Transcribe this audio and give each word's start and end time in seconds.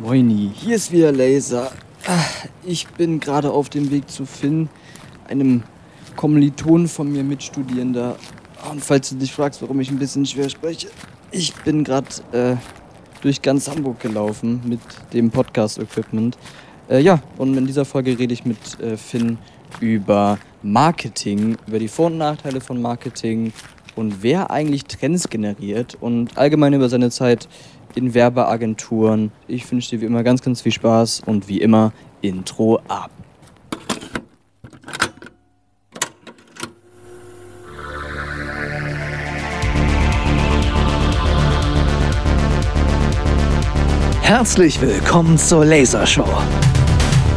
Moini, 0.00 0.52
hier 0.54 0.76
ist 0.76 0.92
wieder 0.92 1.10
Laser. 1.10 1.72
Ah, 2.06 2.22
Ich 2.64 2.86
bin 2.86 3.18
gerade 3.18 3.50
auf 3.50 3.68
dem 3.68 3.90
Weg 3.90 4.08
zu 4.08 4.26
Finn, 4.26 4.68
einem 5.26 5.64
Kommiliton 6.14 6.86
von 6.86 7.10
mir, 7.10 7.24
Mitstudierender. 7.24 8.14
Und 8.70 8.84
falls 8.84 9.10
du 9.10 9.16
dich 9.16 9.32
fragst, 9.32 9.60
warum 9.60 9.80
ich 9.80 9.90
ein 9.90 9.98
bisschen 9.98 10.24
schwer 10.24 10.48
spreche, 10.48 10.88
ich 11.32 11.52
bin 11.64 11.82
gerade 11.82 12.06
äh, 12.30 12.54
durch 13.22 13.42
ganz 13.42 13.68
Hamburg 13.68 13.98
gelaufen 13.98 14.60
mit 14.64 14.80
dem 15.12 15.32
Podcast-Equipment. 15.32 16.38
Äh, 16.88 17.00
ja, 17.00 17.20
und 17.36 17.56
in 17.56 17.66
dieser 17.66 17.84
Folge 17.84 18.16
rede 18.16 18.32
ich 18.32 18.44
mit 18.44 18.80
äh, 18.80 18.96
Finn 18.96 19.38
über 19.80 20.38
Marketing, 20.62 21.56
über 21.66 21.80
die 21.80 21.88
Vor- 21.88 22.06
und 22.06 22.18
Nachteile 22.18 22.60
von 22.60 22.80
Marketing 22.80 23.52
und 23.96 24.22
wer 24.22 24.52
eigentlich 24.52 24.84
Trends 24.84 25.28
generiert 25.28 25.96
und 26.00 26.38
allgemein 26.38 26.72
über 26.72 26.88
seine 26.88 27.10
Zeit 27.10 27.48
in 27.94 28.14
Werbeagenturen. 28.14 29.32
Ich 29.46 29.70
wünsche 29.70 29.90
dir 29.90 30.00
wie 30.00 30.06
immer 30.06 30.22
ganz, 30.22 30.42
ganz 30.42 30.60
viel 30.60 30.72
Spaß 30.72 31.22
und 31.26 31.48
wie 31.48 31.60
immer 31.60 31.92
Intro 32.20 32.80
ab. 32.88 33.10
Herzlich 44.28 44.78
willkommen 44.82 45.38
zur 45.38 45.64
Lasershow. 45.64 46.28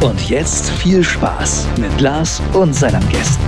Und 0.02 0.28
jetzt 0.28 0.68
viel 0.72 1.02
Spaß 1.02 1.66
mit 1.78 2.00
Lars 2.02 2.42
und 2.52 2.74
seinen 2.74 3.08
Gästen. 3.08 3.42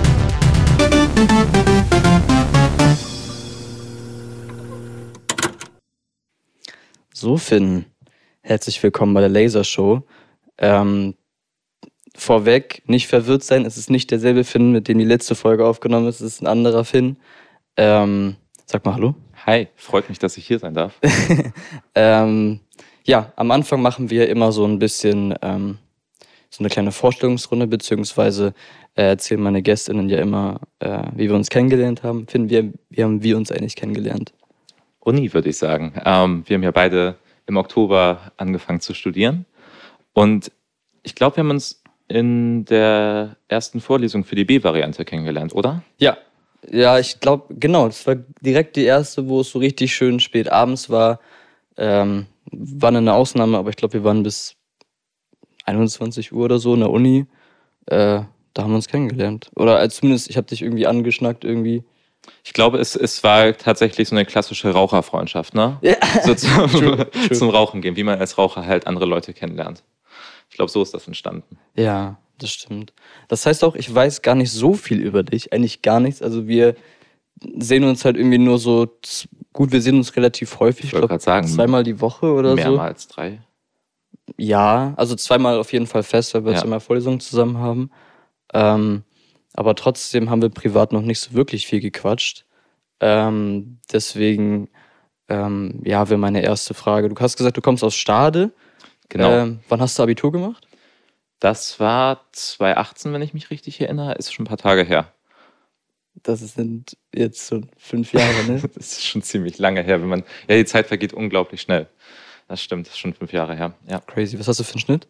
So, 7.25 7.37
Finn, 7.37 7.85
herzlich 8.41 8.83
willkommen 8.83 9.15
bei 9.15 9.19
der 9.19 9.29
Lasershow. 9.29 10.03
Ähm, 10.59 11.15
vorweg, 12.15 12.83
nicht 12.85 13.07
verwirrt 13.07 13.43
sein, 13.43 13.65
es 13.65 13.77
ist 13.77 13.89
nicht 13.89 14.11
derselbe 14.11 14.43
Finn, 14.43 14.71
mit 14.71 14.87
dem 14.87 14.99
die 14.99 15.05
letzte 15.05 15.33
Folge 15.33 15.65
aufgenommen 15.65 16.07
ist, 16.07 16.21
es 16.21 16.35
ist 16.35 16.43
ein 16.43 16.45
anderer 16.45 16.85
Finn. 16.85 17.17
Ähm, 17.77 18.35
sag 18.67 18.85
mal 18.85 18.93
Hallo. 18.93 19.15
Hi, 19.43 19.69
freut 19.75 20.07
mich, 20.07 20.19
dass 20.19 20.37
ich 20.37 20.45
hier 20.45 20.59
sein 20.59 20.75
darf. 20.75 20.99
Ähm, 21.95 22.59
ja, 23.05 23.33
am 23.37 23.49
Anfang 23.49 23.81
machen 23.81 24.11
wir 24.11 24.29
immer 24.29 24.51
so 24.51 24.63
ein 24.63 24.77
bisschen 24.77 25.33
ähm, 25.41 25.79
so 26.51 26.59
eine 26.59 26.69
kleine 26.69 26.91
Vorstellungsrunde, 26.91 27.65
beziehungsweise 27.65 28.53
äh, 28.93 29.01
erzählen 29.01 29.41
meine 29.41 29.63
GästInnen 29.63 30.09
ja 30.09 30.19
immer, 30.19 30.59
äh, 30.77 31.01
wie 31.15 31.27
wir 31.27 31.35
uns 31.35 31.49
kennengelernt 31.49 32.03
haben. 32.03 32.27
Finn, 32.27 32.51
wie, 32.51 32.71
wie 32.91 33.03
haben 33.03 33.23
wir 33.23 33.35
uns 33.35 33.51
eigentlich 33.51 33.75
kennengelernt? 33.75 34.31
Uni, 35.05 35.33
würde 35.33 35.49
ich 35.49 35.57
sagen. 35.57 35.93
Ähm, 36.03 36.43
wir 36.45 36.55
haben 36.55 36.63
ja 36.63 36.71
beide 36.71 37.15
im 37.45 37.57
Oktober 37.57 38.31
angefangen 38.37 38.81
zu 38.81 38.93
studieren. 38.93 39.45
Und 40.13 40.51
ich 41.03 41.15
glaube, 41.15 41.37
wir 41.37 41.43
haben 41.43 41.51
uns 41.51 41.81
in 42.07 42.65
der 42.65 43.37
ersten 43.47 43.81
Vorlesung 43.81 44.23
für 44.23 44.35
die 44.35 44.45
B-Variante 44.45 45.05
kennengelernt, 45.05 45.55
oder? 45.55 45.81
Ja, 45.97 46.17
ja, 46.71 46.99
ich 46.99 47.19
glaube, 47.19 47.53
genau, 47.55 47.87
das 47.87 48.05
war 48.07 48.15
direkt 48.41 48.75
die 48.75 48.85
erste, 48.85 49.27
wo 49.27 49.41
es 49.41 49.51
so 49.51 49.59
richtig 49.59 49.93
schön 49.93 50.19
spät 50.19 50.51
abends 50.51 50.89
war. 50.89 51.19
Ähm, 51.77 52.27
war 52.51 52.89
eine 52.89 53.13
Ausnahme, 53.13 53.57
aber 53.57 53.69
ich 53.69 53.75
glaube, 53.75 53.93
wir 53.93 54.03
waren 54.03 54.23
bis 54.23 54.55
21 55.65 56.31
Uhr 56.31 56.45
oder 56.45 56.59
so 56.59 56.73
in 56.73 56.79
der 56.81 56.89
Uni. 56.89 57.25
Äh, 57.87 58.21
da 58.53 58.63
haben 58.63 58.71
wir 58.71 58.77
uns 58.77 58.87
kennengelernt. 58.87 59.51
Oder 59.55 59.81
äh, 59.81 59.89
zumindest, 59.89 60.29
ich 60.29 60.37
habe 60.37 60.47
dich 60.47 60.61
irgendwie 60.61 60.87
angeschnackt 60.87 61.43
irgendwie. 61.43 61.83
Ich 62.43 62.53
glaube, 62.53 62.77
es, 62.77 62.95
es 62.95 63.23
war 63.23 63.55
tatsächlich 63.57 64.07
so 64.09 64.15
eine 64.15 64.25
klassische 64.25 64.69
Raucherfreundschaft, 64.71 65.53
ne? 65.55 65.77
Ja. 65.81 65.95
So 66.23 66.35
zum, 66.35 66.49
True, 66.71 67.09
true. 67.11 67.31
zum 67.31 67.49
Rauchen 67.49 67.81
gehen, 67.81 67.95
wie 67.95 68.03
man 68.03 68.19
als 68.19 68.37
Raucher 68.37 68.65
halt 68.65 68.87
andere 68.87 69.05
Leute 69.05 69.33
kennenlernt. 69.33 69.83
Ich 70.49 70.55
glaube, 70.55 70.71
so 70.71 70.81
ist 70.81 70.93
das 70.93 71.07
entstanden. 71.07 71.57
Ja, 71.75 72.17
das 72.37 72.51
stimmt. 72.51 72.93
Das 73.27 73.45
heißt 73.45 73.63
auch, 73.63 73.75
ich 73.75 73.93
weiß 73.93 74.21
gar 74.21 74.35
nicht 74.35 74.51
so 74.51 74.73
viel 74.73 74.99
über 75.01 75.23
dich, 75.23 75.53
eigentlich 75.53 75.81
gar 75.81 75.99
nichts. 75.99 76.21
Also 76.21 76.47
wir 76.47 76.75
sehen 77.57 77.83
uns 77.83 78.05
halt 78.05 78.15
irgendwie 78.17 78.37
nur 78.37 78.59
so, 78.59 78.87
gut, 79.51 79.71
wir 79.71 79.81
sehen 79.81 79.97
uns 79.97 80.15
relativ 80.15 80.59
häufig, 80.59 80.85
Ich 80.85 80.91
gerade 80.91 81.19
sagen, 81.19 81.47
zweimal 81.47 81.83
die 81.83 81.99
Woche 81.99 82.31
oder 82.31 82.55
mehr 82.55 82.67
so. 82.67 82.77
mal 82.77 82.87
als 82.87 83.07
drei. 83.07 83.39
Ja, 84.37 84.93
also 84.97 85.15
zweimal 85.15 85.57
auf 85.59 85.71
jeden 85.73 85.87
Fall 85.87 86.03
fest, 86.03 86.33
weil 86.33 86.45
wir 86.45 86.53
Ja. 86.53 86.59
zweimal 86.61 86.79
Vorlesungen 86.79 87.19
zusammen 87.19 87.57
haben. 87.57 87.91
Ähm, 88.53 89.03
aber 89.55 89.75
trotzdem 89.75 90.29
haben 90.29 90.41
wir 90.41 90.49
privat 90.49 90.91
noch 90.91 91.01
nicht 91.01 91.19
so 91.19 91.33
wirklich 91.33 91.67
viel 91.67 91.79
gequatscht. 91.79 92.45
Ähm, 92.99 93.79
deswegen, 93.91 94.69
ähm, 95.29 95.81
ja, 95.83 96.09
wäre 96.09 96.19
meine 96.19 96.43
erste 96.43 96.73
Frage. 96.73 97.09
Du 97.09 97.15
hast 97.19 97.37
gesagt, 97.37 97.57
du 97.57 97.61
kommst 97.61 97.83
aus 97.83 97.95
Stade. 97.95 98.51
Genau. 99.09 99.31
Ähm, 99.31 99.59
wann 99.69 99.81
hast 99.81 99.97
du 99.97 100.03
Abitur 100.03 100.31
gemacht? 100.31 100.67
Das 101.39 101.79
war 101.79 102.25
2018, 102.31 103.13
wenn 103.13 103.21
ich 103.21 103.33
mich 103.33 103.49
richtig 103.49 103.79
erinnere. 103.79 104.15
Ist 104.15 104.33
schon 104.33 104.43
ein 104.43 104.47
paar 104.47 104.57
Tage 104.57 104.83
her. 104.83 105.11
Das 106.23 106.39
sind 106.39 106.97
jetzt 107.13 107.45
so 107.45 107.61
fünf 107.77 108.13
Jahre, 108.13 108.43
ne? 108.45 108.61
Das 108.75 108.93
ist 108.93 109.05
schon 109.05 109.21
ziemlich 109.21 109.57
lange 109.57 109.83
her, 109.83 110.01
wenn 110.01 110.07
man. 110.07 110.23
Ja, 110.49 110.55
die 110.55 110.65
Zeit 110.65 110.87
vergeht 110.87 111.13
unglaublich 111.13 111.61
schnell. 111.61 111.87
Das 112.47 112.61
stimmt, 112.61 112.87
das 112.87 112.93
ist 112.93 112.99
schon 112.99 113.13
fünf 113.13 113.33
Jahre 113.33 113.55
her. 113.55 113.73
Ja, 113.87 113.99
Crazy. 113.99 114.39
Was 114.39 114.47
hast 114.47 114.59
du 114.59 114.63
für 114.63 114.73
einen 114.73 114.79
Schnitt? 114.79 115.07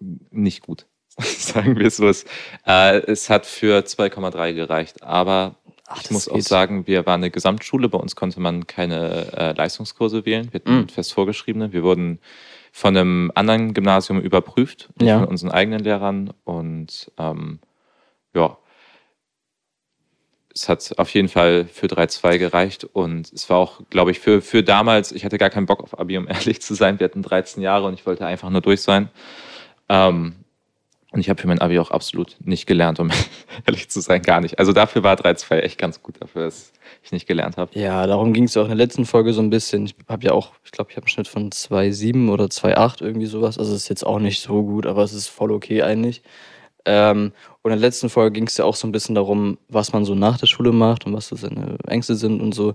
nicht 0.00 0.62
gut. 0.62 0.86
Sagen 1.38 1.78
wir 1.78 1.86
es 1.86 1.96
so. 1.96 2.08
Es, 2.08 2.24
äh, 2.66 2.98
es 3.06 3.30
hat 3.30 3.46
für 3.46 3.78
2,3 3.84 4.52
gereicht. 4.54 5.02
Aber 5.02 5.54
Ach, 5.86 6.00
ich 6.02 6.10
muss 6.10 6.28
auch 6.28 6.40
sagen, 6.40 6.86
wir 6.86 7.06
waren 7.06 7.20
eine 7.20 7.30
Gesamtschule. 7.30 7.88
Bei 7.88 7.98
uns 7.98 8.16
konnte 8.16 8.40
man 8.40 8.66
keine 8.66 9.32
äh, 9.36 9.52
Leistungskurse 9.52 10.24
wählen. 10.26 10.48
Wir 10.52 10.60
hatten 10.60 10.80
Mm. 10.84 10.88
fest 10.88 11.12
vorgeschriebene. 11.12 11.72
Wir 11.72 11.82
wurden 11.82 12.18
von 12.72 12.96
einem 12.96 13.30
anderen 13.34 13.74
Gymnasium 13.74 14.20
überprüft, 14.20 14.88
Ja. 15.00 15.20
von 15.20 15.28
unseren 15.28 15.50
eigenen 15.52 15.80
Lehrern. 15.80 16.32
Und 16.44 17.12
ähm, 17.18 17.60
ja, 18.34 18.56
es 20.52 20.68
hat 20.68 20.94
auf 20.98 21.10
jeden 21.14 21.28
Fall 21.28 21.66
für 21.66 21.86
3-2 21.86 22.38
gereicht 22.38 22.84
und 22.84 23.32
es 23.32 23.50
war 23.50 23.58
auch, 23.58 23.80
glaube 23.90 24.12
ich, 24.12 24.20
für, 24.20 24.40
für 24.40 24.62
damals, 24.62 25.10
ich 25.10 25.24
hatte 25.24 25.36
gar 25.36 25.50
keinen 25.50 25.66
Bock 25.66 25.82
auf 25.82 25.98
Abi, 25.98 26.16
um 26.16 26.28
ehrlich 26.28 26.62
zu 26.62 26.74
sein. 26.74 26.98
Wir 27.00 27.04
hatten 27.06 27.22
13 27.22 27.62
Jahre 27.62 27.86
und 27.86 27.94
ich 27.94 28.06
wollte 28.06 28.24
einfach 28.26 28.50
nur 28.50 28.60
durch 28.60 28.80
sein. 28.82 29.08
Ähm, 29.88 30.34
und 31.14 31.20
ich 31.20 31.30
habe 31.30 31.40
für 31.40 31.46
mein 31.46 31.60
Abi 31.60 31.78
auch 31.78 31.92
absolut 31.92 32.36
nicht 32.40 32.66
gelernt, 32.66 32.98
um 32.98 33.08
ehrlich 33.66 33.88
zu 33.88 34.00
sein, 34.00 34.20
gar 34.20 34.40
nicht. 34.40 34.58
Also 34.58 34.72
dafür 34.72 35.04
war 35.04 35.14
3-2 35.14 35.60
echt 35.60 35.78
ganz 35.78 36.02
gut 36.02 36.16
dafür, 36.20 36.42
dass 36.42 36.72
ich 37.04 37.12
nicht 37.12 37.28
gelernt 37.28 37.56
habe. 37.56 37.70
Ja, 37.78 38.04
darum 38.08 38.32
ging 38.32 38.44
es 38.44 38.54
ja 38.54 38.62
auch 38.62 38.66
in 38.66 38.76
der 38.76 38.78
letzten 38.78 39.06
Folge 39.06 39.32
so 39.32 39.40
ein 39.40 39.48
bisschen. 39.48 39.86
Ich 39.86 39.94
habe 40.08 40.24
ja 40.24 40.32
auch, 40.32 40.54
ich 40.64 40.72
glaube, 40.72 40.90
ich 40.90 40.96
habe 40.96 41.04
einen 41.04 41.10
Schnitt 41.10 41.28
von 41.28 41.50
2,7 41.50 42.32
oder 42.32 42.46
2,8, 42.46 43.02
irgendwie 43.02 43.26
sowas. 43.26 43.58
Also 43.58 43.76
ist 43.76 43.88
jetzt 43.88 44.04
auch 44.04 44.18
nicht 44.18 44.40
so 44.40 44.64
gut, 44.64 44.86
aber 44.86 45.04
es 45.04 45.12
ist 45.12 45.28
voll 45.28 45.52
okay 45.52 45.82
eigentlich. 45.82 46.22
Ähm, 46.84 47.30
und 47.62 47.70
in 47.70 47.78
der 47.78 47.88
letzten 47.88 48.08
Folge 48.08 48.32
ging 48.32 48.48
es 48.48 48.56
ja 48.56 48.64
auch 48.64 48.74
so 48.74 48.88
ein 48.88 48.92
bisschen 48.92 49.14
darum, 49.14 49.58
was 49.68 49.92
man 49.92 50.04
so 50.04 50.16
nach 50.16 50.36
der 50.36 50.48
Schule 50.48 50.72
macht 50.72 51.06
und 51.06 51.14
was 51.14 51.28
so 51.28 51.36
seine 51.36 51.78
Ängste 51.86 52.16
sind 52.16 52.40
und 52.40 52.56
so. 52.56 52.74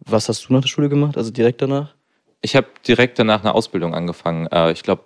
Was 0.00 0.28
hast 0.28 0.48
du 0.48 0.52
nach 0.52 0.60
der 0.60 0.68
Schule 0.68 0.88
gemacht? 0.88 1.16
Also 1.16 1.30
direkt 1.30 1.62
danach? 1.62 1.94
Ich 2.42 2.56
habe 2.56 2.66
direkt 2.86 3.20
danach 3.20 3.44
eine 3.44 3.54
Ausbildung 3.54 3.94
angefangen. 3.94 4.48
Äh, 4.48 4.72
ich 4.72 4.82
glaube, 4.82 5.04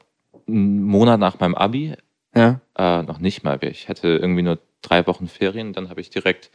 einen 0.49 0.83
Monat 0.83 1.21
nach 1.21 1.39
meinem 1.39 1.55
Abi, 1.55 1.95
Ja. 2.35 2.61
äh, 2.77 3.03
noch 3.03 3.19
nicht 3.19 3.43
mal. 3.43 3.59
Ich 3.65 3.89
hatte 3.89 4.09
irgendwie 4.09 4.43
nur 4.43 4.59
drei 4.83 5.07
Wochen 5.07 5.29
Ferien. 5.29 5.73
Dann 5.73 5.89
habe 5.91 6.01
ich 6.01 6.11
direkt 6.11 6.51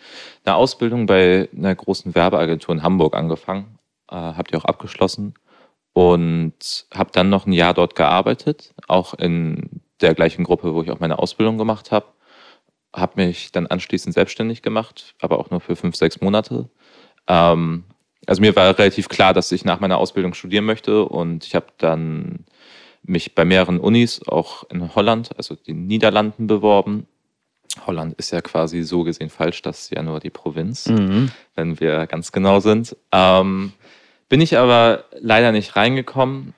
eine 0.45 0.55
Ausbildung 0.55 1.05
bei 1.05 1.49
einer 1.55 1.75
großen 1.75 2.15
Werbeagentur 2.15 2.73
in 2.75 2.83
Hamburg 2.83 3.15
angefangen. 3.15 3.77
Äh, 4.09 4.15
habe 4.15 4.49
die 4.49 4.55
auch 4.55 4.65
abgeschlossen 4.65 5.35
und 5.93 6.87
habe 6.93 7.11
dann 7.13 7.29
noch 7.29 7.45
ein 7.45 7.53
Jahr 7.53 7.73
dort 7.73 7.95
gearbeitet, 7.95 8.73
auch 8.87 9.13
in 9.13 9.81
der 10.01 10.13
gleichen 10.13 10.43
Gruppe, 10.43 10.75
wo 10.75 10.81
ich 10.83 10.91
auch 10.91 10.99
meine 10.99 11.19
Ausbildung 11.19 11.57
gemacht 11.57 11.91
habe. 11.91 12.07
Habe 12.93 13.25
mich 13.25 13.51
dann 13.51 13.67
anschließend 13.67 14.13
selbstständig 14.13 14.61
gemacht, 14.61 15.15
aber 15.21 15.39
auch 15.39 15.51
nur 15.51 15.61
für 15.61 15.75
fünf, 15.75 15.95
sechs 15.95 16.21
Monate. 16.21 16.69
Ähm, 17.27 17.85
also 18.27 18.41
mir 18.41 18.55
war 18.55 18.77
relativ 18.77 19.07
klar, 19.09 19.33
dass 19.33 19.51
ich 19.51 19.65
nach 19.65 19.79
meiner 19.79 19.97
Ausbildung 19.97 20.33
studieren 20.33 20.65
möchte 20.65 21.05
und 21.05 21.45
ich 21.45 21.55
habe 21.55 21.67
dann 21.77 22.45
mich 23.07 23.35
bei 23.35 23.45
mehreren 23.45 23.79
Unis, 23.79 24.21
auch 24.27 24.63
in 24.69 24.93
Holland, 24.95 25.29
also 25.37 25.55
den 25.55 25.87
Niederlanden, 25.87 26.47
beworben. 26.47 27.07
Holland 27.85 28.13
ist 28.17 28.31
ja 28.31 28.41
quasi 28.41 28.83
so 28.83 29.03
gesehen 29.03 29.29
falsch, 29.29 29.61
das 29.61 29.81
ist 29.81 29.91
ja 29.91 30.01
nur 30.01 30.19
die 30.19 30.29
Provinz, 30.29 30.87
Mhm. 30.87 31.29
wenn 31.55 31.79
wir 31.79 32.07
ganz 32.07 32.31
genau 32.31 32.59
sind. 32.59 32.95
Ähm, 33.11 33.73
bin 34.29 34.41
ich 34.41 34.57
aber 34.57 35.05
leider 35.19 35.51
nicht 35.51 35.75
reingekommen 35.75 36.53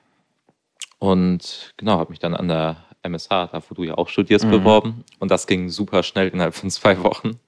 und 0.98 1.74
genau, 1.76 1.98
habe 1.98 2.10
mich 2.10 2.18
dann 2.18 2.34
an 2.34 2.48
der 2.48 2.76
MSH, 3.02 3.28
da 3.52 3.62
wo 3.68 3.74
du 3.74 3.84
ja 3.84 3.94
auch 3.96 4.08
studierst, 4.08 4.46
Mhm. 4.46 4.50
beworben 4.50 5.04
und 5.18 5.30
das 5.30 5.46
ging 5.46 5.68
super 5.70 6.02
schnell 6.02 6.28
innerhalb 6.28 6.54
von 6.54 6.70
zwei 6.70 7.02
Wochen. 7.02 7.38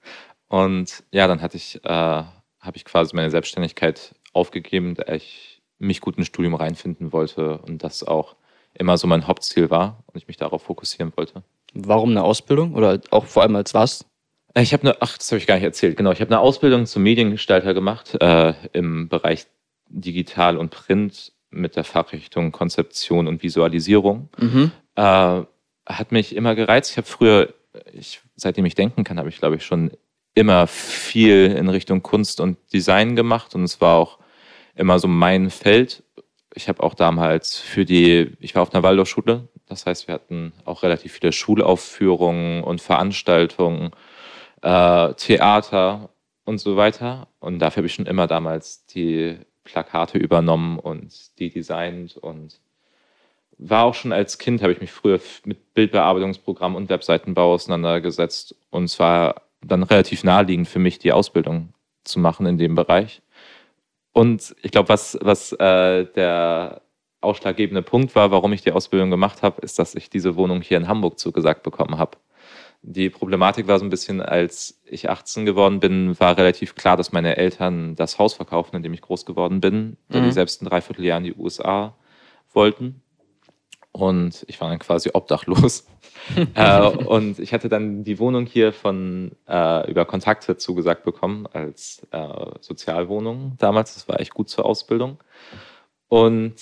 Und 0.47 1.03
ja, 1.11 1.27
dann 1.27 1.41
hatte 1.41 1.57
ich, 1.57 1.83
äh, 1.83 1.89
habe 1.89 2.75
ich 2.75 2.85
quasi 2.85 3.15
meine 3.15 3.29
Selbstständigkeit 3.31 4.13
aufgegeben, 4.33 4.95
da 4.95 5.13
ich 5.13 5.61
mich 5.79 6.01
gut 6.01 6.17
ins 6.17 6.27
Studium 6.27 6.53
reinfinden 6.55 7.11
wollte 7.11 7.57
und 7.59 7.83
das 7.83 8.03
auch 8.03 8.35
immer 8.73 8.97
so 8.97 9.07
mein 9.07 9.27
Hauptziel 9.27 9.69
war 9.69 10.03
und 10.07 10.17
ich 10.17 10.27
mich 10.27 10.37
darauf 10.37 10.63
fokussieren 10.63 11.11
wollte. 11.15 11.43
Warum 11.73 12.11
eine 12.11 12.23
Ausbildung? 12.23 12.73
Oder 12.75 12.99
auch 13.11 13.25
vor 13.25 13.43
allem 13.43 13.55
als 13.55 13.73
was? 13.73 14.05
Äh, 14.53 14.61
Ich 14.63 14.73
habe 14.73 14.83
eine, 14.83 15.01
ach, 15.01 15.17
das 15.17 15.31
habe 15.31 15.37
ich 15.39 15.47
gar 15.47 15.55
nicht 15.55 15.63
erzählt. 15.63 15.97
Genau, 15.97 16.11
ich 16.11 16.19
habe 16.21 16.31
eine 16.31 16.39
Ausbildung 16.39 16.85
zum 16.85 17.03
Mediengestalter 17.03 17.73
gemacht 17.73 18.17
äh, 18.21 18.53
im 18.73 19.07
Bereich 19.09 19.47
Digital 19.87 20.57
und 20.57 20.69
Print. 20.71 21.33
mit 21.49 21.75
der 21.75 21.83
Fachrichtung 21.83 22.51
Konzeption 22.53 23.27
und 23.27 23.43
Visualisierung. 23.43 24.29
Mhm. 24.37 24.71
Äh, 24.95 25.41
hat 25.85 26.11
mich 26.11 26.35
immer 26.35 26.55
gereizt. 26.55 26.91
Ich 26.91 26.97
habe 26.97 27.07
früher, 27.07 27.53
ich, 27.93 28.21
seitdem 28.35 28.65
ich 28.65 28.75
denken 28.75 29.03
kann, 29.03 29.19
habe 29.19 29.29
ich, 29.29 29.37
glaube 29.37 29.57
ich, 29.57 29.65
schon 29.65 29.91
immer 30.33 30.65
viel 30.67 31.47
in 31.57 31.67
Richtung 31.67 32.01
Kunst 32.03 32.39
und 32.39 32.57
Design 32.71 33.17
gemacht 33.17 33.53
und 33.53 33.63
es 33.63 33.81
war 33.81 33.97
auch 33.97 34.19
immer 34.75 34.97
so 34.99 35.09
mein 35.09 35.49
Feld. 35.49 36.03
Ich 36.53 36.67
habe 36.67 36.83
auch 36.83 36.93
damals 36.93 37.57
für 37.57 37.85
die, 37.85 38.35
ich 38.39 38.55
war 38.55 38.61
auf 38.61 38.73
einer 38.73 38.83
Waldorfschule, 38.83 39.47
das 39.67 39.85
heißt, 39.85 40.07
wir 40.07 40.15
hatten 40.15 40.51
auch 40.65 40.83
relativ 40.83 41.13
viele 41.13 41.31
Schulaufführungen 41.31 42.61
und 42.63 42.81
Veranstaltungen, 42.81 43.91
äh, 44.61 45.13
Theater 45.13 46.09
und 46.43 46.59
so 46.59 46.75
weiter. 46.75 47.29
Und 47.39 47.59
dafür 47.59 47.77
habe 47.81 47.87
ich 47.87 47.93
schon 47.93 48.05
immer 48.05 48.27
damals 48.27 48.85
die 48.87 49.37
Plakate 49.63 50.17
übernommen 50.17 50.77
und 50.77 51.39
die 51.39 51.49
designt 51.49 52.17
und 52.17 52.59
war 53.57 53.85
auch 53.85 53.93
schon 53.93 54.11
als 54.11 54.39
Kind, 54.39 54.61
habe 54.61 54.73
ich 54.73 54.81
mich 54.81 54.91
früher 54.91 55.19
mit 55.45 55.73
Bildbearbeitungsprogrammen 55.73 56.75
und 56.75 56.89
Webseitenbau 56.89 57.53
auseinandergesetzt. 57.53 58.55
Und 58.71 58.87
zwar 58.89 59.43
dann 59.61 59.83
relativ 59.83 60.23
naheliegend 60.23 60.67
für 60.67 60.79
mich, 60.79 60.99
die 60.99 61.13
Ausbildung 61.13 61.73
zu 62.03 62.19
machen 62.19 62.47
in 62.47 62.57
dem 62.57 62.75
Bereich. 62.75 63.21
Und 64.13 64.55
ich 64.61 64.71
glaube, 64.71 64.89
was, 64.89 65.17
was 65.21 65.53
äh, 65.53 66.05
der 66.05 66.81
ausschlaggebende 67.21 67.81
Punkt 67.81 68.15
war, 68.15 68.31
warum 68.31 68.51
ich 68.51 68.61
die 68.61 68.71
Ausbildung 68.71 69.09
gemacht 69.09 69.41
habe, 69.43 69.61
ist, 69.61 69.79
dass 69.79 69.95
ich 69.95 70.09
diese 70.09 70.35
Wohnung 70.35 70.61
hier 70.61 70.77
in 70.77 70.87
Hamburg 70.87 71.19
zugesagt 71.19 71.63
bekommen 71.63 71.97
habe. 71.97 72.17
Die 72.83 73.11
Problematik 73.11 73.67
war 73.67 73.77
so 73.77 73.85
ein 73.85 73.91
bisschen, 73.91 74.21
als 74.21 74.81
ich 74.85 75.09
18 75.09 75.45
geworden 75.45 75.79
bin, 75.79 76.19
war 76.19 76.35
relativ 76.35 76.73
klar, 76.73 76.97
dass 76.97 77.11
meine 77.11 77.37
Eltern 77.37 77.95
das 77.95 78.17
Haus 78.17 78.33
verkaufen, 78.33 78.75
in 78.75 78.81
dem 78.81 78.93
ich 78.93 79.01
groß 79.01 79.27
geworden 79.27 79.61
bin, 79.61 79.97
da 80.09 80.19
mhm. 80.19 80.25
die 80.25 80.31
selbst 80.31 80.61
ein 80.61 80.65
Dreivierteljahr 80.65 81.19
in 81.19 81.25
die 81.25 81.35
USA 81.35 81.95
wollten. 82.53 83.03
Und 83.91 84.45
ich 84.47 84.59
war 84.61 84.69
dann 84.69 84.79
quasi 84.79 85.09
obdachlos. 85.13 85.85
äh, 86.55 86.87
und 86.87 87.39
ich 87.39 87.53
hatte 87.53 87.67
dann 87.67 88.03
die 88.03 88.19
Wohnung 88.19 88.45
hier 88.45 88.71
von 88.73 89.31
äh, 89.47 89.89
über 89.89 90.05
Kontakte 90.05 90.57
zugesagt 90.57 91.03
bekommen 91.03 91.47
als 91.47 92.05
äh, 92.11 92.27
Sozialwohnung 92.61 93.55
damals. 93.57 93.95
Das 93.95 94.07
war 94.07 94.19
echt 94.19 94.33
gut 94.33 94.49
zur 94.49 94.65
Ausbildung. 94.65 95.17
Und 96.07 96.55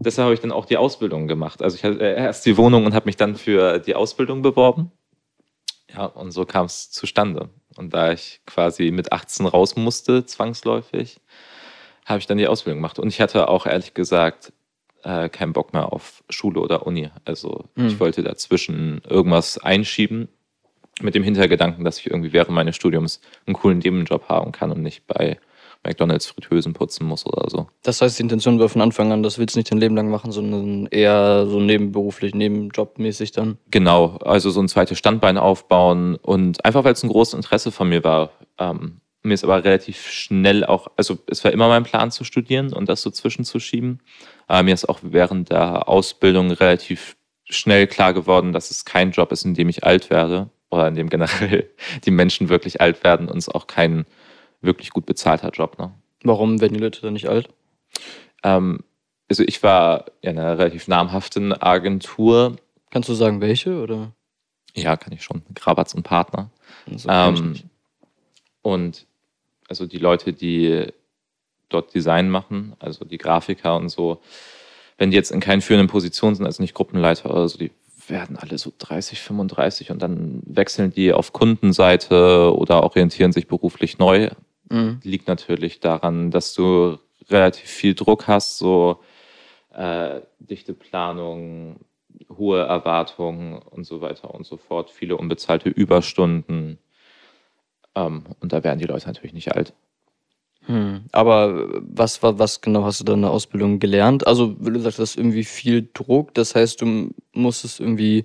deshalb 0.00 0.26
habe 0.26 0.34
ich 0.34 0.40
dann 0.40 0.52
auch 0.52 0.64
die 0.64 0.76
Ausbildung 0.76 1.26
gemacht. 1.26 1.62
Also 1.62 1.76
ich 1.76 1.84
hatte 1.84 1.98
erst 1.98 2.46
die 2.46 2.56
Wohnung 2.56 2.86
und 2.86 2.94
habe 2.94 3.06
mich 3.06 3.16
dann 3.16 3.34
für 3.34 3.78
die 3.78 3.96
Ausbildung 3.96 4.42
beworben. 4.42 4.92
Ja, 5.94 6.06
und 6.06 6.30
so 6.30 6.44
kam 6.44 6.66
es 6.66 6.90
zustande. 6.90 7.50
Und 7.76 7.92
da 7.94 8.12
ich 8.12 8.40
quasi 8.46 8.90
mit 8.90 9.12
18 9.12 9.46
raus 9.46 9.76
musste, 9.76 10.24
zwangsläufig, 10.24 11.20
habe 12.06 12.18
ich 12.18 12.26
dann 12.26 12.38
die 12.38 12.46
Ausbildung 12.46 12.78
gemacht. 12.78 12.98
Und 12.98 13.08
ich 13.08 13.20
hatte 13.20 13.48
auch 13.48 13.66
ehrlich 13.66 13.94
gesagt 13.94 14.52
äh, 15.02 15.28
keinen 15.28 15.52
Bock 15.52 15.72
mehr 15.72 15.92
auf 15.92 16.22
Schule 16.30 16.60
oder 16.60 16.86
Uni. 16.86 17.10
Also 17.24 17.64
mhm. 17.74 17.86
ich 17.86 18.00
wollte 18.00 18.22
dazwischen 18.22 19.02
irgendwas 19.08 19.58
einschieben 19.58 20.28
mit 21.00 21.14
dem 21.14 21.22
Hintergedanken, 21.22 21.84
dass 21.84 21.98
ich 21.98 22.10
irgendwie 22.10 22.32
während 22.32 22.50
meines 22.50 22.76
Studiums 22.76 23.20
einen 23.46 23.54
coolen 23.54 23.78
Nebenjob 23.78 24.28
haben 24.28 24.52
kann 24.52 24.70
und 24.70 24.82
nicht 24.82 25.06
bei 25.06 25.38
McDonalds 25.84 26.26
Fritteusen 26.26 26.74
putzen 26.74 27.06
muss 27.06 27.26
oder 27.26 27.50
so. 27.50 27.66
Das 27.82 28.00
heißt, 28.00 28.18
die 28.18 28.22
Intention 28.22 28.60
war 28.60 28.68
von 28.68 28.82
Anfang 28.82 29.12
an, 29.12 29.22
das 29.22 29.38
willst 29.38 29.56
du 29.56 29.58
nicht 29.58 29.70
dein 29.70 29.78
Leben 29.78 29.96
lang 29.96 30.10
machen, 30.10 30.30
sondern 30.30 30.86
eher 30.86 31.46
so 31.46 31.58
nebenberuflich, 31.60 32.34
nebenjobmäßig 32.34 33.32
dann? 33.32 33.58
Genau, 33.70 34.18
also 34.18 34.50
so 34.50 34.60
ein 34.60 34.68
zweites 34.68 34.98
Standbein 34.98 35.38
aufbauen 35.38 36.16
und 36.16 36.64
einfach, 36.64 36.84
weil 36.84 36.92
es 36.92 37.02
ein 37.02 37.10
großes 37.10 37.34
Interesse 37.34 37.72
von 37.72 37.88
mir 37.88 38.04
war. 38.04 38.30
Ähm, 38.58 39.00
mir 39.24 39.34
ist 39.34 39.44
aber 39.44 39.62
relativ 39.64 40.08
schnell 40.08 40.64
auch, 40.64 40.88
also 40.96 41.18
es 41.26 41.44
war 41.44 41.52
immer 41.52 41.68
mein 41.68 41.84
Plan 41.84 42.10
zu 42.10 42.24
studieren 42.24 42.72
und 42.72 42.88
das 42.88 43.02
so 43.02 43.10
zwischenzuschieben. 43.10 44.00
Aber 44.52 44.64
mir 44.64 44.74
ist 44.74 44.86
auch 44.86 44.98
während 45.00 45.48
der 45.48 45.88
Ausbildung 45.88 46.50
relativ 46.50 47.16
schnell 47.44 47.86
klar 47.86 48.12
geworden, 48.12 48.52
dass 48.52 48.70
es 48.70 48.84
kein 48.84 49.10
Job 49.10 49.32
ist, 49.32 49.46
in 49.46 49.54
dem 49.54 49.70
ich 49.70 49.84
alt 49.84 50.10
werde 50.10 50.50
oder 50.68 50.88
in 50.88 50.94
dem 50.94 51.08
generell 51.08 51.70
die 52.04 52.10
Menschen 52.10 52.50
wirklich 52.50 52.82
alt 52.82 53.02
werden 53.02 53.30
und 53.30 53.38
es 53.38 53.48
auch 53.48 53.66
kein 53.66 54.04
wirklich 54.60 54.90
gut 54.90 55.06
bezahlter 55.06 55.48
Job. 55.48 55.78
Ne? 55.78 55.94
Warum 56.22 56.60
werden 56.60 56.74
die 56.74 56.80
Leute 56.80 57.00
dann 57.00 57.14
nicht 57.14 57.30
alt? 57.30 57.48
Ähm, 58.42 58.80
also 59.30 59.42
ich 59.42 59.62
war 59.62 60.04
in 60.20 60.38
einer 60.38 60.58
relativ 60.58 60.86
namhaften 60.86 61.54
Agentur. 61.54 62.56
Kannst 62.90 63.08
du 63.08 63.14
sagen, 63.14 63.40
welche? 63.40 63.80
Oder? 63.80 64.12
Ja, 64.74 64.98
kann 64.98 65.14
ich 65.14 65.24
schon. 65.24 65.40
Grabatz 65.54 65.94
und 65.94 66.02
Partner. 66.02 66.50
So 66.94 67.08
ähm, 67.08 67.54
und 68.60 69.06
also 69.66 69.86
die 69.86 69.96
Leute, 69.96 70.34
die 70.34 70.92
dort 71.72 71.94
Design 71.94 72.28
machen, 72.28 72.74
also 72.78 73.04
die 73.04 73.18
Grafiker 73.18 73.76
und 73.76 73.88
so, 73.88 74.20
wenn 74.98 75.10
die 75.10 75.16
jetzt 75.16 75.30
in 75.30 75.40
keinen 75.40 75.62
führenden 75.62 75.88
Positionen 75.88 76.34
sind, 76.34 76.46
also 76.46 76.62
nicht 76.62 76.74
Gruppenleiter 76.74 77.30
oder 77.30 77.48
so, 77.48 77.58
die 77.58 77.70
werden 78.08 78.36
alle 78.36 78.58
so 78.58 78.72
30, 78.76 79.20
35 79.20 79.90
und 79.90 80.02
dann 80.02 80.42
wechseln 80.44 80.92
die 80.92 81.12
auf 81.12 81.32
Kundenseite 81.32 82.54
oder 82.54 82.82
orientieren 82.82 83.32
sich 83.32 83.46
beruflich 83.46 83.98
neu 83.98 84.30
Mhm. 84.72 85.00
Liegt 85.02 85.28
natürlich 85.28 85.80
daran, 85.80 86.30
dass 86.30 86.54
du 86.54 86.98
relativ 87.28 87.68
viel 87.68 87.94
Druck 87.94 88.26
hast, 88.26 88.56
so 88.56 89.00
äh, 89.74 90.20
dichte 90.38 90.72
Planung, 90.72 91.76
hohe 92.30 92.62
Erwartungen 92.62 93.58
und 93.58 93.84
so 93.84 94.00
weiter 94.00 94.34
und 94.34 94.46
so 94.46 94.56
fort, 94.56 94.90
viele 94.90 95.16
unbezahlte 95.18 95.68
Überstunden. 95.68 96.78
Ähm, 97.94 98.24
und 98.40 98.54
da 98.54 98.64
werden 98.64 98.78
die 98.78 98.86
Leute 98.86 99.06
natürlich 99.06 99.34
nicht 99.34 99.54
alt. 99.54 99.74
Hm. 100.66 101.04
Aber 101.12 101.68
was, 101.80 102.22
was, 102.22 102.38
was 102.38 102.60
genau 102.60 102.84
hast 102.84 103.00
du 103.00 103.04
da 103.04 103.14
in 103.14 103.22
der 103.22 103.30
Ausbildung 103.30 103.78
gelernt? 103.78 104.26
Also, 104.26 104.48
du 104.48 104.80
sagst, 104.80 104.98
das 104.98 105.10
ist 105.10 105.16
irgendwie 105.16 105.44
viel 105.44 105.88
Druck, 105.92 106.34
das 106.34 106.54
heißt, 106.54 106.80
du 106.80 107.10
musstest 107.32 107.80
irgendwie 107.80 108.24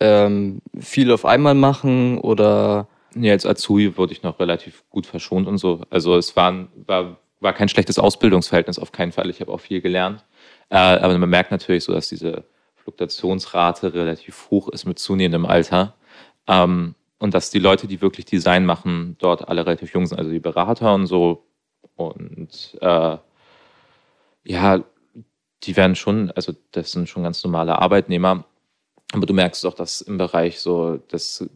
ähm, 0.00 0.60
viel 0.78 1.10
auf 1.12 1.24
einmal 1.24 1.54
machen 1.54 2.18
oder 2.18 2.88
ja, 3.14 3.32
als 3.32 3.46
Azubi 3.46 3.96
wurde 3.96 4.12
ich 4.12 4.22
noch 4.22 4.38
relativ 4.38 4.84
gut 4.90 5.06
verschont 5.06 5.48
und 5.48 5.58
so. 5.58 5.80
Also 5.90 6.16
es 6.16 6.36
war, 6.36 6.68
war, 6.86 7.18
war 7.40 7.52
kein 7.52 7.68
schlechtes 7.68 7.98
Ausbildungsverhältnis, 7.98 8.78
auf 8.78 8.92
keinen 8.92 9.12
Fall. 9.12 9.30
Ich 9.30 9.40
habe 9.40 9.52
auch 9.52 9.60
viel 9.60 9.80
gelernt. 9.80 10.24
Äh, 10.70 10.76
aber 10.76 11.16
man 11.18 11.30
merkt 11.30 11.50
natürlich 11.50 11.84
so, 11.84 11.92
dass 11.92 12.08
diese 12.08 12.44
Fluktuationsrate 12.76 13.94
relativ 13.94 14.50
hoch 14.50 14.68
ist 14.68 14.84
mit 14.84 14.98
zunehmendem 14.98 15.46
Alter. 15.46 15.94
Ähm, 16.46 16.94
und 17.18 17.34
dass 17.34 17.50
die 17.50 17.58
Leute, 17.58 17.88
die 17.88 18.00
wirklich 18.00 18.26
Design 18.26 18.64
machen, 18.64 19.16
dort 19.18 19.48
alle 19.48 19.66
relativ 19.66 19.92
jung 19.92 20.06
sind, 20.06 20.18
also 20.18 20.30
die 20.30 20.38
Berater 20.38 20.94
und 20.94 21.06
so. 21.06 21.44
Und 21.98 22.78
äh, 22.80 23.16
ja, 24.44 24.84
die 25.64 25.76
werden 25.76 25.96
schon, 25.96 26.30
also 26.30 26.52
das 26.72 26.92
sind 26.92 27.08
schon 27.08 27.24
ganz 27.24 27.42
normale 27.44 27.78
Arbeitnehmer. 27.78 28.44
Aber 29.12 29.26
du 29.26 29.34
merkst 29.34 29.64
doch, 29.64 29.74
dass 29.74 30.00
im 30.00 30.18
Bereich 30.18 30.60
so 30.60 30.96
des 30.96 31.48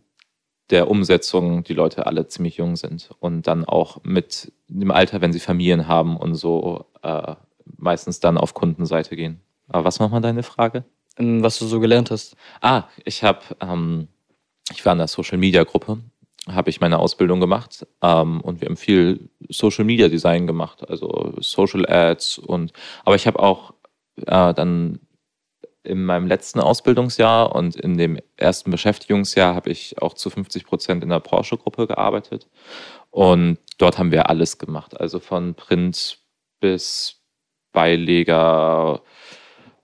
der 0.71 0.91
Umsetzung 0.91 1.65
die 1.65 1.75
Leute 1.75 2.07
alle 2.07 2.27
ziemlich 2.29 2.57
jung 2.57 2.77
sind 2.77 3.11
und 3.21 3.47
dann 3.47 3.65
auch 3.67 4.03
mit 4.05 4.53
dem 4.69 4.91
Alter, 4.91 5.21
wenn 5.21 5.33
sie 5.33 5.41
Familien 5.41 5.87
haben 5.87 6.17
und 6.17 6.35
so, 6.35 6.87
äh, 7.03 7.35
meistens 7.77 8.21
dann 8.21 8.39
auf 8.39 8.55
Kundenseite 8.55 9.15
gehen. 9.15 9.41
Aber 9.69 9.85
was 9.85 10.01
nochmal 10.01 10.23
deine 10.23 10.43
Frage? 10.43 10.85
Ähm, 11.19 11.43
was 11.43 11.59
du 11.59 11.67
so 11.67 11.79
gelernt 11.79 12.11
hast. 12.11 12.37
Ah, 12.63 12.85
ich 13.05 13.23
habe, 13.23 13.41
ähm, 13.61 14.09
ich 14.71 14.85
war 14.87 14.93
in 14.93 14.99
der 14.99 15.09
Social 15.09 15.37
Media 15.37 15.63
Gruppe, 15.65 15.99
habe 16.49 16.71
ich 16.71 16.81
meine 16.81 16.99
Ausbildung 16.99 17.41
gemacht 17.41 17.87
ähm, 18.03 18.41
und 18.41 18.61
wir 18.61 18.69
haben 18.69 18.77
viel 18.77 19.29
Social 19.49 19.85
Media 19.85 20.09
Design 20.09 20.47
gemacht, 20.47 20.89
also 20.89 21.35
Social 21.41 21.87
Ads 21.89 22.39
und, 22.39 22.73
aber 23.05 23.15
ich 23.15 23.27
habe 23.27 23.39
auch 23.39 23.75
äh, 24.17 24.55
dann 24.55 24.99
in 25.85 26.05
meinem 26.05 26.27
letzten 26.27 26.61
Ausbildungsjahr 26.61 27.55
und 27.55 27.77
in 27.77 27.99
dem 27.99 28.19
ersten 28.37 28.71
Beschäftigungsjahr 28.71 29.55
habe 29.55 29.71
ich 29.71 30.01
auch 30.01 30.15
zu 30.15 30.31
50 30.31 30.65
Prozent 30.65 31.03
in 31.03 31.11
der 31.11 31.21
Porsche-Gruppe 31.21 31.89
gearbeitet. 31.89 32.49
Und 33.11 33.59
dort 33.79 33.99
haben 33.99 34.13
wir 34.13 34.31
alles 34.31 34.59
gemacht. 34.59 35.01
Also 35.01 35.19
von 35.19 35.55
Print 35.55 36.19
bis 36.61 37.21
Beileger 37.73 39.03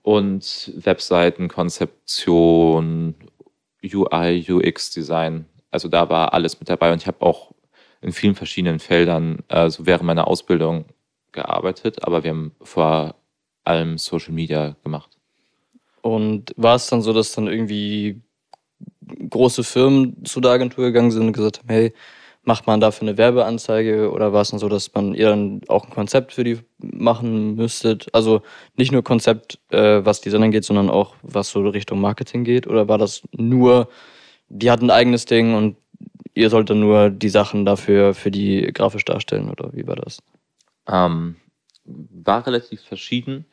und 0.01 0.71
Webseitenkonzeption, 0.75 3.15
UI, 3.83 4.45
UX-Design. 4.49 5.45
Also 5.71 5.87
da 5.87 6.09
war 6.09 6.33
alles 6.33 6.59
mit 6.59 6.69
dabei 6.69 6.91
und 6.91 7.01
ich 7.01 7.07
habe 7.07 7.21
auch 7.21 7.51
in 8.01 8.11
vielen 8.11 8.35
verschiedenen 8.35 8.79
Feldern 8.79 9.39
also 9.47 9.85
während 9.85 10.03
meiner 10.03 10.27
Ausbildung 10.27 10.85
gearbeitet, 11.31 12.03
aber 12.03 12.23
wir 12.23 12.31
haben 12.31 12.55
vor 12.61 13.15
allem 13.63 13.97
Social 13.97 14.33
Media 14.33 14.75
gemacht. 14.83 15.17
Und 16.01 16.53
war 16.55 16.75
es 16.75 16.87
dann 16.87 17.01
so, 17.01 17.13
dass 17.13 17.33
dann 17.33 17.47
irgendwie 17.47 18.21
große 19.29 19.63
Firmen 19.63 20.23
zu 20.25 20.39
der 20.39 20.51
Agentur 20.51 20.85
gegangen 20.85 21.11
sind 21.11 21.27
und 21.27 21.33
gesagt 21.33 21.59
haben, 21.59 21.69
hey, 21.69 21.93
macht 22.43 22.67
man 22.67 22.79
dafür 22.79 23.07
eine 23.07 23.17
Werbeanzeige 23.17 24.11
oder 24.11 24.33
war 24.33 24.41
es 24.41 24.49
dann 24.49 24.59
so, 24.59 24.69
dass 24.69 24.93
man 24.93 25.13
ihr 25.13 25.29
dann 25.29 25.61
auch 25.67 25.85
ein 25.85 25.91
Konzept 25.91 26.33
für 26.33 26.43
die 26.43 26.59
machen 26.79 27.55
müsstet? 27.55 28.07
Also 28.13 28.41
nicht 28.75 28.91
nur 28.91 29.03
Konzept, 29.03 29.59
äh, 29.69 30.03
was 30.03 30.21
Design 30.21 30.43
angeht, 30.43 30.63
sondern 30.63 30.89
auch 30.89 31.15
was 31.21 31.49
so 31.49 31.61
Richtung 31.61 31.99
Marketing 31.99 32.43
geht? 32.43 32.65
Oder 32.65 32.87
war 32.87 32.97
das 32.97 33.21
nur, 33.33 33.89
die 34.49 34.69
hatten 34.71 34.85
ein 34.85 34.97
eigenes 34.97 35.25
Ding 35.25 35.53
und 35.53 35.77
ihr 36.33 36.49
sollt 36.49 36.69
dann 36.69 36.79
nur 36.79 37.09
die 37.09 37.29
Sachen 37.29 37.65
dafür 37.65 38.13
für 38.13 38.31
die 38.31 38.71
grafisch 38.73 39.05
darstellen 39.05 39.49
oder 39.49 39.71
wie 39.73 39.87
war 39.87 39.95
das? 39.95 40.19
Ähm, 40.87 41.35
war 41.85 42.45
relativ 42.45 42.81
verschieden. 42.81 43.45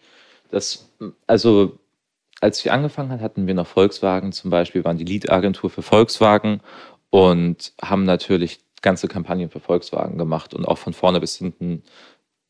Das, 0.50 0.91
also 1.26 1.79
als 2.41 2.65
wir 2.65 2.73
angefangen 2.73 3.11
haben, 3.11 3.21
hatten 3.21 3.47
wir 3.47 3.55
noch 3.55 3.67
Volkswagen 3.67 4.33
zum 4.33 4.50
Beispiel, 4.50 4.85
waren 4.85 4.99
die 4.99 5.05
Lead-Agentur 5.05 5.71
für 5.71 5.83
Volkswagen 5.83 6.61
und 7.11 7.73
haben 7.81 8.05
natürlich 8.05 8.61
ganze 8.83 9.09
Kampagnen 9.09 9.50
für 9.50 9.61
Volkswagen 9.61 10.19
gemacht 10.19 10.55
und 10.55 10.67
auch 10.67 10.79
von 10.79 10.93
vorne 10.93 11.21
bis 11.21 11.37
hinten 11.37 11.83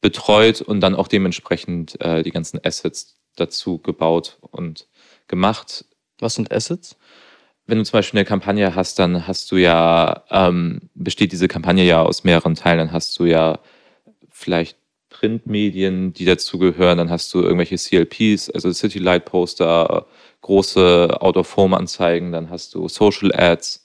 betreut 0.01 0.61
und 0.61 0.81
dann 0.81 0.95
auch 0.95 1.09
dementsprechend 1.09 2.01
äh, 2.01 2.23
die 2.23 2.31
ganzen 2.31 2.61
Assets 2.63 3.17
dazu 3.37 3.79
gebaut 3.79 4.39
und 4.51 4.89
gemacht. 5.29 5.85
Was 6.19 6.35
sind 6.35 6.53
Assets? 6.53 6.97
Wenn 7.67 7.79
du 7.79 7.85
zum 7.85 7.99
Beispiel 7.99 8.21
eine 8.21 8.27
Kampagne 8.27 8.75
hast, 8.75 8.99
dann 8.99 9.27
hast 9.27 9.51
du 9.51 9.57
ja, 9.57 10.25
ähm, 10.31 10.89
besteht 10.95 11.33
diese 11.33 11.49
Kampagne 11.49 11.85
ja 11.85 12.03
aus 12.03 12.23
mehreren 12.23 12.55
Teilen. 12.55 12.79
Dann 12.79 12.93
hast 12.93 13.19
du 13.19 13.25
ja 13.25 13.59
vielleicht 14.31 14.79
Printmedien, 15.11 16.13
die 16.13 16.25
dazugehören. 16.25 16.99
Dann 16.99 17.11
hast 17.11 17.35
du 17.35 17.41
irgendwelche 17.43 17.77
CLPs, 17.77 18.51
also 18.51 18.71
City 18.73 18.99
Light 19.01 19.25
Poster, 19.25 20.07
große 20.43 21.17
Out-of-Home-Anzeigen. 21.21 22.33
Dann 22.33 22.51
hast 22.51 22.75
du 22.75 22.89
Social 22.89 23.33
Ads 23.35 23.85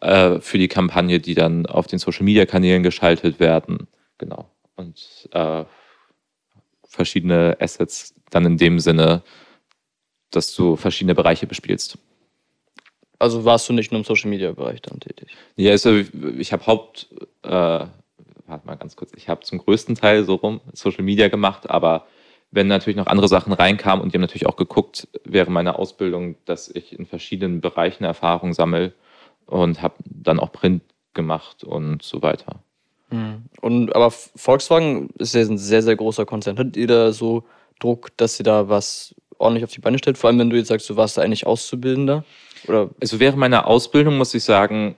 äh, 0.00 0.40
für 0.40 0.58
die 0.58 0.68
Kampagne, 0.68 1.20
die 1.20 1.34
dann 1.34 1.66
auf 1.66 1.86
den 1.86 1.98
Social 1.98 2.24
Media 2.24 2.46
Kanälen 2.46 2.82
geschaltet 2.82 3.38
werden. 3.38 3.86
Genau. 4.16 4.50
Und 4.76 5.28
äh, 5.32 5.64
verschiedene 6.86 7.56
Assets 7.60 8.14
dann 8.30 8.46
in 8.46 8.56
dem 8.56 8.80
Sinne, 8.80 9.22
dass 10.30 10.54
du 10.54 10.76
verschiedene 10.76 11.14
Bereiche 11.14 11.46
bespielst. 11.46 11.98
Also 13.20 13.44
warst 13.44 13.68
du 13.68 13.74
nicht 13.74 13.92
nur 13.92 13.98
im 13.98 14.04
Social 14.04 14.30
Media 14.30 14.50
Bereich 14.52 14.80
dann 14.80 14.98
tätig? 14.98 15.28
Ja, 15.56 15.72
also 15.72 15.94
ich 16.38 16.52
habe 16.52 16.66
Haupt, 16.66 17.06
äh, 17.42 17.50
warte 17.50 18.66
mal 18.66 18.76
ganz 18.76 18.96
kurz, 18.96 19.12
ich 19.14 19.28
habe 19.28 19.42
zum 19.42 19.58
größten 19.58 19.94
Teil 19.94 20.24
so 20.24 20.36
rum 20.36 20.60
Social 20.72 21.04
Media 21.04 21.28
gemacht, 21.28 21.68
aber 21.68 22.06
wenn 22.50 22.66
natürlich 22.66 22.96
noch 22.96 23.06
andere 23.06 23.28
Sachen 23.28 23.52
reinkamen 23.52 24.02
und 24.02 24.12
die 24.12 24.16
haben 24.16 24.22
natürlich 24.22 24.46
auch 24.46 24.56
geguckt 24.56 25.06
während 25.24 25.52
meiner 25.52 25.78
Ausbildung, 25.78 26.36
dass 26.46 26.68
ich 26.74 26.98
in 26.98 27.04
verschiedenen 27.04 27.60
Bereichen 27.60 28.04
Erfahrung 28.04 28.54
sammle 28.54 28.94
und 29.44 29.82
habe 29.82 29.96
dann 30.06 30.40
auch 30.40 30.50
Print 30.50 30.82
gemacht 31.12 31.62
und 31.62 32.02
so 32.02 32.22
weiter. 32.22 32.60
Hm. 33.10 33.42
Und 33.60 33.94
aber 33.94 34.10
Volkswagen 34.10 35.10
ist 35.18 35.34
ja 35.34 35.42
ein 35.42 35.58
sehr, 35.58 35.82
sehr 35.82 35.96
großer 35.96 36.24
Konzern. 36.24 36.58
Hattet 36.58 36.78
ihr 36.78 36.86
da 36.86 37.12
so 37.12 37.44
Druck, 37.80 38.16
dass 38.16 38.40
ihr 38.40 38.44
da 38.44 38.70
was 38.70 39.14
ordentlich 39.36 39.64
auf 39.64 39.72
die 39.72 39.80
Beine 39.80 39.98
stellt? 39.98 40.16
Vor 40.16 40.28
allem, 40.28 40.38
wenn 40.38 40.50
du 40.50 40.56
jetzt 40.56 40.68
sagst, 40.68 40.88
du 40.88 40.96
warst 40.96 41.18
da 41.18 41.22
eigentlich 41.22 41.46
Auszubildender? 41.46 42.24
Oder? 42.66 42.90
Also 43.00 43.20
während 43.20 43.38
meiner 43.38 43.66
Ausbildung, 43.66 44.16
muss 44.16 44.34
ich 44.34 44.44
sagen, 44.44 44.96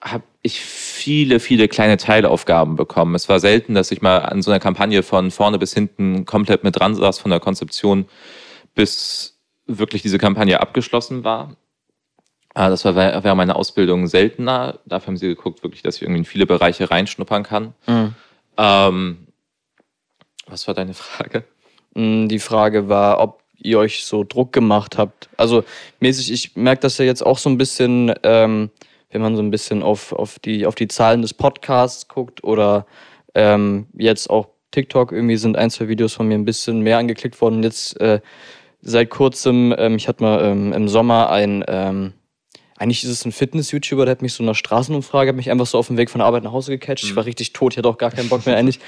habe 0.00 0.24
ich 0.42 0.60
viele, 0.60 1.38
viele 1.38 1.68
kleine 1.68 1.96
Teilaufgaben 1.96 2.76
bekommen. 2.76 3.14
Es 3.14 3.28
war 3.28 3.38
selten, 3.38 3.74
dass 3.74 3.92
ich 3.92 4.02
mal 4.02 4.18
an 4.18 4.42
so 4.42 4.50
einer 4.50 4.60
Kampagne 4.60 5.02
von 5.02 5.30
vorne 5.30 5.58
bis 5.58 5.72
hinten 5.72 6.24
komplett 6.24 6.64
mit 6.64 6.78
dran 6.78 6.94
saß, 6.94 7.20
von 7.20 7.30
der 7.30 7.40
Konzeption 7.40 8.06
bis 8.74 9.38
wirklich 9.66 10.02
diese 10.02 10.18
Kampagne 10.18 10.60
abgeschlossen 10.60 11.22
war. 11.24 11.56
Ah, 12.54 12.68
das 12.68 12.84
war 12.84 12.96
während 12.96 13.36
meiner 13.36 13.56
Ausbildung 13.56 14.08
seltener. 14.08 14.80
Dafür 14.84 15.08
haben 15.08 15.16
sie 15.16 15.28
geguckt, 15.28 15.62
wirklich, 15.62 15.82
dass 15.82 15.96
ich 15.96 16.02
irgendwie 16.02 16.18
in 16.18 16.24
viele 16.24 16.46
Bereiche 16.46 16.90
reinschnuppern 16.90 17.44
kann. 17.44 17.74
Mhm. 17.86 18.14
Ähm, 18.58 19.26
was 20.46 20.66
war 20.66 20.74
deine 20.74 20.92
Frage? 20.94 21.44
Mm, 21.94 22.28
die 22.28 22.40
Frage 22.40 22.88
war, 22.88 23.20
ob 23.20 23.41
ihr 23.62 23.78
euch 23.78 24.04
so 24.04 24.24
Druck 24.24 24.52
gemacht 24.52 24.98
habt. 24.98 25.28
Also 25.36 25.64
mäßig, 26.00 26.32
ich 26.32 26.56
merke 26.56 26.82
das 26.82 26.98
ja 26.98 27.04
jetzt 27.04 27.24
auch 27.24 27.38
so 27.38 27.48
ein 27.48 27.58
bisschen, 27.58 28.12
ähm, 28.22 28.70
wenn 29.10 29.22
man 29.22 29.36
so 29.36 29.42
ein 29.42 29.50
bisschen 29.50 29.82
auf, 29.82 30.12
auf, 30.12 30.38
die, 30.38 30.66
auf 30.66 30.74
die 30.74 30.88
Zahlen 30.88 31.22
des 31.22 31.34
Podcasts 31.34 32.08
guckt 32.08 32.44
oder 32.44 32.86
ähm, 33.34 33.86
jetzt 33.96 34.30
auch 34.30 34.48
TikTok, 34.70 35.12
irgendwie 35.12 35.36
sind 35.36 35.56
ein, 35.56 35.70
zwei 35.70 35.88
Videos 35.88 36.14
von 36.14 36.28
mir 36.28 36.34
ein 36.34 36.44
bisschen 36.44 36.80
mehr 36.80 36.98
angeklickt 36.98 37.40
worden. 37.40 37.62
Jetzt 37.62 38.00
äh, 38.00 38.20
seit 38.80 39.10
kurzem, 39.10 39.74
ähm, 39.76 39.96
ich 39.96 40.08
hatte 40.08 40.22
mal 40.22 40.44
ähm, 40.44 40.72
im 40.72 40.88
Sommer 40.88 41.30
ein 41.30 41.64
ähm, 41.68 42.14
eigentlich 42.82 43.04
ist 43.04 43.10
es 43.10 43.24
ein 43.24 43.30
Fitness-YouTuber, 43.30 44.06
der 44.06 44.12
hat 44.12 44.22
mich 44.22 44.34
so 44.34 44.42
einer 44.42 44.56
Straßenumfrage, 44.56 45.28
hat 45.28 45.36
mich 45.36 45.52
einfach 45.52 45.66
so 45.66 45.78
auf 45.78 45.86
dem 45.86 45.96
Weg 45.96 46.10
von 46.10 46.18
der 46.18 46.26
Arbeit 46.26 46.42
nach 46.42 46.50
Hause 46.50 46.72
gecatcht. 46.72 47.04
Mhm. 47.04 47.10
Ich 47.10 47.16
war 47.16 47.24
richtig 47.26 47.52
tot, 47.52 47.74
ich 47.74 47.78
hatte 47.78 47.88
auch 47.88 47.96
gar 47.96 48.10
keinen 48.10 48.28
Bock 48.28 48.44
mehr 48.44 48.56
eigentlich. 48.58 48.80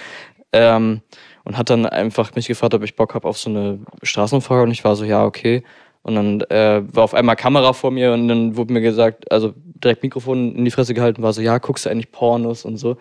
Und 1.45 1.59
hat 1.59 1.71
dann 1.71 1.85
einfach 1.87 2.35
mich 2.35 2.49
gefragt, 2.49 2.75
ob 2.75 2.83
ich 2.83 2.97
Bock 2.97 3.15
habe 3.15 3.29
auf 3.29 3.39
so 3.39 3.51
eine 3.51 3.79
Straßenumfrage. 4.03 4.63
Und 4.63 4.71
ich 4.71 4.85
war 4.85 4.97
so, 4.97 5.05
ja, 5.05 5.25
okay. 5.25 5.63
Und 6.03 6.15
dann 6.17 6.41
äh, 6.43 6.83
war 6.95 7.05
auf 7.05 7.15
einmal 7.15 7.35
Kamera 7.37 7.73
vor 7.73 7.91
mir 7.91 8.13
und 8.13 8.29
dann 8.29 8.59
wurde 8.59 8.75
mir 8.75 8.83
gesagt, 8.83 9.33
also 9.33 9.55
direkt 9.57 10.03
Mikrofon 10.03 10.55
in 10.55 10.65
die 10.65 10.71
Fresse 10.71 10.93
gehalten, 10.93 11.23
war 11.23 11.33
so, 11.33 11.41
ja, 11.41 11.57
guckst 11.57 11.87
du 11.87 11.91
eigentlich 11.91 12.13
Pornos 12.13 12.67
und 12.67 12.77
so. 12.77 12.99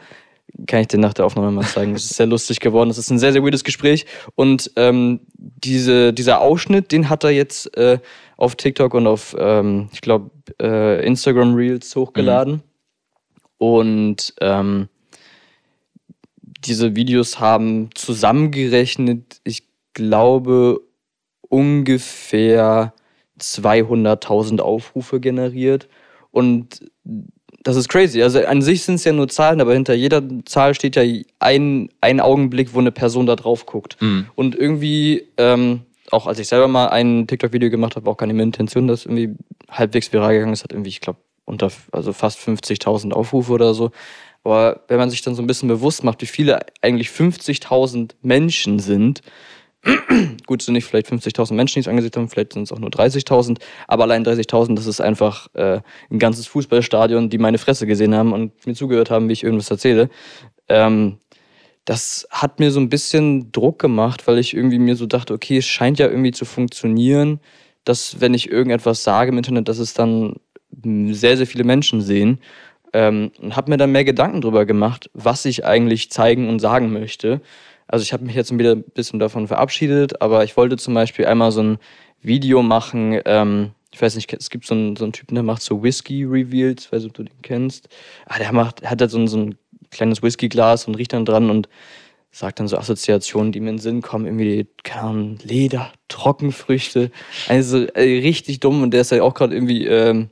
Kann 0.67 0.81
ich 0.81 0.88
dir 0.88 1.00
nach 1.00 1.13
der 1.13 1.25
Aufnahme 1.25 1.51
mal 1.51 1.65
zeigen. 1.65 1.95
Es 1.95 2.05
ist 2.05 2.15
sehr 2.15 2.27
lustig 2.27 2.62
geworden. 2.62 2.89
Es 2.89 2.97
ist 2.97 3.09
ein 3.09 3.19
sehr, 3.19 3.33
sehr 3.33 3.43
weirdes 3.43 3.65
Gespräch. 3.65 4.05
Und 4.35 4.71
ähm, 4.77 5.19
diese, 5.33 6.13
dieser 6.13 6.39
Ausschnitt, 6.39 6.93
den 6.93 7.09
hat 7.09 7.25
er 7.25 7.31
jetzt 7.31 7.75
äh, 7.75 8.00
auf 8.38 8.55
TikTok 8.55 8.93
und 8.93 9.07
auf, 9.07 9.35
ähm, 9.38 9.89
ich 9.91 10.00
glaube, 10.00 10.31
äh, 10.62 11.05
Instagram 11.05 11.55
Reels 11.55 11.93
hochgeladen. 11.95 12.53
Mhm. 12.53 12.62
Und 13.57 14.33
ähm, 14.39 14.89
diese 16.65 16.96
Videos 16.96 17.39
haben 17.39 17.89
zusammengerechnet, 17.96 19.41
ich 19.43 19.63
glaube, 19.93 20.82
ungefähr 21.50 22.93
200.000 23.39 24.60
Aufrufe 24.60 25.20
generiert. 25.20 25.88
Und 26.32 26.79
das 27.63 27.75
ist 27.75 27.89
crazy. 27.89 28.22
Also 28.22 28.43
an 28.46 28.62
sich 28.62 28.84
sind 28.84 28.96
es 28.96 29.03
ja 29.03 29.13
nur 29.13 29.29
Zahlen, 29.29 29.62
aber 29.62 29.74
hinter 29.74 29.93
jeder 29.93 30.22
Zahl 30.46 30.74
steht 30.74 30.96
ja 30.96 31.03
ein, 31.39 31.89
ein 32.01 32.20
Augenblick, 32.20 32.74
wo 32.74 32.79
eine 32.79 32.91
Person 32.91 33.25
da 33.25 33.36
drauf 33.36 33.65
guckt. 33.65 33.98
Mhm. 34.01 34.27
Und 34.36 34.55
irgendwie 34.55 35.27
ähm, 35.38 35.82
auch 36.13 36.27
als 36.27 36.39
ich 36.39 36.48
selber 36.48 36.67
mal 36.67 36.88
ein 36.88 37.27
TikTok-Video 37.27 37.70
gemacht 37.70 37.96
habe, 37.96 38.10
auch 38.10 38.17
gar 38.17 38.27
nicht 38.27 38.36
mehr 38.36 38.46
Intention, 38.46 38.88
dass 38.88 39.05
irgendwie 39.05 39.36
halbwegs 39.70 40.13
viral 40.13 40.34
gegangen 40.34 40.53
ist, 40.53 40.63
hat 40.63 40.72
irgendwie, 40.72 40.89
ich 40.89 41.01
glaube, 41.01 41.20
unter 41.46 41.72
also 41.91 42.13
fast 42.13 42.39
50.000 42.39 43.12
Aufrufe 43.12 43.51
oder 43.51 43.74
so. 43.74 43.91
Aber 44.43 44.81
wenn 44.88 44.97
man 44.97 45.09
sich 45.09 45.21
dann 45.21 45.35
so 45.35 45.41
ein 45.41 45.47
bisschen 45.47 45.69
bewusst 45.69 46.03
macht, 46.03 46.21
wie 46.21 46.27
viele 46.27 46.59
eigentlich 46.81 47.09
50.000 47.09 48.12
Menschen 48.21 48.79
sind, 48.79 49.21
gut, 50.47 50.62
sind 50.62 50.73
nicht 50.73 50.85
vielleicht 50.85 51.07
50.000 51.07 51.53
Menschen, 51.53 51.75
die 51.75 51.79
es 51.81 51.88
angesehen 51.88 52.12
haben, 52.15 52.29
vielleicht 52.29 52.53
sind 52.53 52.63
es 52.63 52.71
auch 52.71 52.79
nur 52.79 52.89
30.000, 52.89 53.59
aber 53.88 54.03
allein 54.03 54.25
30.000, 54.25 54.75
das 54.75 54.85
ist 54.85 55.01
einfach 55.01 55.47
äh, 55.53 55.81
ein 56.09 56.19
ganzes 56.19 56.47
Fußballstadion, 56.47 57.29
die 57.29 57.38
meine 57.38 57.57
Fresse 57.57 57.85
gesehen 57.85 58.15
haben 58.15 58.31
und 58.31 58.65
mir 58.65 58.75
zugehört 58.75 59.12
haben, 59.12 59.27
wie 59.27 59.33
ich 59.33 59.43
irgendwas 59.43 59.71
erzähle. 59.71 60.09
Ähm, 60.69 61.17
das 61.85 62.27
hat 62.31 62.59
mir 62.59 62.71
so 62.71 62.79
ein 62.79 62.88
bisschen 62.88 63.51
Druck 63.51 63.79
gemacht, 63.79 64.25
weil 64.27 64.38
ich 64.38 64.53
irgendwie 64.53 64.79
mir 64.79 64.95
so 64.95 65.05
dachte, 65.05 65.33
okay, 65.33 65.57
es 65.57 65.65
scheint 65.65 66.00
ja 66.00 66.07
irgendwie 66.07 66.31
zu 66.31 66.45
funktionieren, 66.45 67.41
dass 67.83 68.21
wenn 68.21 68.33
ich 68.33 68.50
irgendetwas 68.50 69.03
sage 69.03 69.31
im 69.31 69.38
Internet, 69.38 69.67
dass 69.67 69.79
es 69.79 69.93
dann 69.93 70.35
sehr, 71.12 71.38
sehr 71.38 71.45
viele 71.45 71.65
Menschen 71.65 72.01
sehen. 72.01 72.39
Ähm, 72.93 73.31
und 73.41 73.55
habe 73.55 73.71
mir 73.71 73.77
dann 73.77 73.91
mehr 73.91 74.05
Gedanken 74.05 74.41
darüber 74.41 74.65
gemacht, 74.65 75.09
was 75.13 75.45
ich 75.45 75.65
eigentlich 75.65 76.12
zeigen 76.12 76.47
und 76.47 76.59
sagen 76.59 76.93
möchte. 76.93 77.41
Also 77.88 78.03
ich 78.03 78.13
habe 78.13 78.25
mich 78.25 78.35
jetzt 78.35 78.57
wieder 78.57 78.73
ein 78.73 78.83
bisschen 78.83 79.19
davon 79.19 79.47
verabschiedet, 79.47 80.21
aber 80.21 80.43
ich 80.43 80.55
wollte 80.57 80.77
zum 80.77 80.93
Beispiel 80.93 81.25
einmal 81.25 81.51
so 81.51 81.62
ein 81.62 81.77
Video 82.21 82.62
machen. 82.62 83.19
Ähm, 83.25 83.71
ich 83.91 84.01
weiß 84.01 84.15
nicht, 84.15 84.33
es 84.33 84.50
gibt 84.50 84.65
so 84.65 84.73
einen, 84.73 84.95
so 84.95 85.05
einen 85.05 85.13
Typen, 85.13 85.35
der 85.35 85.43
macht 85.43 85.62
so 85.62 85.83
Whisky-Reveals, 85.83 86.91
weiß 86.91 87.03
nicht, 87.03 87.12
ob 87.12 87.15
du 87.15 87.23
den 87.23 87.41
kennst. 87.41 87.89
Ah, 88.25 88.39
der 88.39 88.51
macht, 88.51 88.83
hat 88.83 89.01
halt 89.01 89.12
so, 89.12 89.25
so 89.27 89.38
ein 89.38 89.55
kleines 89.91 90.23
Whiskyglas 90.23 90.88
und 90.88 90.95
riecht 90.95 91.13
dann 91.13 91.25
dran 91.25 91.50
und 91.50 91.69
sagt 92.31 92.59
dann 92.59 92.67
so 92.67 92.77
Assoziationen, 92.77 93.51
die 93.51 93.59
mir 93.59 93.69
in 93.69 93.75
den 93.75 93.81
Sinn 93.81 94.01
kommen, 94.01 94.25
irgendwie, 94.25 94.65
Ahnung, 94.91 95.38
Leder, 95.43 95.93
Trockenfrüchte. 96.07 97.12
Also 97.47 97.85
äh, 97.85 98.21
richtig 98.21 98.59
dumm 98.59 98.81
und 98.81 98.91
der 98.91 99.01
ist 99.01 99.12
ja 99.12 99.21
auch 99.21 99.35
gerade 99.35 99.53
irgendwie 99.53 99.85
ähm, 99.85 100.29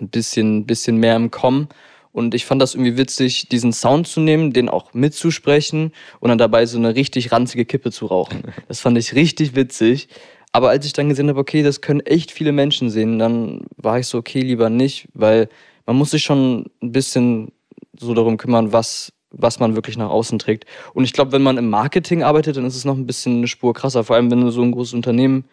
ein 0.00 0.08
bisschen, 0.08 0.66
bisschen 0.66 0.96
mehr 0.96 1.16
im 1.16 1.30
Kommen. 1.30 1.68
Und 2.12 2.34
ich 2.34 2.44
fand 2.44 2.60
das 2.60 2.74
irgendwie 2.74 2.98
witzig, 2.98 3.48
diesen 3.48 3.72
Sound 3.72 4.06
zu 4.06 4.20
nehmen, 4.20 4.52
den 4.52 4.68
auch 4.68 4.92
mitzusprechen 4.92 5.92
und 6.20 6.28
dann 6.28 6.38
dabei 6.38 6.66
so 6.66 6.76
eine 6.76 6.94
richtig 6.94 7.32
ranzige 7.32 7.64
Kippe 7.64 7.90
zu 7.90 8.06
rauchen. 8.06 8.42
Das 8.68 8.80
fand 8.80 8.98
ich 8.98 9.14
richtig 9.14 9.56
witzig. 9.56 10.08
Aber 10.52 10.68
als 10.68 10.84
ich 10.84 10.92
dann 10.92 11.08
gesehen 11.08 11.28
habe, 11.30 11.40
okay, 11.40 11.62
das 11.62 11.80
können 11.80 12.00
echt 12.00 12.30
viele 12.30 12.52
Menschen 12.52 12.90
sehen, 12.90 13.18
dann 13.18 13.64
war 13.76 13.98
ich 13.98 14.06
so, 14.06 14.18
okay, 14.18 14.40
lieber 14.40 14.68
nicht, 14.68 15.08
weil 15.14 15.48
man 15.86 15.96
muss 15.96 16.10
sich 16.10 16.22
schon 16.22 16.66
ein 16.82 16.92
bisschen 16.92 17.52
so 17.98 18.12
darum 18.12 18.36
kümmern, 18.36 18.72
was, 18.72 19.12
was 19.30 19.58
man 19.58 19.74
wirklich 19.74 19.96
nach 19.96 20.10
außen 20.10 20.38
trägt. 20.38 20.66
Und 20.92 21.04
ich 21.04 21.14
glaube, 21.14 21.32
wenn 21.32 21.42
man 21.42 21.56
im 21.56 21.70
Marketing 21.70 22.22
arbeitet, 22.22 22.58
dann 22.58 22.66
ist 22.66 22.76
es 22.76 22.84
noch 22.84 22.96
ein 22.96 23.06
bisschen 23.06 23.38
eine 23.38 23.48
Spur 23.48 23.72
krasser, 23.72 24.04
vor 24.04 24.16
allem 24.16 24.30
wenn 24.30 24.42
du 24.42 24.50
so 24.50 24.62
ein 24.62 24.72
großes 24.72 24.92
Unternehmen 24.92 25.46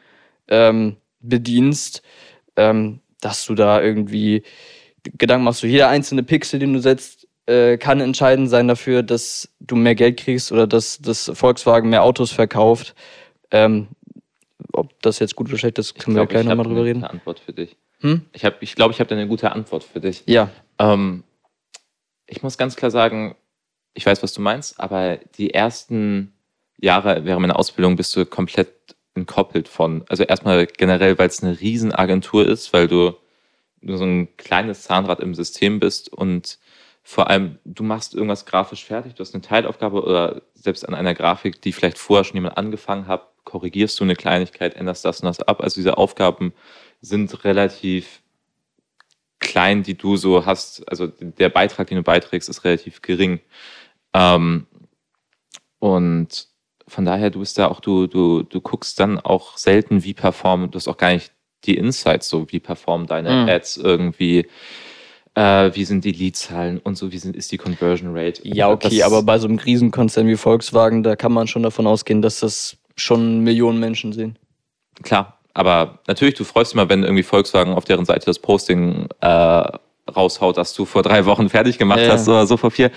ähm, 0.50 0.98
bedienst, 1.22 2.01
ähm, 2.58 3.00
dass 3.21 3.45
du 3.45 3.55
da 3.55 3.81
irgendwie 3.81 4.43
Gedanken 5.03 5.45
machst, 5.45 5.61
so 5.61 5.67
jeder 5.67 5.89
einzelne 5.89 6.23
Pixel, 6.23 6.59
den 6.59 6.73
du 6.73 6.79
setzt, 6.79 7.27
äh, 7.45 7.77
kann 7.77 7.99
entscheidend 7.99 8.49
sein 8.49 8.67
dafür, 8.67 9.01
dass 9.01 9.49
du 9.59 9.75
mehr 9.75 9.95
Geld 9.95 10.19
kriegst 10.19 10.51
oder 10.51 10.67
dass 10.67 10.99
das 10.99 11.31
Volkswagen 11.33 11.89
mehr 11.89 12.03
Autos 12.03 12.31
verkauft. 12.31 12.95
Ähm, 13.51 13.88
ob 14.73 15.01
das 15.01 15.19
jetzt 15.19 15.35
gut 15.35 15.49
oder 15.49 15.57
schlecht 15.57 15.79
ist, 15.79 15.95
können 15.95 16.15
glaub, 16.15 16.29
wir 16.29 16.33
gleich 16.33 16.45
nochmal 16.45 16.65
drüber 16.65 16.83
reden. 16.83 16.99
Ich 16.99 17.03
habe 17.03 17.13
eine 17.13 17.19
Antwort 17.19 17.39
für 17.39 17.53
dich. 17.53 17.75
Hm? 18.01 18.25
Ich 18.33 18.41
glaube, 18.41 18.57
ich, 18.61 18.75
glaub, 18.75 18.91
ich 18.91 18.99
habe 18.99 19.09
da 19.09 19.15
eine 19.15 19.27
gute 19.27 19.51
Antwort 19.51 19.83
für 19.83 19.99
dich. 19.99 20.23
Ja. 20.25 20.49
Ähm, 20.77 21.23
ich 22.27 22.43
muss 22.43 22.57
ganz 22.57 22.75
klar 22.75 22.91
sagen, 22.91 23.35
ich 23.93 24.05
weiß, 24.05 24.21
was 24.21 24.33
du 24.33 24.41
meinst, 24.41 24.79
aber 24.79 25.17
die 25.38 25.53
ersten 25.53 26.33
Jahre 26.79 27.25
während 27.25 27.41
meiner 27.41 27.57
Ausbildung 27.57 27.95
bist 27.95 28.15
du 28.15 28.25
komplett 28.25 28.78
entkoppelt 29.16 29.68
von, 29.68 30.06
also 30.08 30.24
erstmal 30.24 30.66
generell, 30.66 31.18
weil 31.18 31.28
es 31.28 31.44
eine 31.44 31.60
Riesenagentur 31.60 32.48
ist, 32.48 32.74
weil 32.74 32.88
du 32.88 33.16
nur 33.82 33.98
so 33.98 34.06
ein 34.06 34.36
kleines 34.38 34.84
Zahnrad 34.84 35.20
im 35.20 35.34
System 35.36 35.80
bist 35.80 36.12
und 36.12 36.60
vor 37.01 37.30
allem, 37.30 37.58
du 37.66 37.84
machst 37.84 38.13
irgendwas 38.13 38.46
grafisch 38.46 38.86
fertig, 38.86 39.16
du 39.16 39.22
hast 39.22 39.34
eine 39.34 39.42
Teilaufgabe 39.42 40.04
oder 40.04 40.44
selbst 40.54 40.88
an 40.88 40.94
einer 40.94 41.16
Grafik, 41.16 41.62
die 41.62 41.72
vielleicht 41.72 41.98
vorher 41.98 42.24
schon 42.24 42.36
jemand 42.36 42.58
angefangen 42.58 43.08
hat, 43.08 43.28
korrigierst 43.46 44.00
du 44.00 44.04
eine 44.04 44.16
Kleinigkeit, 44.16 44.75
änderst 44.75 45.06
das 45.06 45.22
und 45.22 45.25
das 45.25 45.39
ab. 45.39 45.62
Also 45.62 45.80
diese 45.80 45.98
Aufgaben 45.98 46.54
sind 47.01 47.44
relativ 47.46 48.22
klein, 49.39 49.82
die 49.82 49.98
du 49.98 50.18
so 50.18 50.46
hast. 50.46 50.88
Also 50.88 51.08
der 51.08 51.50
Beitrag, 51.50 51.88
den 51.88 51.98
du 51.98 52.04
beiträgst, 52.04 52.50
ist 52.50 52.63
relativ 52.63 53.01
gering. 53.01 53.39
Ähm, 54.13 54.68
und 55.80 56.49
von 56.89 57.05
daher, 57.05 57.29
du 57.29 57.39
bist 57.39 57.58
da 57.58 57.67
auch, 57.67 57.79
du, 57.79 58.08
du, 58.08 58.43
du 58.43 58.62
guckst 58.62 59.00
dann 59.00 59.19
auch 59.19 59.58
selten, 59.58 60.03
wie 60.03 60.13
performen, 60.13 60.72
du 60.72 60.75
hast 60.75 60.88
auch 60.88 60.98
gar 60.98 61.12
nicht 61.12 61.31
die 61.65 61.75
Insights, 61.75 62.29
so 62.29 62.51
wie 62.51 62.60
performen 62.60 63.08
deine 63.08 63.43
mhm. 63.43 63.50
Ads 63.50 63.77
irgendwie, 63.77 64.48
äh, 65.36 65.72
wie 65.74 65.86
sind 65.86 66.05
die 66.05 66.12
Leadzahlen 66.12 66.79
und 66.79 66.98
so, 66.98 67.12
wie 67.12 67.17
sind, 67.17 67.36
ist 67.36 67.51
die 67.51 67.58
Conversion 67.58 68.15
Rate. 68.15 68.41
Ja, 68.43 68.69
okay, 68.69 68.98
das, 68.98 69.05
aber 69.05 69.24
bei 69.24 69.39
so 69.39 69.48
einem 69.48 69.60
Riesenkonzern 69.60 70.27
wie 70.27 70.36
Volkswagen, 70.36 71.03
da 71.03 71.15
kann 71.15 71.31
man 71.31 71.48
schon 71.48 71.63
davon 71.63 71.88
ausgehen, 71.88 72.22
dass 72.22 72.39
das 72.39 72.77
schon 72.96 73.41
Millionen 73.41 73.79
Menschen 73.79 74.13
sehen. 74.13 74.38
Klar, 75.03 75.39
aber 75.53 76.00
natürlich, 76.08 76.36
du 76.36 76.43
freust 76.43 76.72
dich 76.72 76.75
mal, 76.75 76.89
wenn 76.89 77.03
irgendwie 77.03 77.24
Volkswagen 77.24 77.74
auf 77.74 77.86
deren 77.86 78.05
Seite 78.05 78.25
das 78.25 78.39
Posting 78.39 79.08
äh, 79.22 79.27
raushaut, 79.27 80.58
dass 80.58 80.74
du 80.74 80.86
vor 80.86 81.03
drei 81.03 81.25
Wochen 81.25 81.50
fertig 81.50 81.77
gemacht 81.77 82.01
ja. 82.01 82.10
hast 82.10 82.27
oder 82.27 82.46
so 82.48 82.58
vor 82.58 82.72
vier. 82.72 82.91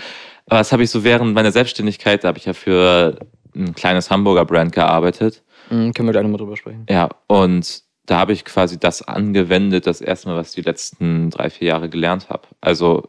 Aber 0.47 0.59
das 0.59 0.73
habe 0.73 0.83
ich 0.83 0.91
so 0.91 1.05
während 1.05 1.35
meiner 1.35 1.53
Selbstständigkeit, 1.53 2.25
da 2.25 2.29
habe 2.29 2.39
ich 2.39 2.47
ja 2.47 2.53
für 2.53 3.19
ein 3.55 3.75
kleines 3.75 4.11
Hamburger 4.11 4.45
Brand 4.45 4.73
gearbeitet. 4.73 5.43
Mhm, 5.71 5.93
können 5.93 6.09
wir 6.09 6.13
gleich 6.13 6.23
nochmal 6.23 6.39
drüber 6.39 6.57
sprechen. 6.57 6.87
Ja, 6.89 7.09
und 7.27 7.83
da 8.07 8.19
habe 8.19 8.33
ich 8.33 8.45
quasi 8.45 8.79
das 8.79 9.03
angewendet, 9.03 9.87
das 9.87 10.01
erste 10.01 10.29
Mal, 10.29 10.37
was 10.37 10.51
ich 10.51 10.55
die 10.57 10.69
letzten 10.69 11.31
drei, 11.31 11.51
vier 11.51 11.69
Jahre 11.69 11.89
gelernt 11.89 12.29
habe. 12.31 12.49
Also, 12.61 13.09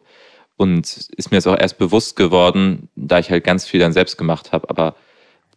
und 0.56 0.86
ist 0.86 1.32
mir 1.32 1.38
jetzt 1.38 1.48
auch 1.48 1.58
erst 1.58 1.78
bewusst 1.78 2.16
geworden, 2.16 2.90
da 2.96 3.20
ich 3.20 3.32
halt 3.32 3.44
ganz 3.44 3.66
viel 3.66 3.80
dann 3.80 3.92
selbst 3.92 4.18
gemacht 4.18 4.52
habe, 4.52 4.70
aber 4.70 4.96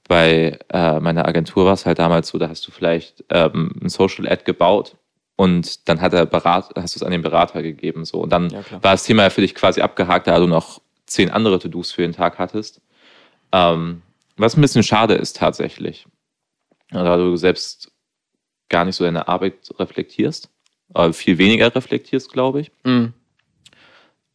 bei 0.08 0.58
äh, 0.72 1.00
meiner 1.00 1.26
Agentur 1.26 1.66
war 1.66 1.74
es 1.74 1.84
halt 1.84 1.98
damals 1.98 2.28
so, 2.28 2.38
da 2.38 2.48
hast 2.48 2.66
du 2.66 2.70
vielleicht 2.70 3.24
ähm, 3.30 3.72
ein 3.82 3.88
Social 3.88 4.26
Ad 4.28 4.44
gebaut 4.44 4.96
und 5.36 5.88
dann 5.88 6.00
hat 6.00 6.12
der 6.12 6.26
Berater, 6.26 6.80
hast 6.80 6.94
du 6.94 6.98
es 6.98 7.02
an 7.02 7.12
den 7.12 7.22
Berater 7.22 7.62
gegeben. 7.62 8.04
So. 8.04 8.20
Und 8.20 8.30
dann 8.30 8.48
ja, 8.50 8.62
war 8.70 8.92
das 8.92 9.04
Thema 9.04 9.28
für 9.30 9.42
dich 9.42 9.54
quasi 9.54 9.82
abgehakt, 9.82 10.26
da 10.26 10.38
du 10.38 10.46
noch 10.46 10.80
zehn 11.06 11.30
andere 11.30 11.58
To-Dos 11.58 11.92
für 11.92 12.02
den 12.02 12.12
Tag 12.12 12.38
hattest. 12.38 12.80
Ähm, 13.52 14.02
was 14.36 14.56
ein 14.56 14.60
bisschen 14.60 14.82
schade 14.82 15.14
ist 15.14 15.36
tatsächlich. 15.36 16.06
Da 16.90 17.16
du 17.16 17.36
selbst 17.36 17.92
gar 18.68 18.84
nicht 18.84 18.96
so 18.96 19.04
deine 19.04 19.28
Arbeit 19.28 19.70
reflektierst, 19.78 20.50
aber 20.92 21.12
viel 21.12 21.38
weniger 21.38 21.74
reflektierst, 21.74 22.32
glaube 22.32 22.60
ich. 22.60 22.72
Mhm. 22.84 23.12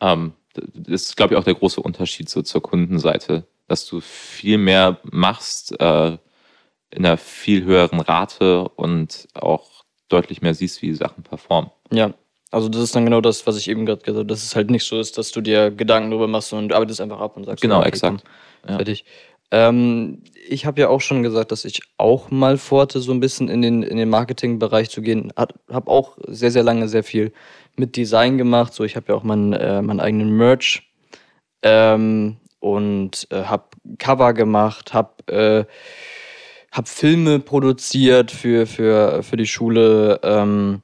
Ähm, 0.01 0.34
das 0.53 1.03
ist, 1.03 1.17
glaube 1.17 1.34
ich, 1.34 1.39
auch 1.39 1.43
der 1.43 1.55
große 1.55 1.81
Unterschied 1.81 2.29
so 2.29 2.41
zur 2.41 2.62
Kundenseite 2.62 3.46
dass 3.72 3.86
du 3.86 4.01
viel 4.01 4.58
mehr 4.58 4.98
machst 5.03 5.79
äh, 5.79 6.17
in 6.91 7.05
einer 7.05 7.15
viel 7.15 7.63
höheren 7.63 8.01
Rate 8.01 8.67
und 8.67 9.29
auch 9.34 9.86
deutlich 10.10 10.41
mehr 10.41 10.53
siehst, 10.53 10.81
wie 10.81 10.88
die 10.88 10.96
Sachen 10.96 11.24
performen. 11.24 11.72
Ja, 11.89 12.13
also 12.51 12.67
das 12.67 12.81
ist 12.81 12.96
dann 12.98 13.05
genau 13.05 13.22
das, 13.22 13.48
was 13.48 13.55
ich 13.55 13.70
eben 13.70 13.86
gerade 13.86 14.01
gesagt 14.01 14.17
habe, 14.17 14.25
dass 14.25 14.43
es 14.43 14.58
halt 14.58 14.70
nicht 14.70 14.86
so 14.86 15.00
ist, 15.00 15.17
dass 15.17 15.31
du 15.31 15.39
dir 15.39 15.72
Gedanken 15.72 16.12
darüber 16.12 16.27
machst 16.27 16.51
und 16.51 16.74
arbeitest 16.74 17.00
einfach 17.00 17.22
ab 17.22 17.38
und 17.38 17.46
sagst, 17.46 17.62
genau, 17.62 17.79
okay, 17.79 17.88
exakt. 17.88 18.24
Komm, 18.67 18.75
fertig. 18.75 19.05
Ähm, 19.51 20.24
ich 20.48 20.65
habe 20.65 20.81
ja 20.81 20.89
auch 20.89 21.01
schon 21.01 21.24
gesagt, 21.24 21.51
dass 21.51 21.65
ich 21.65 21.81
auch 21.98 22.31
mal 22.31 22.58
vorhatte, 22.58 23.00
so 23.00 23.12
ein 23.12 23.20
bisschen 23.20 23.48
in 23.50 23.62
den, 23.62 23.84
in 23.84 23.98
den 23.98 24.10
Marketingbereich 24.10 24.89
zu 24.89 25.01
gehen. 25.01 25.31
Habe 25.36 25.89
auch 25.89 26.17
sehr, 26.27 26.51
sehr 26.51 26.63
lange 26.63 26.88
sehr 26.88 27.03
viel 27.03 27.31
mit 27.75 27.96
Design 27.96 28.38
gemacht. 28.38 28.74
So, 28.74 28.84
ich 28.84 28.95
habe 28.95 29.08
ja 29.10 29.15
auch 29.15 29.23
meinen, 29.23 29.54
äh, 29.54 29.82
meinen 29.82 29.99
eigenen 29.99 30.36
Merch. 30.36 30.91
Ähm, 31.63 32.38
und 32.60 33.28
äh, 33.32 33.43
habe 33.43 33.65
Cover 33.97 34.34
gemacht, 34.34 34.93
habe 34.93 35.28
äh, 35.28 35.65
hab 36.71 36.88
Filme 36.88 37.39
produziert 37.39 38.32
für, 38.32 38.65
für, 38.65 39.23
für 39.23 39.36
die 39.36 39.47
Schule, 39.47 40.19
ähm, 40.23 40.82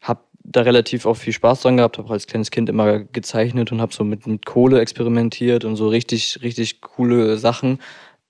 habe 0.00 0.20
da 0.42 0.62
relativ 0.62 1.06
auch 1.06 1.16
viel 1.16 1.32
Spaß 1.32 1.62
dran 1.62 1.76
gehabt, 1.76 1.98
habe 1.98 2.10
als 2.10 2.26
kleines 2.26 2.50
Kind 2.50 2.68
immer 2.68 3.00
gezeichnet 3.00 3.70
und 3.70 3.80
habe 3.80 3.94
so 3.94 4.04
mit, 4.04 4.26
mit 4.26 4.46
Kohle 4.46 4.80
experimentiert 4.80 5.64
und 5.64 5.76
so 5.76 5.88
richtig, 5.88 6.40
richtig 6.42 6.80
coole 6.80 7.36
Sachen. 7.36 7.78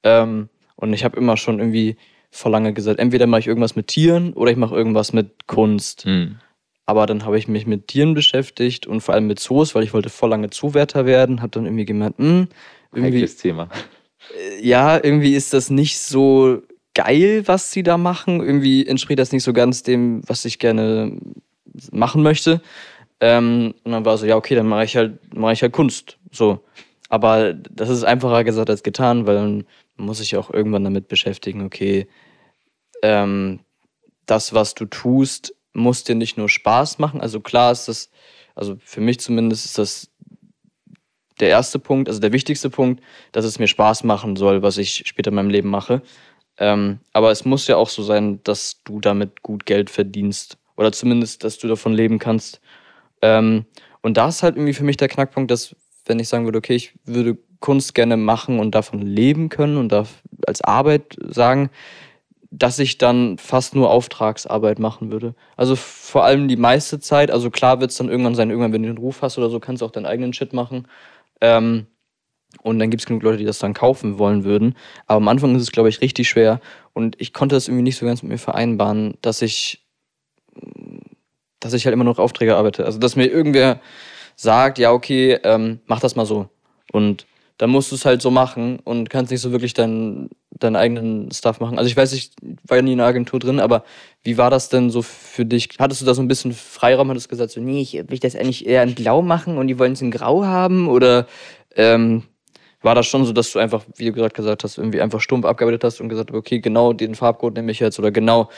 Ähm, 0.03 0.49
und 0.77 0.93
ich 0.93 1.05
habe 1.05 1.17
immer 1.17 1.37
schon 1.37 1.59
irgendwie 1.59 1.97
vor 2.31 2.51
lange 2.51 2.73
gesagt, 2.73 3.01
entweder 3.01 3.27
mache 3.27 3.41
ich 3.41 3.47
irgendwas 3.47 3.77
mit 3.77 3.89
Tieren 3.89 4.33
oder 4.33 4.51
ich 4.51 4.57
mache 4.57 4.75
irgendwas 4.75 5.13
mit 5.13 5.47
Kunst. 5.47 6.07
Mhm. 6.07 6.37
Aber 6.87 7.07
dann 7.07 7.25
habe 7.25 7.39
ich 7.39 7.49
mich 7.49 7.67
mit 7.67 7.89
Tieren 7.89 8.15
beschäftigt 8.15 8.87
und 8.87 9.01
vor 9.01 9.15
allem 9.15 9.27
mit 9.27 9.39
Zoos, 9.39 9.75
weil 9.75 9.83
ich 9.83 9.93
wollte 9.93 10.09
voll 10.09 10.31
lange 10.31 10.51
Zuwärter 10.51 11.05
werden. 11.05 11.43
Habe 11.43 11.51
dann 11.51 11.67
irgendwie 11.67 11.85
gemerkt, 11.85 12.19
mh, 12.19 12.27
hm, 12.27 12.49
irgendwie, 12.95 13.27
Thema. 13.27 13.69
Äh, 14.35 14.67
ja, 14.67 14.97
irgendwie 15.03 15.35
ist 15.35 15.53
das 15.53 15.69
nicht 15.69 15.99
so 15.99 16.63
geil, 16.95 17.43
was 17.47 17.73
sie 17.73 17.83
da 17.83 17.99
machen. 17.99 18.41
Irgendwie 18.41 18.87
entspricht 18.87 19.19
das 19.19 19.33
nicht 19.33 19.45
so 19.45 19.53
ganz 19.53 19.83
dem, 19.83 20.23
was 20.27 20.45
ich 20.45 20.59
gerne 20.59 21.19
machen 21.93 22.23
möchte. 22.23 22.63
Ähm, 23.21 23.75
und 23.85 23.93
dann 23.93 24.05
war 24.05 24.17
so, 24.17 24.27
ja, 24.27 24.37
okay, 24.37 24.55
dann 24.55 24.67
mache 24.67 24.85
ich 24.85 24.97
halt, 24.97 25.35
mache 25.35 25.53
ich 25.53 25.63
halt 25.63 25.73
Kunst. 25.73 26.19
So. 26.31 26.61
Aber 27.09 27.53
das 27.53 27.89
ist 27.89 28.05
einfacher 28.05 28.45
gesagt 28.45 28.71
als 28.71 28.83
getan, 28.83 29.27
weil 29.27 29.35
dann 29.37 29.65
muss 29.99 30.21
ich 30.21 30.37
auch 30.37 30.51
irgendwann 30.51 30.85
damit 30.85 31.09
beschäftigen, 31.09 31.65
okay, 31.65 32.09
ähm, 33.03 33.61
das, 34.27 34.53
was 34.55 34.75
du 34.75 34.87
tust, 34.87 35.55
muss 35.73 36.05
dir 36.05 36.15
nicht 36.15 36.37
nur 36.37 36.49
Spaß 36.49 36.99
machen. 36.99 37.21
Also 37.21 37.41
klar 37.41 37.73
ist 37.73 37.89
das, 37.89 38.11
also 38.55 38.77
für 38.83 39.01
mich 39.01 39.21
zumindest 39.21 39.65
ist 39.65 39.79
das 39.79 40.11
der 41.41 41.49
erste 41.49 41.79
Punkt, 41.79 42.09
also 42.09 42.21
der 42.21 42.33
wichtigste 42.33 42.69
Punkt, 42.69 43.03
dass 43.33 43.45
es 43.45 43.59
mir 43.59 43.69
Spaß 43.69 44.05
machen 44.05 44.37
soll, 44.37 44.63
was 44.63 44.77
ich 44.77 45.05
später 45.07 45.29
in 45.29 45.37
meinem 45.37 45.51
Leben 45.51 45.71
mache. 45.71 46.03
Ähm, 46.59 46.99
aber 47.13 47.31
es 47.31 47.45
muss 47.45 47.69
ja 47.69 47.77
auch 47.77 47.89
so 47.89 48.03
sein, 48.03 48.41
dass 48.43 48.83
du 48.83 49.01
damit 49.01 49.43
gut 49.43 49.65
Geld 49.65 49.91
verdienst. 49.91 50.59
Oder 50.77 50.93
zumindest, 50.93 51.45
dass 51.45 51.59
du 51.59 51.69
davon 51.69 51.93
leben 51.93 52.19
kannst. 52.19 52.61
Ähm, 53.23 53.67
und 54.01 54.17
da 54.17 54.29
ist 54.29 54.43
halt 54.43 54.57
irgendwie 54.57 54.75
für 54.75 54.85
mich 54.85 54.97
der 54.97 55.09
Knackpunkt, 55.09 55.51
dass, 55.51 55.75
wenn 56.07 56.19
ich 56.19 56.29
sagen 56.29 56.45
würde, 56.45 56.59
okay, 56.59 56.75
ich 56.75 56.95
würde 57.05 57.39
Kunst 57.61 57.95
gerne 57.95 58.17
machen 58.17 58.61
und 58.61 58.75
davon 58.75 59.03
leben 59.03 59.49
können 59.49 59.77
und 59.77 59.91
darf 59.91 60.23
als 60.47 60.63
Arbeit 60.63 61.17
sagen, 61.21 61.71
dass 62.51 62.79
ich 62.79 62.99
dann 62.99 63.37
fast 63.37 63.75
nur 63.75 63.91
Auftragsarbeit 63.91 64.79
machen 64.79 65.13
würde. 65.13 65.35
Also 65.57 65.77
vor 65.77 66.25
allem 66.25 66.49
die 66.49 66.57
meiste 66.57 66.99
Zeit, 66.99 67.31
also 67.31 67.51
klar 67.51 67.81
wird 67.81 67.91
es 67.91 67.99
dann 67.99 68.09
irgendwann 68.09 68.35
sein, 68.35 68.51
irgendwann, 68.51 68.73
wenn 68.73 68.83
du 68.83 68.89
den 68.89 68.99
Ruf 68.99 69.21
hast 69.23 69.37
oder 69.39 69.51
so, 69.51 69.61
kannst 69.61 69.83
du 69.83 69.87
auch 69.87 69.91
deinen 69.91 70.07
eigenen 70.07 70.33
Shit 70.33 70.53
machen. 70.53 70.89
Ähm, 71.41 71.87
und 72.63 72.79
dann 72.79 72.91
gibt 72.91 73.03
es 73.03 73.07
genug 73.07 73.23
Leute, 73.23 73.39
die 73.39 73.45
das 73.45 73.59
dann 73.59 73.75
kaufen 73.75 74.19
wollen 74.19 74.45
würden. 74.45 74.75
Aber 75.07 75.19
am 75.19 75.29
Anfang 75.29 75.55
ist 75.55 75.63
es, 75.63 75.73
glaube 75.73 75.91
ich, 75.91 76.01
richtig 76.01 76.29
schwer. 76.29 76.61
Und 76.95 77.21
ich 77.21 77.35
konnte 77.35 77.55
das 77.55 77.69
irgendwie 77.69 77.83
nicht 77.83 77.97
so 77.97 78.07
ganz 78.07 78.23
mit 78.23 78.33
mir 78.33 78.39
vereinbaren, 78.39 79.19
dass 79.21 79.43
ich, 79.43 79.87
dass 81.61 81.75
ich 81.75 81.85
halt 81.85 81.93
immer 81.93 82.05
noch 82.05 82.19
Aufträge 82.19 82.57
arbeite. 82.57 82.87
Also, 82.87 82.99
dass 82.99 83.17
mir 83.17 83.27
irgendwer 83.27 83.81
sagt, 84.35 84.79
ja, 84.79 84.93
okay, 84.93 85.39
ähm, 85.45 85.81
mach 85.87 86.01
das 86.01 86.17
mal 86.17 86.25
so. 86.25 86.49
Und 86.91 87.27
dann 87.59 87.71
musst 87.71 87.91
du 87.91 87.97
es 87.97 88.05
halt 88.05 88.23
so 88.23 88.31
machen 88.31 88.79
und 88.85 89.11
kannst 89.11 89.33
nicht 89.33 89.41
so 89.41 89.51
wirklich 89.51 89.75
deinen, 89.75 90.31
deinen 90.51 90.77
eigenen 90.77 91.31
Stuff 91.33 91.59
machen. 91.59 91.77
Also 91.77 91.91
ich 91.91 91.97
weiß, 91.97 92.13
ich 92.13 92.31
war 92.65 92.79
ja 92.79 92.83
nie 92.83 92.93
in 92.93 93.01
einer 93.01 93.09
Agentur 93.09 93.41
drin, 93.41 93.59
aber 93.59 93.85
wie 94.23 94.39
war 94.39 94.49
das 94.49 94.69
denn 94.69 94.91
so 94.91 95.03
für 95.03 95.45
dich? 95.45 95.71
Hattest 95.79 96.01
du 96.01 96.07
da 96.07 96.15
so 96.15 96.23
ein 96.23 96.29
bisschen 96.29 96.53
Freiraum? 96.53 97.11
Hattest 97.11 97.27
du 97.27 97.31
gesagt, 97.31 97.51
so, 97.51 97.61
nee, 97.61 97.81
ich 97.81 97.95
will 97.95 98.19
das 98.21 98.37
eigentlich 98.37 98.67
eher 98.67 98.85
in 98.85 98.95
Blau 98.95 99.23
machen 99.23 99.59
und 99.59 99.67
die 99.67 99.79
wollen 99.79 99.93
es 99.93 100.01
in 100.01 100.13
Grau 100.13 100.45
haben? 100.45 100.89
Oder 100.89 101.27
ähm, 101.75 102.23
war 102.81 102.95
das 102.95 103.07
schon 103.07 103.25
so, 103.25 103.33
dass 103.33 103.53
du 103.53 103.59
einfach, 103.59 103.85
wie 103.97 104.07
du 104.07 104.13
gerade 104.13 104.35
gesagt 104.35 104.63
hast, 104.63 104.79
irgendwie 104.79 105.01
einfach 105.01 105.21
stumpf 105.21 105.45
abgearbeitet 105.45 105.83
hast 105.83 106.01
und 106.01 106.09
gesagt 106.09 106.31
okay, 106.31 106.61
genau 106.61 106.93
den 106.93 107.17
Farbcode 107.17 107.57
nehme 107.57 107.73
ich 107.73 107.81
jetzt 107.81 107.99
oder 107.99 108.13
genau 108.13 108.51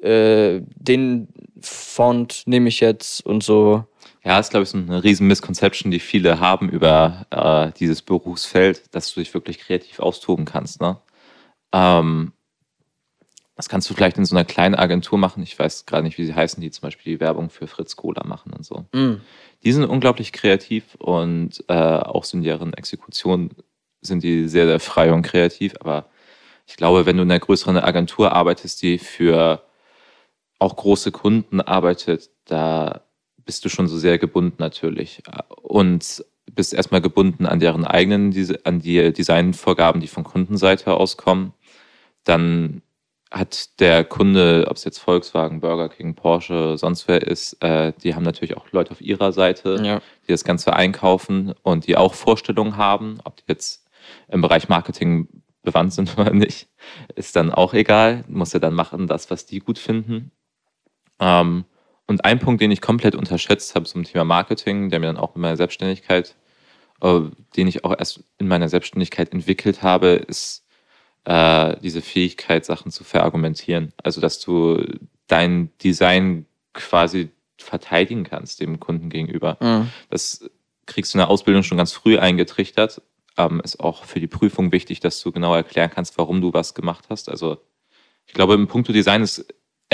äh, 0.00 0.62
den 0.76 1.28
Font 1.60 2.44
nehme 2.46 2.70
ich 2.70 2.80
jetzt 2.80 3.24
und 3.26 3.42
so? 3.42 3.84
Ja, 4.26 4.40
ist, 4.40 4.50
glaube 4.50 4.64
ich, 4.64 4.70
so 4.70 4.78
eine 4.78 5.04
riesen 5.04 5.28
Misconception, 5.28 5.92
die 5.92 6.00
viele 6.00 6.40
haben 6.40 6.68
über 6.68 7.26
äh, 7.30 7.70
dieses 7.78 8.02
Berufsfeld, 8.02 8.92
dass 8.92 9.14
du 9.14 9.20
dich 9.20 9.32
wirklich 9.32 9.60
kreativ 9.60 10.00
austoben 10.00 10.44
kannst. 10.44 10.80
Ne? 10.80 10.98
Ähm, 11.72 12.32
das 13.54 13.68
kannst 13.68 13.88
du 13.88 13.94
vielleicht 13.94 14.18
in 14.18 14.24
so 14.24 14.34
einer 14.34 14.44
kleinen 14.44 14.74
Agentur 14.74 15.16
machen. 15.16 15.44
Ich 15.44 15.56
weiß 15.56 15.86
gerade 15.86 16.02
nicht, 16.02 16.18
wie 16.18 16.24
sie 16.24 16.34
heißen, 16.34 16.60
die 16.60 16.72
zum 16.72 16.82
Beispiel 16.82 17.14
die 17.14 17.20
Werbung 17.20 17.50
für 17.50 17.68
Fritz 17.68 17.94
Cola 17.94 18.26
machen 18.26 18.52
und 18.52 18.66
so. 18.66 18.84
Mm. 18.92 19.20
Die 19.62 19.72
sind 19.72 19.84
unglaublich 19.84 20.32
kreativ 20.32 20.96
und 20.96 21.62
äh, 21.68 21.74
auch 21.74 22.24
so 22.24 22.36
in 22.36 22.42
deren 22.42 22.74
Exekution 22.74 23.50
sind 24.00 24.24
die 24.24 24.48
sehr, 24.48 24.66
sehr 24.66 24.80
frei 24.80 25.12
und 25.12 25.22
kreativ. 25.22 25.74
Aber 25.78 26.06
ich 26.66 26.74
glaube, 26.74 27.06
wenn 27.06 27.16
du 27.16 27.22
in 27.22 27.30
einer 27.30 27.38
größeren 27.38 27.76
Agentur 27.76 28.32
arbeitest, 28.32 28.82
die 28.82 28.98
für 28.98 29.62
auch 30.58 30.74
große 30.74 31.12
Kunden 31.12 31.60
arbeitet, 31.60 32.30
da 32.46 33.05
bist 33.46 33.64
du 33.64 33.68
schon 33.70 33.88
so 33.88 33.96
sehr 33.96 34.18
gebunden 34.18 34.56
natürlich. 34.58 35.22
Und 35.62 36.24
bist 36.52 36.74
erstmal 36.74 37.00
gebunden 37.00 37.46
an 37.46 37.60
deren 37.60 37.84
eigenen, 37.84 38.34
an 38.64 38.80
die 38.80 39.12
Designvorgaben, 39.12 40.00
die 40.00 40.08
von 40.08 40.24
Kundenseite 40.24 40.94
aus 40.94 41.16
kommen. 41.16 41.54
Dann 42.24 42.82
hat 43.30 43.80
der 43.80 44.04
Kunde, 44.04 44.66
ob 44.68 44.76
es 44.76 44.84
jetzt 44.84 44.98
Volkswagen, 44.98 45.60
Burger 45.60 45.88
King, 45.88 46.14
Porsche, 46.14 46.78
sonst 46.78 47.08
wer 47.08 47.22
ist, 47.22 47.54
äh, 47.62 47.92
die 48.02 48.14
haben 48.14 48.22
natürlich 48.22 48.56
auch 48.56 48.70
Leute 48.70 48.92
auf 48.92 49.00
ihrer 49.00 49.32
Seite, 49.32 49.80
Ja. 49.82 50.00
die 50.26 50.32
das 50.32 50.44
Ganze 50.44 50.74
einkaufen 50.74 51.52
und 51.62 51.86
die 51.86 51.96
auch 51.96 52.14
Vorstellungen 52.14 52.76
haben, 52.76 53.18
ob 53.24 53.36
die 53.36 53.44
jetzt 53.48 53.84
im 54.28 54.42
Bereich 54.42 54.68
Marketing 54.68 55.28
bewandt 55.62 55.92
sind 55.92 56.16
oder 56.18 56.32
nicht, 56.32 56.68
ist 57.16 57.34
dann 57.34 57.50
auch 57.52 57.74
egal. 57.74 58.24
Muss 58.28 58.52
ja 58.52 58.60
dann 58.60 58.74
machen, 58.74 59.08
das, 59.08 59.30
was 59.30 59.44
die 59.44 59.58
gut 59.58 59.78
finden. 59.78 60.30
Ähm, 61.18 61.64
und 62.06 62.24
ein 62.24 62.38
Punkt, 62.38 62.60
den 62.60 62.70
ich 62.70 62.80
komplett 62.80 63.14
unterschätzt 63.14 63.74
habe 63.74 63.86
zum 63.86 64.04
Thema 64.04 64.24
Marketing, 64.24 64.90
der 64.90 65.00
mir 65.00 65.06
dann 65.06 65.16
auch 65.16 65.34
in 65.34 65.42
meiner 65.42 65.56
Selbstständigkeit, 65.56 66.36
äh, 67.00 67.20
den 67.56 67.66
ich 67.66 67.84
auch 67.84 67.94
erst 67.98 68.22
in 68.38 68.48
meiner 68.48 68.68
Selbstständigkeit 68.68 69.32
entwickelt 69.32 69.82
habe, 69.82 70.08
ist 70.08 70.64
äh, 71.24 71.76
diese 71.82 72.02
Fähigkeit, 72.02 72.64
Sachen 72.64 72.92
zu 72.92 73.04
verargumentieren. 73.04 73.92
Also, 74.02 74.20
dass 74.20 74.38
du 74.38 74.84
dein 75.26 75.70
Design 75.82 76.46
quasi 76.72 77.30
verteidigen 77.58 78.24
kannst 78.24 78.60
dem 78.60 78.78
Kunden 78.78 79.10
gegenüber. 79.10 79.56
Mhm. 79.60 79.90
Das 80.10 80.48
kriegst 80.86 81.12
du 81.12 81.18
in 81.18 81.20
der 81.20 81.30
Ausbildung 81.30 81.64
schon 81.64 81.78
ganz 81.78 81.92
früh 81.92 82.18
eingetrichtert. 82.18 83.02
Ähm, 83.36 83.60
ist 83.64 83.80
auch 83.80 84.04
für 84.04 84.20
die 84.20 84.28
Prüfung 84.28 84.72
wichtig, 84.72 85.00
dass 85.00 85.20
du 85.20 85.32
genau 85.32 85.54
erklären 85.54 85.90
kannst, 85.92 86.16
warum 86.16 86.40
du 86.40 86.52
was 86.52 86.74
gemacht 86.74 87.06
hast. 87.10 87.28
Also 87.28 87.58
ich 88.26 88.34
glaube, 88.34 88.54
im 88.54 88.68
Punkto 88.68 88.92
Design 88.92 89.22
ist 89.22 89.46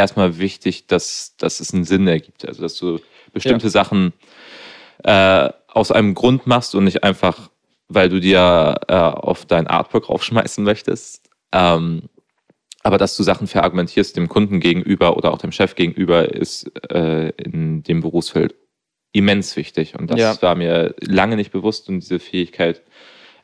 erstmal 0.03 0.39
wichtig, 0.39 0.87
dass, 0.87 1.35
dass 1.39 1.61
es 1.61 1.73
einen 1.73 1.85
Sinn 1.85 2.07
ergibt. 2.07 2.47
Also 2.47 2.63
dass 2.63 2.77
du 2.77 3.01
bestimmte 3.33 3.71
Sachen 3.71 4.13
äh, 5.05 5.49
aus 5.69 5.91
einem 5.91 6.15
Grund 6.15 6.47
machst 6.47 6.75
und 6.75 6.85
nicht 6.85 7.03
einfach, 7.03 7.51
weil 7.89 8.09
du 8.09 8.21
dir 8.21 8.77
äh, 8.89 8.95
auf 8.95 9.47
dein 9.47 9.67
Artwork 9.67 10.09
raufschmeißen 10.09 10.63
möchtest. 10.63 11.23
Ähm, 11.53 12.03
aber 12.83 12.99
dass 12.99 13.17
du 13.17 13.23
Sachen 13.23 13.47
verargumentierst 13.47 14.17
dem 14.17 14.29
Kunden 14.29 14.61
gegenüber 14.61 15.17
oder 15.17 15.33
auch 15.33 15.39
dem 15.39 15.53
Chef 15.53 15.75
gegenüber, 15.77 16.35
ist 16.35 16.71
äh, 16.91 17.29
in 17.31 17.83
dem 17.85 18.01
Berufsfeld 18.01 18.55
immens 19.13 19.57
wichtig. 19.57 19.99
Und 19.99 20.11
das 20.11 20.19
Ja. 20.19 20.43
war 20.43 20.55
mir 20.57 20.95
lange 21.01 21.37
nicht 21.37 21.53
bewusst 21.53 21.89
und 21.89 22.01
diese 22.01 22.19
Fähigkeit 22.19 22.83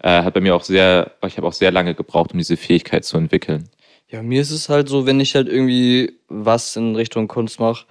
äh, 0.03 0.23
hat 0.23 0.35
bei 0.35 0.41
mir 0.41 0.55
auch 0.55 0.65
sehr, 0.65 1.13
ich 1.27 1.37
habe 1.37 1.47
auch 1.47 1.53
sehr 1.53 1.71
lange 1.71 1.95
gebraucht, 1.95 2.33
um 2.33 2.39
diese 2.39 2.57
Fähigkeit 2.57 3.05
zu 3.05 3.17
entwickeln. 3.17 3.69
Ja, 4.11 4.23
mir 4.23 4.41
ist 4.41 4.51
es 4.51 4.71
halt 4.71 4.89
so, 4.89 5.05
wenn 5.05 5.21
ich 5.21 5.35
halt 5.35 5.49
irgendwie 5.49 6.19
was 6.29 6.77
in 6.77 6.97
Richtung 6.97 7.29
Kunst 7.29 7.61
mache, 7.61 7.85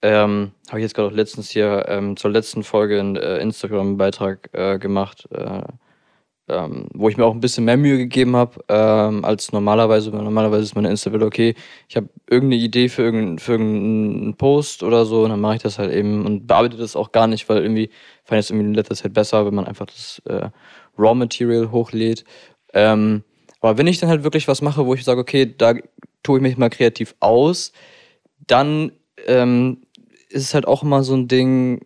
ähm, 0.00 0.52
habe 0.68 0.78
ich 0.78 0.84
jetzt 0.84 0.94
gerade 0.94 1.08
auch 1.08 1.12
letztens 1.12 1.50
hier 1.50 1.86
ähm, 1.88 2.16
zur 2.16 2.30
letzten 2.30 2.62
Folge 2.62 3.00
einen 3.00 3.16
äh, 3.16 3.38
Instagram-Beitrag 3.38 4.48
äh, 4.52 4.78
gemacht, 4.78 5.26
äh, 5.32 5.62
ähm, 6.48 6.88
wo 6.94 7.08
ich 7.08 7.16
mir 7.16 7.24
auch 7.24 7.34
ein 7.34 7.40
bisschen 7.40 7.64
mehr 7.64 7.76
Mühe 7.76 7.98
gegeben 7.98 8.36
habe 8.36 8.64
ähm, 8.68 9.24
als 9.24 9.50
normalerweise. 9.52 10.12
Weil 10.12 10.22
normalerweise 10.22 10.62
ist 10.62 10.76
meine 10.76 10.90
Insta-Bild, 10.90 11.24
okay, 11.24 11.56
ich 11.88 11.96
habe 11.96 12.08
irgendeine 12.30 12.62
Idee 12.62 12.88
für 12.88 13.02
irgendeinen 13.02 13.38
für 13.40 13.52
irgendeinen 13.52 14.36
Post 14.36 14.84
oder 14.84 15.04
so 15.04 15.24
und 15.24 15.30
dann 15.30 15.40
mache 15.40 15.56
ich 15.56 15.62
das 15.62 15.80
halt 15.80 15.92
eben 15.92 16.24
und 16.26 16.46
bearbeite 16.46 16.76
das 16.76 16.94
auch 16.94 17.10
gar 17.10 17.26
nicht, 17.26 17.48
weil 17.48 17.62
irgendwie 17.62 17.90
fand 18.24 18.38
ich 18.38 18.46
es 18.46 18.50
irgendwie 18.50 18.68
in 18.68 18.74
letzter 18.74 18.94
Zeit 18.94 19.14
besser, 19.14 19.44
wenn 19.46 19.54
man 19.54 19.66
einfach 19.66 19.86
das 19.86 20.22
äh, 20.26 20.50
Raw-Material 20.96 21.72
hochlädt. 21.72 22.24
Ähm, 22.72 23.24
aber 23.60 23.78
wenn 23.78 23.86
ich 23.86 23.98
dann 23.98 24.08
halt 24.10 24.22
wirklich 24.22 24.48
was 24.48 24.62
mache, 24.62 24.86
wo 24.86 24.94
ich 24.94 25.04
sage, 25.04 25.20
okay, 25.20 25.54
da 25.56 25.74
tue 26.22 26.38
ich 26.38 26.42
mich 26.42 26.56
mal 26.56 26.70
kreativ 26.70 27.14
aus, 27.20 27.72
dann 28.46 28.92
ähm, 29.26 29.82
ist 30.28 30.44
es 30.44 30.54
halt 30.54 30.66
auch 30.66 30.82
immer 30.82 31.02
so 31.02 31.14
ein 31.14 31.28
Ding, 31.28 31.84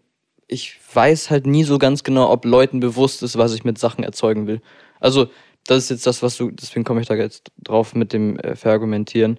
ich 0.48 0.78
weiß 0.92 1.30
halt 1.30 1.46
nie 1.46 1.64
so 1.64 1.78
ganz 1.78 2.02
genau, 2.02 2.30
ob 2.30 2.44
Leuten 2.44 2.80
bewusst 2.80 3.22
ist, 3.22 3.38
was 3.38 3.54
ich 3.54 3.64
mit 3.64 3.78
Sachen 3.78 4.02
erzeugen 4.02 4.46
will. 4.46 4.60
Also, 4.98 5.28
das 5.66 5.84
ist 5.84 5.90
jetzt 5.90 6.06
das, 6.06 6.22
was 6.22 6.36
du, 6.36 6.50
deswegen 6.50 6.84
komme 6.84 7.00
ich 7.00 7.06
da 7.06 7.14
jetzt 7.14 7.52
drauf 7.58 7.94
mit 7.94 8.12
dem 8.12 8.38
äh, 8.38 8.56
Verargumentieren, 8.56 9.38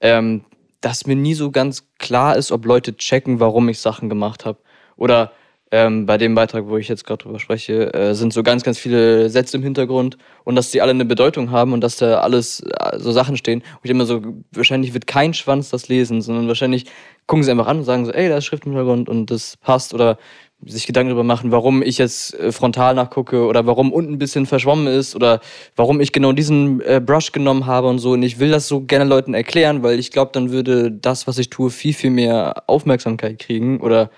ähm, 0.00 0.44
dass 0.80 1.06
mir 1.06 1.16
nie 1.16 1.34
so 1.34 1.50
ganz 1.50 1.88
klar 1.98 2.36
ist, 2.36 2.50
ob 2.50 2.64
Leute 2.64 2.96
checken, 2.96 3.38
warum 3.40 3.68
ich 3.68 3.78
Sachen 3.80 4.08
gemacht 4.08 4.44
habe. 4.44 4.58
Oder 4.96 5.32
ähm, 5.70 6.06
bei 6.06 6.16
dem 6.16 6.34
Beitrag, 6.34 6.66
wo 6.66 6.76
ich 6.78 6.88
jetzt 6.88 7.04
gerade 7.04 7.22
drüber 7.22 7.38
spreche, 7.38 7.92
äh, 7.92 8.14
sind 8.14 8.32
so 8.32 8.42
ganz, 8.42 8.62
ganz 8.62 8.78
viele 8.78 9.28
Sätze 9.28 9.56
im 9.56 9.62
Hintergrund 9.62 10.16
und 10.44 10.56
dass 10.56 10.70
die 10.70 10.80
alle 10.80 10.90
eine 10.90 11.04
Bedeutung 11.04 11.50
haben 11.50 11.72
und 11.72 11.82
dass 11.82 11.96
da 11.96 12.20
alles 12.20 12.60
äh, 12.60 12.98
so 12.98 13.12
Sachen 13.12 13.36
stehen. 13.36 13.60
Und 13.60 13.80
ich 13.82 13.90
immer 13.90 14.06
so, 14.06 14.22
wahrscheinlich 14.52 14.94
wird 14.94 15.06
kein 15.06 15.34
Schwanz 15.34 15.70
das 15.70 15.88
lesen, 15.88 16.22
sondern 16.22 16.48
wahrscheinlich 16.48 16.86
gucken 17.26 17.42
sie 17.42 17.50
einfach 17.50 17.66
an 17.66 17.78
und 17.78 17.84
sagen 17.84 18.06
so, 18.06 18.12
ey, 18.12 18.28
da 18.28 18.38
ist 18.38 18.46
Schrift 18.46 18.64
im 18.64 18.72
Hintergrund 18.72 19.08
und 19.08 19.30
das 19.30 19.56
passt 19.58 19.92
oder 19.92 20.18
sich 20.64 20.86
Gedanken 20.86 21.10
darüber 21.10 21.24
machen, 21.24 21.52
warum 21.52 21.82
ich 21.82 21.98
jetzt 21.98 22.34
äh, 22.34 22.50
frontal 22.50 22.94
nachgucke 22.94 23.46
oder 23.46 23.66
warum 23.66 23.92
unten 23.92 24.14
ein 24.14 24.18
bisschen 24.18 24.46
verschwommen 24.46 24.88
ist 24.88 25.14
oder 25.14 25.40
warum 25.76 26.00
ich 26.00 26.12
genau 26.12 26.32
diesen 26.32 26.80
äh, 26.80 27.00
Brush 27.04 27.30
genommen 27.30 27.66
habe 27.66 27.88
und 27.88 27.98
so. 27.98 28.12
Und 28.12 28.22
ich 28.22 28.40
will 28.40 28.50
das 28.50 28.66
so 28.66 28.80
gerne 28.80 29.04
Leuten 29.04 29.34
erklären, 29.34 29.82
weil 29.82 29.98
ich 29.98 30.10
glaube, 30.10 30.30
dann 30.32 30.50
würde 30.50 30.90
das, 30.90 31.26
was 31.26 31.38
ich 31.38 31.50
tue, 31.50 31.70
viel, 31.70 31.94
viel 31.94 32.10
mehr 32.10 32.64
Aufmerksamkeit 32.66 33.38
kriegen 33.38 33.80
oder 33.80 34.10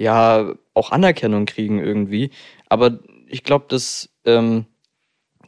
ja 0.00 0.54
auch 0.74 0.90
Anerkennung 0.90 1.46
kriegen 1.46 1.78
irgendwie. 1.78 2.30
Aber 2.68 2.98
ich 3.28 3.44
glaube, 3.44 3.66
das 3.68 4.08
ähm, 4.24 4.64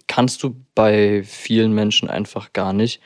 kannst 0.06 0.42
du 0.42 0.54
bei 0.74 1.22
vielen 1.24 1.72
Menschen 1.72 2.08
einfach 2.10 2.52
gar 2.52 2.72
nicht. 2.72 3.00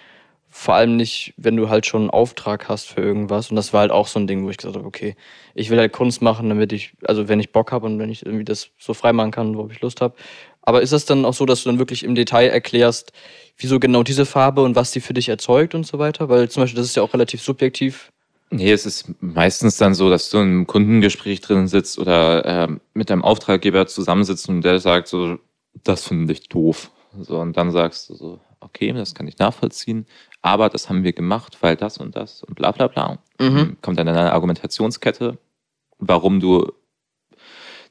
Vor 0.49 0.75
allem 0.75 0.97
nicht, 0.97 1.35
wenn 1.37 1.57
du 1.57 1.69
halt 1.69 1.87
schon 1.87 2.03
einen 2.03 2.11
Auftrag 2.11 2.69
hast 2.69 2.87
für 2.89 3.01
irgendwas. 3.01 3.51
Und 3.51 3.57
das 3.57 3.73
war 3.73 3.83
halt 3.83 3.93
auch 3.93 4.09
so 4.09 4.19
ein 4.19 4.27
Ding, 4.27 4.45
wo 4.45 4.51
ich 4.51 4.57
gesagt 4.57 4.77
habe, 4.77 4.87
okay, 4.87 5.15
ich 5.55 5.71
will 5.71 5.79
halt 5.79 5.93
Kunst 5.93 6.21
machen, 6.21 6.49
damit 6.49 6.73
ich, 6.73 6.95
also 7.05 7.29
wenn 7.29 7.41
ich 7.41 7.53
Bock 7.53 7.71
habe 7.71 7.87
und 7.87 7.99
wenn 7.99 8.11
ich 8.11 8.25
irgendwie 8.25 8.45
das 8.45 8.71
so 8.79 8.93
frei 8.93 9.13
machen 9.13 9.31
kann, 9.31 9.57
worauf 9.57 9.71
ich 9.71 9.81
Lust 9.83 10.01
habe. 10.01 10.17
Aber 10.63 10.83
ist 10.83 10.93
das 10.93 11.05
dann 11.05 11.25
auch 11.25 11.35
so, 11.35 11.47
dass 11.47 11.63
du 11.63 11.69
dann 11.69 11.79
wirklich 11.79 12.03
im 12.03 12.17
Detail 12.17 12.49
erklärst, 12.49 13.13
wieso 13.57 13.79
genau 13.79 14.03
diese 14.03 14.27
Farbe 14.27 14.63
und 14.63 14.75
was 14.75 14.91
die 14.91 15.01
für 15.01 15.15
dich 15.15 15.29
erzeugt 15.29 15.77
und 15.77 15.87
so 15.87 16.01
weiter? 16.01 16.29
Weil 16.29 16.49
zum 16.49 16.63
Beispiel, 16.65 16.79
das 16.79 16.89
ist 16.89 16.97
ja 16.97 17.03
auch 17.03 17.13
relativ 17.13 17.41
subjektiv. 17.41 18.11
Nee, 18.51 18.71
es 18.71 18.87
ist 18.87 19.13
meistens 19.21 19.77
dann 19.77 19.95
so, 19.95 20.09
dass 20.09 20.31
du 20.31 20.39
in 20.39 20.43
einem 20.45 20.67
Kundengespräch 20.67 21.41
drin 21.41 21.67
sitzt 21.67 21.99
oder 21.99 22.45
ähm, 22.45 22.81
mit 22.95 23.11
deinem 23.11 23.25
Auftraggeber 23.25 23.87
zusammensitzt 23.87 24.49
und 24.49 24.63
der 24.63 24.79
sagt 24.79 25.09
so, 25.09 25.39
das 25.83 26.05
finde 26.05 26.33
ich 26.33 26.49
doof. 26.49 26.91
So, 27.19 27.41
und 27.41 27.57
dann 27.57 27.73
sagst 27.73 28.09
du 28.09 28.15
so, 28.15 28.41
okay, 28.61 28.93
das 28.93 29.15
kann 29.15 29.27
ich 29.27 29.39
nachvollziehen, 29.39 30.07
aber 30.43 30.69
das 30.69 30.89
haben 30.89 31.03
wir 31.03 31.13
gemacht, 31.13 31.59
weil 31.61 31.77
das 31.77 31.99
und 31.99 32.15
das 32.15 32.43
und 32.45 32.55
bla 32.55 32.71
bla 32.71 32.87
bla. 32.87 33.19
Mhm. 33.41 33.79
Kommt 33.83 33.99
dann 33.99 34.07
in 34.07 34.17
eine 34.17 34.33
Argumentationskette, 34.33 35.39
warum 35.99 36.41
du 36.41 36.73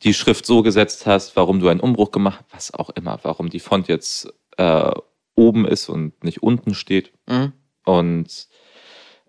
die 0.04 0.14
Schrift 0.14 0.46
so 0.46 0.62
gesetzt 0.62 1.06
hast, 1.06 1.36
warum 1.36 1.60
du 1.60 1.68
einen 1.68 1.80
Umbruch 1.80 2.12
gemacht 2.12 2.46
was 2.52 2.74
auch 2.74 2.90
immer, 2.92 3.20
warum 3.24 3.50
die 3.50 3.60
Font 3.60 3.88
jetzt 3.88 4.34
äh, 4.58 4.92
oben 5.36 5.66
ist 5.66 5.90
und 5.90 6.24
nicht 6.24 6.44
unten 6.44 6.74
steht. 6.74 7.12
Mhm. 7.28 7.54
Und 7.84 8.48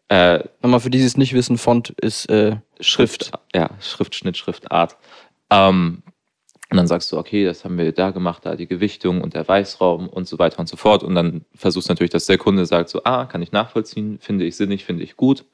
äh, 0.08 0.40
Nochmal 0.62 0.80
für 0.80 0.90
die, 0.90 0.98
die 0.98 1.04
es 1.04 1.16
nicht 1.16 1.32
wissen, 1.32 1.58
Font 1.58 1.90
ist 1.90 2.28
äh, 2.30 2.56
Schrift. 2.80 3.32
Ja, 3.54 3.70
Schriftschnitt, 3.80 4.36
Schriftart. 4.36 4.96
Ähm, 5.50 6.02
und 6.70 6.76
dann 6.76 6.86
sagst 6.88 7.12
du, 7.12 7.18
okay, 7.18 7.44
das 7.44 7.64
haben 7.64 7.78
wir 7.78 7.92
da 7.92 8.10
gemacht, 8.10 8.44
da 8.44 8.56
die 8.56 8.66
Gewichtung 8.66 9.20
und 9.20 9.34
der 9.34 9.46
Weißraum 9.46 10.08
und 10.08 10.26
so 10.26 10.38
weiter 10.38 10.58
und 10.58 10.68
so 10.68 10.76
fort. 10.76 11.04
Und 11.04 11.14
dann 11.14 11.44
versuchst 11.54 11.88
du 11.88 11.92
natürlich, 11.92 12.10
dass 12.10 12.26
der 12.26 12.38
Kunde 12.38 12.66
sagt, 12.66 12.88
so, 12.88 13.02
ah, 13.04 13.26
kann 13.26 13.42
ich 13.42 13.52
nachvollziehen, 13.52 14.18
finde 14.20 14.44
ich 14.44 14.56
sinnig, 14.56 14.84
finde 14.84 15.04
ich 15.04 15.16
gut, 15.16 15.44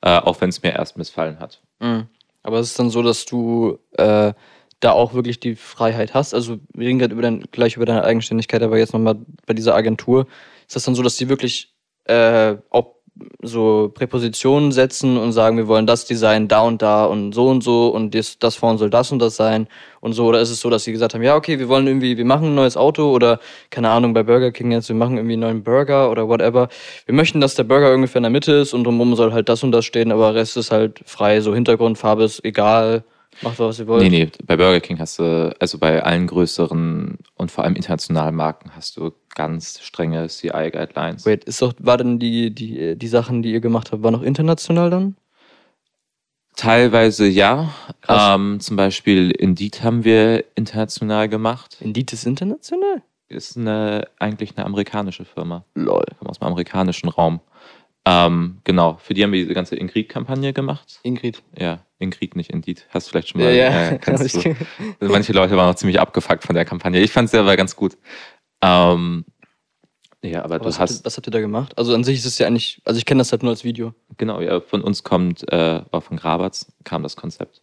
äh, 0.00 0.18
auch 0.18 0.40
wenn 0.40 0.48
es 0.48 0.62
mir 0.62 0.72
erst 0.72 0.96
missfallen 0.96 1.40
hat. 1.40 1.60
Mhm. 1.80 2.06
Aber 2.42 2.58
es 2.58 2.68
ist 2.68 2.78
dann 2.78 2.90
so, 2.90 3.02
dass 3.02 3.26
du 3.26 3.78
äh, 3.92 4.32
da 4.80 4.92
auch 4.92 5.14
wirklich 5.14 5.40
die 5.40 5.56
Freiheit 5.56 6.14
hast. 6.14 6.34
Also 6.34 6.58
wir 6.72 6.86
reden 6.86 6.98
gerade 6.98 7.12
über 7.12 7.22
dein, 7.22 7.44
gleich 7.52 7.76
über 7.76 7.86
deine 7.86 8.04
Eigenständigkeit, 8.04 8.62
aber 8.62 8.78
jetzt 8.78 8.94
nochmal 8.94 9.18
bei 9.46 9.54
dieser 9.54 9.74
Agentur. 9.74 10.26
Ist 10.66 10.74
das 10.74 10.84
dann 10.84 10.94
so, 10.94 11.02
dass 11.02 11.16
die 11.16 11.28
wirklich 11.28 11.74
äh, 12.04 12.56
auch 12.70 12.96
so 13.42 13.90
Präpositionen 13.94 14.72
setzen 14.72 15.18
und 15.18 15.32
sagen, 15.32 15.56
wir 15.58 15.68
wollen 15.68 15.86
das 15.86 16.06
Design 16.06 16.48
da 16.48 16.62
und 16.62 16.80
da 16.80 17.04
und 17.04 17.32
so 17.34 17.48
und 17.48 17.62
so 17.62 17.88
und 17.88 18.14
das, 18.14 18.38
das 18.38 18.56
vorne 18.56 18.78
soll 18.78 18.88
das 18.88 19.12
und 19.12 19.18
das 19.18 19.36
sein 19.36 19.68
und 20.00 20.14
so? 20.14 20.26
Oder 20.26 20.40
ist 20.40 20.50
es 20.50 20.60
so, 20.60 20.70
dass 20.70 20.84
sie 20.84 20.92
gesagt 20.92 21.12
haben, 21.14 21.22
ja, 21.22 21.36
okay, 21.36 21.58
wir 21.58 21.68
wollen 21.68 21.86
irgendwie, 21.86 22.16
wir 22.16 22.24
machen 22.24 22.48
ein 22.48 22.54
neues 22.54 22.76
Auto 22.76 23.10
oder 23.10 23.38
keine 23.70 23.90
Ahnung, 23.90 24.14
bei 24.14 24.22
Burger 24.22 24.50
King 24.50 24.72
jetzt, 24.72 24.88
wir 24.88 24.96
machen 24.96 25.16
irgendwie 25.16 25.34
einen 25.34 25.42
neuen 25.42 25.62
Burger 25.62 26.10
oder 26.10 26.28
whatever. 26.28 26.68
Wir 27.04 27.14
möchten, 27.14 27.40
dass 27.40 27.54
der 27.54 27.64
Burger 27.64 27.92
ungefähr 27.92 28.20
in 28.20 28.24
der 28.24 28.30
Mitte 28.30 28.52
ist 28.52 28.72
und 28.72 28.84
drumherum 28.84 29.14
soll 29.14 29.32
halt 29.32 29.48
das 29.48 29.62
und 29.62 29.72
das 29.72 29.84
stehen, 29.84 30.10
aber 30.10 30.34
Rest 30.34 30.56
ist 30.56 30.70
halt 30.70 31.00
frei, 31.04 31.40
so 31.40 31.54
Hintergrundfarbe 31.54 32.24
ist 32.24 32.44
egal, 32.44 33.04
macht 33.40 33.58
was 33.58 33.78
ihr 33.78 33.86
wollt. 33.86 34.02
Nee, 34.02 34.10
nee, 34.10 34.30
bei 34.44 34.56
Burger 34.56 34.80
King 34.80 34.98
hast 34.98 35.18
du, 35.18 35.54
also 35.58 35.78
bei 35.78 36.02
allen 36.02 36.26
größeren 36.26 37.18
und 37.34 37.50
vor 37.50 37.64
allem 37.64 37.74
internationalen 37.74 38.34
Marken 38.34 38.70
hast 38.76 38.96
du 38.96 39.12
ganz 39.34 39.80
strenge 39.80 40.28
CI-Guidelines. 40.28 41.24
Wait, 41.24 41.44
ist 41.44 41.62
doch, 41.62 41.72
war 41.78 41.96
denn 41.96 42.18
die, 42.18 42.54
die, 42.54 42.96
die 42.96 43.08
Sachen, 43.08 43.42
die 43.42 43.52
ihr 43.52 43.60
gemacht 43.60 43.92
habt, 43.92 44.02
war 44.02 44.10
noch 44.10 44.22
international 44.22 44.90
dann? 44.90 45.16
Teilweise 46.56 47.26
ja. 47.26 47.72
Ähm, 48.08 48.60
zum 48.60 48.76
Beispiel 48.76 49.30
Indeed 49.30 49.82
haben 49.82 50.04
wir 50.04 50.44
international 50.54 51.28
gemacht. 51.28 51.78
Indeed 51.80 52.12
ist 52.12 52.26
international? 52.26 53.02
Ist 53.28 53.56
eine, 53.56 54.06
eigentlich 54.18 54.56
eine 54.56 54.66
amerikanische 54.66 55.24
Firma. 55.24 55.64
Lol. 55.74 56.04
Kommt 56.18 56.30
aus 56.30 56.38
dem 56.38 56.48
amerikanischen 56.48 57.08
Raum. 57.08 57.40
Ähm, 58.04 58.58
genau, 58.64 58.96
für 59.00 59.14
die 59.14 59.22
haben 59.22 59.32
wir 59.32 59.40
diese 59.42 59.54
ganze 59.54 59.76
Ingrid-Kampagne 59.76 60.52
gemacht. 60.52 60.98
Ingrid. 61.04 61.42
Ja, 61.56 61.84
Ingrid, 61.98 62.34
nicht 62.34 62.50
Indeed. 62.50 62.86
Hast 62.90 63.06
du 63.06 63.10
vielleicht 63.10 63.28
schon 63.28 63.40
mal. 63.40 63.50
äh, 63.50 63.98
Hab 64.06 64.16
du. 64.16 64.24
ich- 64.24 64.46
Also 65.00 65.12
manche 65.12 65.32
Leute 65.32 65.56
waren 65.56 65.70
auch 65.70 65.76
ziemlich 65.76 66.00
abgefuckt 66.00 66.42
von 66.44 66.54
der 66.54 66.64
Kampagne. 66.64 67.00
Ich 67.00 67.12
fand 67.12 67.26
es 67.26 67.30
selber 67.30 67.56
ganz 67.56 67.76
gut. 67.76 67.96
Ähm, 68.60 69.24
Ja, 70.24 70.40
aber, 70.44 70.56
Aber 70.56 70.58
du 70.64 70.64
was, 70.66 70.78
habt 70.80 70.90
hast, 70.90 71.00
ihr, 71.02 71.04
was 71.04 71.16
habt 71.16 71.28
ihr 71.28 71.30
da 71.32 71.40
gemacht? 71.40 71.76
Also 71.78 71.94
an 71.94 72.02
sich 72.04 72.18
ist 72.18 72.24
es 72.26 72.38
ja 72.38 72.46
eigentlich, 72.48 72.80
also 72.84 72.98
ich 72.98 73.04
kenne 73.04 73.18
das 73.18 73.30
halt 73.32 73.42
nur 73.44 73.50
als 73.50 73.62
Video. 73.64 73.94
genau, 74.18 74.40
ja, 74.40 74.60
von 74.60 74.82
uns 74.82 75.02
kommt, 75.04 75.44
äh, 75.52 75.82
auch 75.92 76.02
von 76.02 76.16
Grabatz 76.16 76.72
kam 76.84 77.02
das 77.04 77.14
Konzept. 77.16 77.62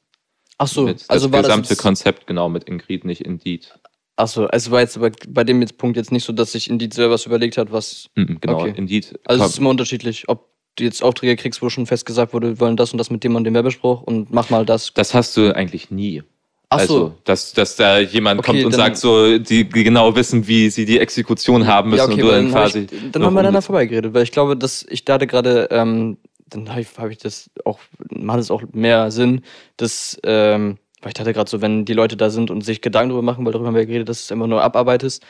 Ach 0.58 0.68
so, 0.68 0.84
mit, 0.84 1.06
also 1.08 1.28
das 1.28 1.34
war 1.34 1.42
gesamte 1.42 1.62
das 1.64 1.70
jetzt, 1.72 1.82
Konzept, 1.82 2.28
genau, 2.28 2.50
mit 2.50 2.66
Ingrid, 2.66 3.06
nicht 3.06 3.22
Indeed. 3.22 3.78
Ach 4.22 4.28
so, 4.28 4.48
also 4.48 4.72
war 4.72 4.82
jetzt 4.82 4.98
aber 4.98 5.12
bei 5.30 5.46
dem 5.46 5.62
jetzt 5.62 5.78
Punkt 5.78 5.96
jetzt 5.96 6.12
nicht 6.12 6.26
so, 6.26 6.34
dass 6.34 6.52
sich 6.52 6.70
Indeed 6.70 6.94
selber 6.94 7.14
was 7.14 7.26
überlegt 7.26 7.58
hat, 7.58 7.72
was. 7.72 8.10
Mhm, 8.16 8.40
genau, 8.42 8.60
Okay. 8.60 8.74
Indeed. 8.76 9.18
Also 9.24 9.46
es 9.46 9.52
ist 9.52 9.60
immer 9.60 9.70
unterschiedlich, 9.70 10.28
ob 10.28 10.50
du 10.76 10.84
jetzt 10.84 11.02
Aufträge 11.02 11.38
kriegst, 11.38 11.62
wo 11.62 11.70
schon 11.70 11.86
fest 11.86 12.06
gesagt 12.06 12.34
wurde, 12.34 12.50
wir 12.50 12.60
wollen 12.60 12.76
das 12.76 12.92
und 12.92 12.98
das 12.98 13.10
mit 13.12 13.24
dem 13.24 13.38
und 13.38 13.46
dem 13.46 13.54
Werbespruch 13.54 14.02
und 14.02 14.30
mach 14.30 14.50
mal 14.50 14.66
das. 14.66 14.92
das 14.94 15.14
hast 15.14 15.38
du 15.38 15.56
eigentlich 15.56 15.90
nie. 15.90 16.22
Ach 16.68 16.82
so. 16.82 16.96
Also, 16.96 17.16
dass, 17.24 17.54
dass 17.54 17.78
da 17.78 18.00
jemand 18.00 18.42
Okay, 18.42 18.52
kommt 18.52 18.66
und 18.66 18.72
sagt, 18.74 18.98
so, 18.98 19.38
die, 19.38 19.70
genau 19.70 20.14
wissen, 20.18 20.46
wie 20.50 20.70
sie 20.70 20.84
die 20.84 21.00
Exekution 21.00 21.66
haben 21.66 21.92
müssen 21.92 22.00
ja, 22.00 22.14
okay, 22.14 22.22
und 22.22 22.28
du 22.28 22.34
dann 22.34 22.52
quasi. 22.52 22.88
ich, 22.92 23.12
dann 23.14 23.24
haben 23.24 23.34
wir 23.34 23.44
dann 23.44 23.62
vorbeigeredet, 23.62 24.14
weil 24.14 24.24
ich 24.24 24.34
glaube, 24.34 24.58
dass 24.58 24.86
ich 24.90 25.06
da 25.06 25.16
gerade, 25.16 25.70
ähm, 25.72 26.18
dann 26.46 26.70
habe 26.70 26.82
ich, 26.82 26.90
hab 26.98 27.10
ich 27.10 27.20
das 27.20 27.50
auch, 27.64 27.80
macht 28.12 28.40
es 28.42 28.52
auch 28.52 28.64
mehr 28.74 29.12
Sinn, 29.12 29.44
dass, 29.78 30.20
ähm, 30.24 30.78
weil 31.02 31.10
ich 31.10 31.14
dachte 31.14 31.34
gerade 31.34 31.50
so, 31.50 31.62
wenn 31.62 31.86
die 31.86 31.94
Leute 31.94 32.18
da 32.18 32.30
sind 32.30 32.52
und 32.52 32.62
sich 32.62 32.82
Gedanken 32.82 33.10
darüber 33.10 33.24
machen, 33.24 33.46
weil 33.46 33.54
darüber 33.54 33.68
haben 33.68 33.76
wir 33.76 33.86
geredet, 33.86 34.10
dass 34.10 34.24
es 34.24 34.32
einfach 34.32 34.48
nur 34.48 34.62
abarbeitest 34.62 35.26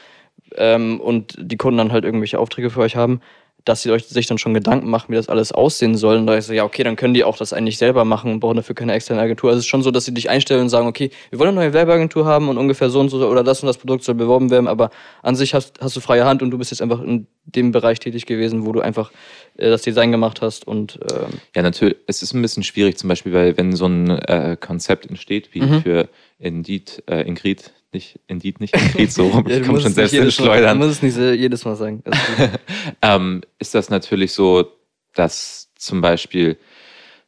ähm, 0.55 0.99
und 0.99 1.36
die 1.39 1.58
Kunden 1.58 1.77
dann 1.77 1.91
halt 1.91 2.05
irgendwelche 2.05 2.39
Aufträge 2.39 2.69
für 2.69 2.82
euch 2.82 2.95
haben, 2.95 3.21
dass 3.69 3.84
sie 3.84 3.97
sich 3.99 4.25
dann 4.27 4.38
schon 4.39 4.53
Gedanken 4.53 4.89
machen, 4.89 5.05
wie 5.10 5.15
das 5.15 5.29
alles 5.29 5.51
aussehen 5.51 5.95
soll. 5.95 6.17
Und 6.17 6.27
da 6.27 6.38
ich 6.38 6.45
so, 6.45 6.53
ja, 6.53 6.63
okay, 6.65 6.84
dann 6.84 6.95
können 6.95 7.13
die 7.13 7.23
auch 7.23 7.38
das 7.38 7.53
eigentlich 7.53 7.77
selber 7.77 8.03
machen 8.03 8.32
und 8.32 8.39
brauchen 8.39 8.58
dafür 8.58 8.73
keine 8.75 8.93
externe 8.93 9.21
Agentur. 9.21 9.49
Also 9.51 9.60
es 9.60 9.65
ist 9.65 9.69
schon 9.69 9.84
so, 9.84 9.91
dass 9.91 10.05
sie 10.05 10.13
dich 10.13 10.29
einstellen 10.29 10.62
und 10.62 10.69
sagen, 10.69 10.88
okay, 10.88 11.12
wir 11.29 11.39
wollen 11.39 11.49
eine 11.49 11.60
neue 11.60 11.73
Werbeagentur 11.73 12.25
haben 12.25 12.49
und 12.49 12.58
ungefähr 12.58 12.89
so 12.89 12.99
und 12.99 13.10
so 13.10 13.25
oder 13.27 13.43
das 13.43 13.62
und 13.62 13.67
das 13.67 13.77
Produkt 13.77 14.03
soll 14.03 14.15
beworben 14.15 14.49
werden, 14.49 14.67
aber 14.67 14.89
an 15.21 15.36
sich 15.36 15.53
hast, 15.53 15.79
hast 15.79 15.95
du 15.95 15.99
freie 16.01 16.25
Hand 16.25 16.41
und 16.41 16.51
du 16.51 16.58
bist 16.58 16.71
jetzt 16.71 16.82
einfach 16.82 17.01
in 17.01 17.27
dem 17.45 17.71
Bereich 17.71 17.99
tätig 17.99 18.25
gewesen, 18.25 18.65
wo 18.65 18.71
du 18.71 18.82
einfach 18.82 19.12
äh, 19.58 19.69
das 19.69 19.84
Design 19.84 20.12
gemacht 20.12 20.41
hast 20.41 20.67
und 20.67 20.99
ähm, 21.12 21.39
Ja, 21.55 21.62
natürlich. 21.62 21.97
Es 22.08 22.21
ist 22.23 22.34
ein 22.34 22.41
bisschen 22.41 22.63
schwierig, 22.63 22.97
zum 22.97 23.08
Beispiel, 23.08 23.34
weil 23.34 23.55
wenn 23.58 23.75
so 23.75 23.86
ein 23.86 24.10
äh, 24.10 24.58
Konzept 24.60 25.05
entsteht, 25.08 25.49
wie 25.53 25.62
Mhm. 25.62 25.82
für 25.82 26.10
Indeed, 26.39 27.03
äh, 27.08 27.21
Ingrid, 27.27 27.71
nicht 27.93 28.19
Indeed, 28.28 28.60
nicht 28.60 28.75
Ingrid, 28.75 29.12
so 29.13 29.28
rum, 29.28 29.47
ich 29.47 29.63
komme 29.65 29.82
schon 29.82 29.93
selbst 29.93 30.13
ins 30.13 30.23
Mal- 30.39 30.45
Schleudern. 30.45 30.80
Du 30.80 30.86
musst 30.86 30.97
es 30.97 31.04
nicht 31.04 31.15
so 31.15 31.23
jedes 31.32 31.65
Mal 31.65 31.75
sagen. 31.75 32.04
Ähm, 33.02 33.41
ist 33.60 33.73
das 33.75 33.89
natürlich 33.89 34.34
so, 34.34 34.71
dass 35.13 35.71
zum 35.75 36.02
Beispiel 36.02 36.58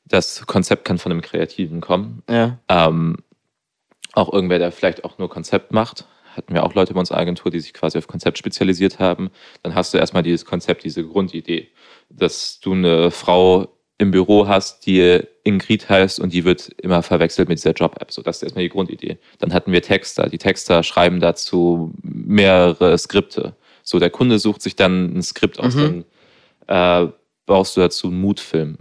das 0.05 0.45
Konzept 0.45 0.85
kann 0.85 0.97
von 0.97 1.11
einem 1.11 1.21
Kreativen 1.21 1.81
kommen. 1.81 2.23
ja. 2.29 2.59
Ähm, 2.67 3.17
auch 4.13 4.33
irgendwer, 4.33 4.59
der 4.59 4.73
vielleicht 4.73 5.05
auch 5.05 5.17
nur 5.19 5.29
Konzept 5.29 5.71
macht. 5.71 6.05
Hatten 6.35 6.53
wir 6.53 6.63
auch 6.65 6.73
Leute 6.73 6.93
bei 6.93 6.99
unserer 6.99 7.17
Agentur, 7.19 7.49
die 7.49 7.61
sich 7.61 7.73
quasi 7.73 7.97
auf 7.97 8.07
Konzept 8.07 8.37
spezialisiert 8.37 8.99
haben. 8.99 9.29
Dann 9.63 9.73
hast 9.73 9.93
du 9.93 9.97
erstmal 9.97 10.21
dieses 10.21 10.43
Konzept, 10.43 10.83
diese 10.83 11.05
Grundidee, 11.07 11.69
dass 12.09 12.59
du 12.59 12.73
eine 12.73 13.09
Frau 13.11 13.69
im 14.01 14.09
Büro 14.09 14.47
hast, 14.47 14.87
die 14.87 15.21
Ingrid 15.43 15.87
heißt 15.87 16.19
und 16.19 16.33
die 16.33 16.43
wird 16.43 16.69
immer 16.81 17.03
verwechselt 17.03 17.47
mit 17.49 17.59
dieser 17.59 17.73
Job-App. 17.73 18.11
So, 18.11 18.23
das 18.23 18.37
ist 18.37 18.43
erstmal 18.43 18.63
die 18.63 18.69
Grundidee. 18.69 19.17
Dann 19.37 19.53
hatten 19.53 19.71
wir 19.71 19.81
Texter. 19.83 20.27
Die 20.27 20.39
Texter 20.39 20.81
schreiben 20.81 21.19
dazu 21.19 21.93
mehrere 22.01 22.97
Skripte. 22.97 23.55
So, 23.83 23.99
der 23.99 24.09
Kunde 24.09 24.39
sucht 24.39 24.61
sich 24.63 24.75
dann 24.75 25.15
ein 25.15 25.21
Skript 25.21 25.59
aus, 25.59 25.75
Mhm. 25.75 26.05
dann 26.67 27.07
äh, 27.07 27.11
baust 27.45 27.77
du 27.77 27.81
dazu 27.81 28.07
einen 28.07 28.19
Mutfilm. 28.21 28.77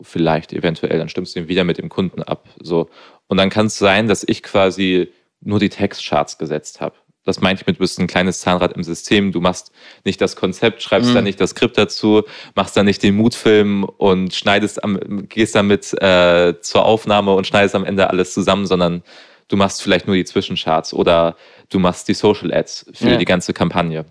Vielleicht, 0.00 0.52
eventuell, 0.52 0.98
dann 0.98 1.08
stimmst 1.08 1.36
du 1.36 1.40
ihn 1.40 1.48
wieder 1.48 1.64
mit 1.64 1.78
dem 1.78 1.88
Kunden 1.88 2.22
ab. 2.22 2.48
So. 2.60 2.90
Und 3.28 3.36
dann 3.36 3.50
kann 3.50 3.66
es 3.66 3.78
sein, 3.78 4.08
dass 4.08 4.24
ich 4.26 4.42
quasi 4.42 5.12
nur 5.40 5.60
die 5.60 5.68
Textcharts 5.68 6.38
gesetzt 6.38 6.80
habe. 6.80 6.96
Das 7.26 7.40
meinte 7.40 7.60
ich 7.62 7.66
mit, 7.66 7.76
du 7.76 7.80
bist 7.80 7.98
ein 7.98 8.06
kleines 8.06 8.40
Zahnrad 8.40 8.72
im 8.72 8.82
System. 8.84 9.32
Du 9.32 9.40
machst 9.40 9.72
nicht 10.04 10.20
das 10.20 10.36
Konzept, 10.36 10.82
schreibst 10.82 11.10
Mhm. 11.10 11.14
dann 11.14 11.24
nicht 11.24 11.40
das 11.40 11.50
Skript 11.50 11.76
dazu, 11.76 12.22
machst 12.54 12.76
dann 12.76 12.86
nicht 12.86 13.02
den 13.02 13.16
Mutfilm 13.16 13.84
und 13.84 14.32
schneidest 14.32 14.82
am, 14.82 15.28
gehst 15.28 15.54
damit 15.54 15.92
äh, 16.00 16.54
zur 16.60 16.84
Aufnahme 16.86 17.34
und 17.34 17.46
schneidest 17.46 17.74
am 17.74 17.84
Ende 17.84 18.08
alles 18.08 18.32
zusammen, 18.32 18.66
sondern 18.66 19.02
du 19.48 19.56
machst 19.56 19.82
vielleicht 19.82 20.06
nur 20.06 20.16
die 20.16 20.24
Zwischencharts 20.24 20.94
oder 20.94 21.36
du 21.68 21.78
machst 21.78 22.08
die 22.08 22.14
Social 22.14 22.52
Ads 22.54 22.86
für 22.94 23.10
Ja. 23.10 23.16
die 23.16 23.24
ganze 23.24 23.52
Kampagne. 23.52 24.04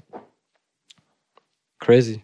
Crazy. 1.80 2.24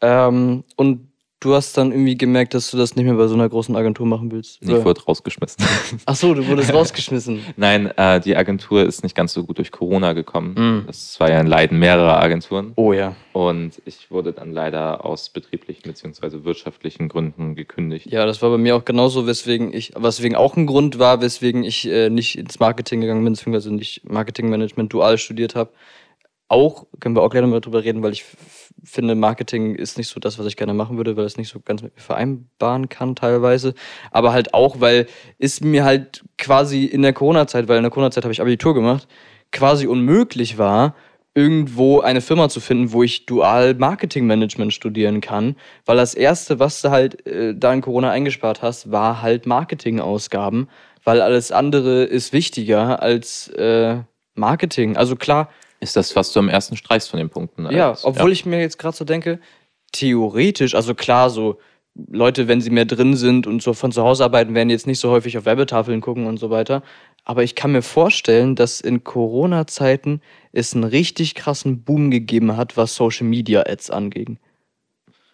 Ähm, 0.00 0.64
und 0.76 1.07
du 1.40 1.54
hast 1.54 1.76
dann 1.76 1.92
irgendwie 1.92 2.16
gemerkt, 2.16 2.54
dass 2.54 2.70
du 2.70 2.76
das 2.76 2.96
nicht 2.96 3.04
mehr 3.04 3.14
bei 3.14 3.26
so 3.28 3.34
einer 3.34 3.48
großen 3.48 3.74
Agentur 3.76 4.06
machen 4.06 4.32
willst. 4.32 4.58
Ich 4.60 4.68
wurde 4.68 5.02
rausgeschmissen. 5.02 5.64
Ach 6.06 6.16
so, 6.16 6.34
du 6.34 6.46
wurdest 6.46 6.72
rausgeschmissen. 6.74 7.44
Nein, 7.56 7.86
äh, 7.96 8.20
die 8.20 8.36
Agentur 8.36 8.84
ist 8.84 9.02
nicht 9.02 9.14
ganz 9.14 9.32
so 9.32 9.44
gut 9.44 9.58
durch 9.58 9.70
Corona 9.70 10.12
gekommen. 10.12 10.54
Mhm. 10.56 10.84
Das 10.86 11.18
war 11.20 11.30
ja 11.30 11.38
ein 11.38 11.46
Leiden 11.46 11.78
mehrerer 11.78 12.20
Agenturen. 12.20 12.72
Oh 12.76 12.92
ja. 12.92 13.14
Und 13.32 13.80
ich 13.84 14.10
wurde 14.10 14.32
dann 14.32 14.52
leider 14.52 15.04
aus 15.04 15.28
betrieblichen 15.28 15.92
bzw. 15.92 16.44
wirtschaftlichen 16.44 17.08
Gründen 17.08 17.54
gekündigt. 17.54 18.06
Ja, 18.06 18.26
das 18.26 18.42
war 18.42 18.50
bei 18.50 18.58
mir 18.58 18.74
auch 18.76 18.84
genauso, 18.84 19.26
weswegen 19.26 19.72
ich, 19.72 19.92
weswegen 19.96 20.36
auch 20.36 20.56
ein 20.56 20.66
Grund 20.66 20.98
war, 20.98 21.20
weswegen 21.20 21.62
ich 21.62 21.88
äh, 21.88 22.10
nicht 22.10 22.36
ins 22.36 22.58
Marketing 22.58 23.00
gegangen 23.00 23.22
bin, 23.22 23.34
beziehungsweise 23.34 23.72
nicht 23.72 24.08
Marketingmanagement 24.08 24.92
dual 24.92 25.18
studiert 25.18 25.54
habe. 25.54 25.70
Auch, 26.48 26.86
können 26.98 27.14
wir 27.14 27.22
auch 27.22 27.28
gleich 27.28 27.42
nochmal 27.42 27.60
drüber 27.60 27.84
reden, 27.84 28.02
weil 28.02 28.12
ich 28.12 28.24
finde, 28.84 29.14
Marketing 29.14 29.74
ist 29.74 29.98
nicht 29.98 30.08
so 30.08 30.20
das, 30.20 30.38
was 30.38 30.46
ich 30.46 30.56
gerne 30.56 30.74
machen 30.74 30.96
würde, 30.96 31.16
weil 31.16 31.24
es 31.24 31.36
nicht 31.36 31.48
so 31.48 31.60
ganz 31.60 31.82
mit 31.82 31.94
mir 31.94 32.02
vereinbaren 32.02 32.88
kann 32.88 33.16
teilweise. 33.16 33.74
Aber 34.10 34.32
halt 34.32 34.54
auch, 34.54 34.80
weil 34.80 35.06
es 35.38 35.60
mir 35.60 35.84
halt 35.84 36.24
quasi 36.36 36.84
in 36.84 37.02
der 37.02 37.12
Corona-Zeit, 37.12 37.68
weil 37.68 37.76
in 37.76 37.82
der 37.82 37.90
Corona-Zeit 37.90 38.24
habe 38.24 38.32
ich 38.32 38.40
Abitur 38.40 38.74
gemacht, 38.74 39.08
quasi 39.52 39.86
unmöglich 39.86 40.58
war, 40.58 40.94
irgendwo 41.34 42.00
eine 42.00 42.20
Firma 42.20 42.48
zu 42.48 42.60
finden, 42.60 42.92
wo 42.92 43.02
ich 43.02 43.26
dual 43.26 43.74
Marketingmanagement 43.74 44.72
studieren 44.72 45.20
kann, 45.20 45.56
weil 45.84 45.96
das 45.96 46.14
erste, 46.14 46.58
was 46.58 46.82
du 46.82 46.90
halt 46.90 47.26
äh, 47.26 47.54
da 47.54 47.72
in 47.72 47.80
Corona 47.80 48.10
eingespart 48.10 48.60
hast, 48.62 48.90
war 48.90 49.22
halt 49.22 49.46
Marketingausgaben, 49.46 50.68
weil 51.04 51.20
alles 51.20 51.52
andere 51.52 52.02
ist 52.04 52.32
wichtiger 52.32 53.02
als 53.02 53.48
äh, 53.48 53.98
Marketing. 54.34 54.96
Also 54.96 55.16
klar, 55.16 55.48
Ist 55.80 55.96
das, 55.96 56.16
was 56.16 56.32
du 56.32 56.40
am 56.40 56.48
ersten 56.48 56.76
streichst 56.76 57.08
von 57.08 57.18
den 57.18 57.30
Punkten? 57.30 57.70
ja, 57.70 57.90
Also, 57.90 58.08
obwohl 58.08 58.32
ich 58.32 58.44
mir 58.44 58.60
jetzt 58.60 58.78
gerade 58.78 58.96
so 58.96 59.04
denke, 59.04 59.40
theoretisch, 59.92 60.74
also 60.74 60.94
klar, 60.94 61.30
so 61.30 61.58
Leute, 62.10 62.46
wenn 62.46 62.60
sie 62.60 62.70
mehr 62.70 62.84
drin 62.84 63.16
sind 63.16 63.46
und 63.46 63.62
so 63.62 63.72
von 63.72 63.90
zu 63.90 64.02
Hause 64.02 64.24
arbeiten, 64.24 64.54
werden 64.54 64.70
jetzt 64.70 64.86
nicht 64.86 65.00
so 65.00 65.10
häufig 65.10 65.36
auf 65.36 65.44
Werbetafeln 65.44 66.00
gucken 66.00 66.26
und 66.26 66.38
so 66.38 66.50
weiter. 66.50 66.82
Aber 67.24 67.42
ich 67.42 67.54
kann 67.54 67.72
mir 67.72 67.82
vorstellen, 67.82 68.54
dass 68.54 68.80
in 68.80 69.04
Corona-Zeiten 69.04 70.20
es 70.52 70.74
einen 70.74 70.84
richtig 70.84 71.34
krassen 71.34 71.82
Boom 71.82 72.10
gegeben 72.10 72.56
hat, 72.56 72.76
was 72.76 72.94
Social 72.94 73.26
Media 73.26 73.62
Ads 73.66 73.90
anging. 73.90 74.38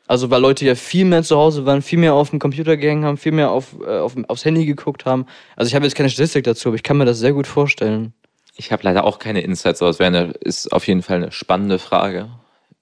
Also 0.07 0.31
weil 0.31 0.41
Leute 0.41 0.67
ja 0.67 0.75
viel 0.75 1.05
mehr 1.05 1.23
zu 1.23 1.37
Hause 1.37 1.65
waren, 1.67 1.83
viel 1.83 1.99
mehr 1.99 2.15
auf 2.15 2.31
dem 2.31 2.39
Computer 2.39 2.77
gehangen 2.77 3.05
haben, 3.05 3.17
viel 3.17 3.33
mehr 3.33 3.51
auf, 3.51 3.77
äh, 3.81 3.99
auf, 3.99 4.17
aufs 4.29 4.45
Handy 4.45 4.67
geguckt 4.67 5.07
haben. 5.07 5.27
Also 5.57 5.69
ich 5.69 5.75
habe 5.75 5.87
jetzt 5.87 5.95
keine 5.95 6.11
Statistik 6.11 6.45
dazu, 6.45 6.69
aber 6.69 6.77
ich 6.77 6.83
kann 6.83 6.99
mir 6.99 7.07
das 7.07 7.19
sehr 7.19 7.33
gut 7.33 7.47
vorstellen. 7.47 8.13
Ich 8.57 8.71
habe 8.73 8.83
leider 8.85 9.05
auch 9.05 9.19
keine 9.19 9.41
Insights, 9.41 9.83
aber 9.83 9.91
es 9.91 9.99
wäre 9.99 10.17
eine, 10.17 10.31
ist 10.33 10.73
auf 10.73 10.87
jeden 10.87 11.03
Fall 11.03 11.17
eine 11.17 11.33
spannende 11.33 11.79
Frage. 11.79 12.31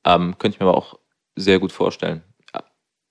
Ähm, 0.04 0.37
könnte 0.38 0.56
ich 0.56 0.61
mir 0.61 0.66
aber 0.66 0.76
auch 0.76 0.98
sehr 1.37 1.58
gut 1.58 1.72
vorstellen. 1.72 2.22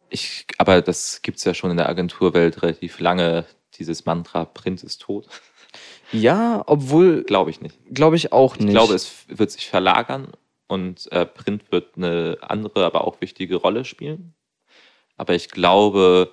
Ich, 0.10 0.46
aber 0.58 0.82
das 0.82 1.22
gibt 1.22 1.38
es 1.38 1.46
ja 1.46 1.54
schon 1.54 1.72
in 1.72 1.78
der 1.78 1.88
Agenturwelt 1.88 2.62
relativ 2.62 3.00
lange, 3.00 3.46
dieses 3.76 4.06
Mantra, 4.06 4.44
Print 4.44 4.84
ist 4.84 5.02
tot. 5.02 5.28
Ja, 6.12 6.64
obwohl, 6.68 7.24
Glaube 7.24 7.50
ich 7.50 7.62
nicht. 7.62 7.78
glaube 7.94 8.18
ich 8.18 8.34
auch 8.34 8.58
nicht. 8.58 8.68
Ich 8.68 8.74
glaube, 8.74 8.94
es 8.94 9.26
wird 9.30 9.52
sich 9.52 9.70
verlagern 9.70 10.34
und 10.68 11.10
äh, 11.14 11.26
Print 11.26 11.72
wird 11.72 11.96
eine 11.96 12.38
andere, 12.42 12.86
aber 12.86 13.06
auch 13.06 13.22
wichtige 13.22 13.56
Rolle 13.56 13.86
spielen. 13.86 14.34
Aber 15.16 15.34
ich 15.34 15.50
glaube, 15.50 16.32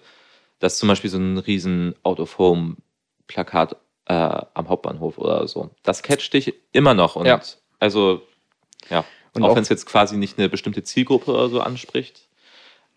dass 0.58 0.78
zum 0.78 0.88
Beispiel 0.88 1.10
so 1.10 1.18
ein 1.18 1.38
riesen 1.38 1.94
Out-of-Home-Plakat 2.02 3.76
äh, 4.08 4.12
am 4.54 4.68
Hauptbahnhof 4.68 5.18
oder 5.18 5.46
so, 5.48 5.70
das 5.82 6.02
catcht 6.02 6.32
dich 6.32 6.54
immer 6.72 6.94
noch. 6.94 7.16
Und 7.16 7.26
Ja. 7.26 7.40
also, 7.78 8.22
ja, 8.90 9.04
Und 9.34 9.42
auch 9.44 9.50
auch- 9.50 9.54
wenn 9.56 9.62
es 9.62 9.68
jetzt 9.68 9.86
quasi 9.86 10.16
nicht 10.16 10.38
eine 10.38 10.48
bestimmte 10.48 10.82
Zielgruppe 10.82 11.30
oder 11.32 11.48
so 11.48 11.60
anspricht. 11.60 12.22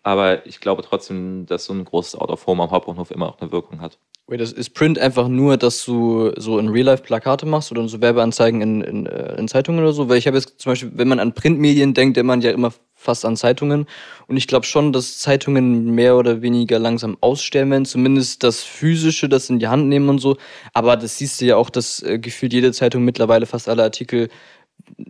Aber 0.04 0.44
ich 0.46 0.58
glaube 0.60 0.82
trotzdem, 0.82 1.46
dass 1.46 1.66
so 1.66 1.72
ein 1.72 1.84
großes 1.84 2.16
Out-of-Home 2.16 2.64
am 2.64 2.70
Hauptbahnhof 2.72 3.10
immer 3.12 3.28
auch 3.28 3.40
eine 3.40 3.52
Wirkung 3.52 3.80
hat. 3.80 3.98
Wait, 4.26 4.40
das 4.40 4.50
ist 4.52 4.70
Print 4.70 4.98
einfach 4.98 5.28
nur, 5.28 5.56
dass 5.56 5.84
du 5.84 6.32
so 6.36 6.58
in 6.58 6.68
Real 6.68 6.86
Life 6.86 7.02
Plakate 7.04 7.46
machst 7.46 7.70
oder 7.70 7.86
so 7.86 8.00
Werbeanzeigen 8.00 8.60
in, 8.62 8.80
in, 8.80 9.06
äh, 9.06 9.36
in 9.36 9.46
Zeitungen 9.46 9.80
oder 9.80 9.92
so? 9.92 10.08
Weil 10.08 10.16
ich 10.18 10.26
habe 10.26 10.36
jetzt 10.38 10.60
zum 10.60 10.72
Beispiel, 10.72 10.90
wenn 10.94 11.06
man 11.08 11.20
an 11.20 11.34
Printmedien 11.34 11.94
denkt, 11.94 12.16
denkt 12.16 12.26
man 12.26 12.40
ja 12.40 12.50
immer 12.50 12.72
fast 13.02 13.24
an 13.24 13.36
Zeitungen. 13.36 13.86
Und 14.26 14.36
ich 14.36 14.46
glaube 14.46 14.66
schon, 14.66 14.92
dass 14.92 15.18
Zeitungen 15.18 15.90
mehr 15.94 16.16
oder 16.16 16.42
weniger 16.42 16.78
langsam 16.78 17.18
aussterben 17.20 17.70
werden, 17.70 17.84
zumindest 17.84 18.42
das 18.42 18.62
Physische, 18.62 19.28
das 19.28 19.50
in 19.50 19.58
die 19.58 19.68
Hand 19.68 19.88
nehmen 19.88 20.08
und 20.08 20.18
so. 20.18 20.36
Aber 20.72 20.96
das 20.96 21.18
siehst 21.18 21.40
du 21.40 21.44
ja 21.44 21.56
auch, 21.56 21.70
dass 21.70 22.02
äh, 22.02 22.18
gefühlt 22.18 22.52
jede 22.52 22.72
Zeitung 22.72 23.04
mittlerweile 23.04 23.46
fast 23.46 23.68
alle 23.68 23.82
Artikel 23.82 24.28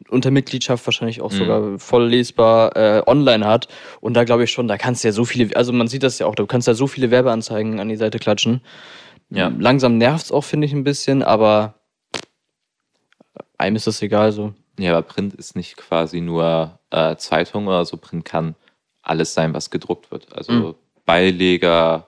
unter 0.08 0.30
Mitgliedschaft 0.30 0.86
wahrscheinlich 0.86 1.20
auch 1.20 1.30
Mhm. 1.32 1.36
sogar 1.36 1.78
voll 1.78 2.08
lesbar 2.08 2.76
äh, 2.76 3.02
online 3.06 3.46
hat. 3.46 3.68
Und 4.00 4.14
da 4.14 4.24
glaube 4.24 4.44
ich 4.44 4.50
schon, 4.50 4.68
da 4.68 4.76
kannst 4.76 5.02
du 5.02 5.08
ja 5.08 5.12
so 5.12 5.24
viele, 5.24 5.54
also 5.56 5.72
man 5.72 5.88
sieht 5.88 6.02
das 6.02 6.18
ja 6.18 6.26
auch, 6.26 6.34
du 6.34 6.46
kannst 6.46 6.68
ja 6.68 6.74
so 6.74 6.86
viele 6.86 7.10
Werbeanzeigen 7.10 7.80
an 7.80 7.88
die 7.88 7.96
Seite 7.96 8.18
klatschen. 8.18 8.60
Ja. 9.30 9.50
Langsam 9.58 9.98
nervt 9.98 10.26
es 10.26 10.32
auch, 10.32 10.44
finde 10.44 10.66
ich, 10.66 10.72
ein 10.72 10.84
bisschen, 10.84 11.22
aber 11.22 11.74
einem 13.56 13.76
ist 13.76 13.86
das 13.86 14.02
egal 14.02 14.32
so. 14.32 14.52
Ja, 14.78 14.92
aber 14.92 15.02
Print 15.02 15.34
ist 15.34 15.54
nicht 15.56 15.76
quasi 15.76 16.20
nur 16.20 16.78
äh, 16.90 17.16
Zeitung 17.16 17.66
oder 17.66 17.84
so. 17.84 17.96
Print 17.96 18.24
kann 18.24 18.54
alles 19.02 19.34
sein, 19.34 19.52
was 19.54 19.70
gedruckt 19.70 20.10
wird. 20.10 20.32
Also 20.32 20.52
Mhm. 20.52 20.74
Beileger, 21.04 22.06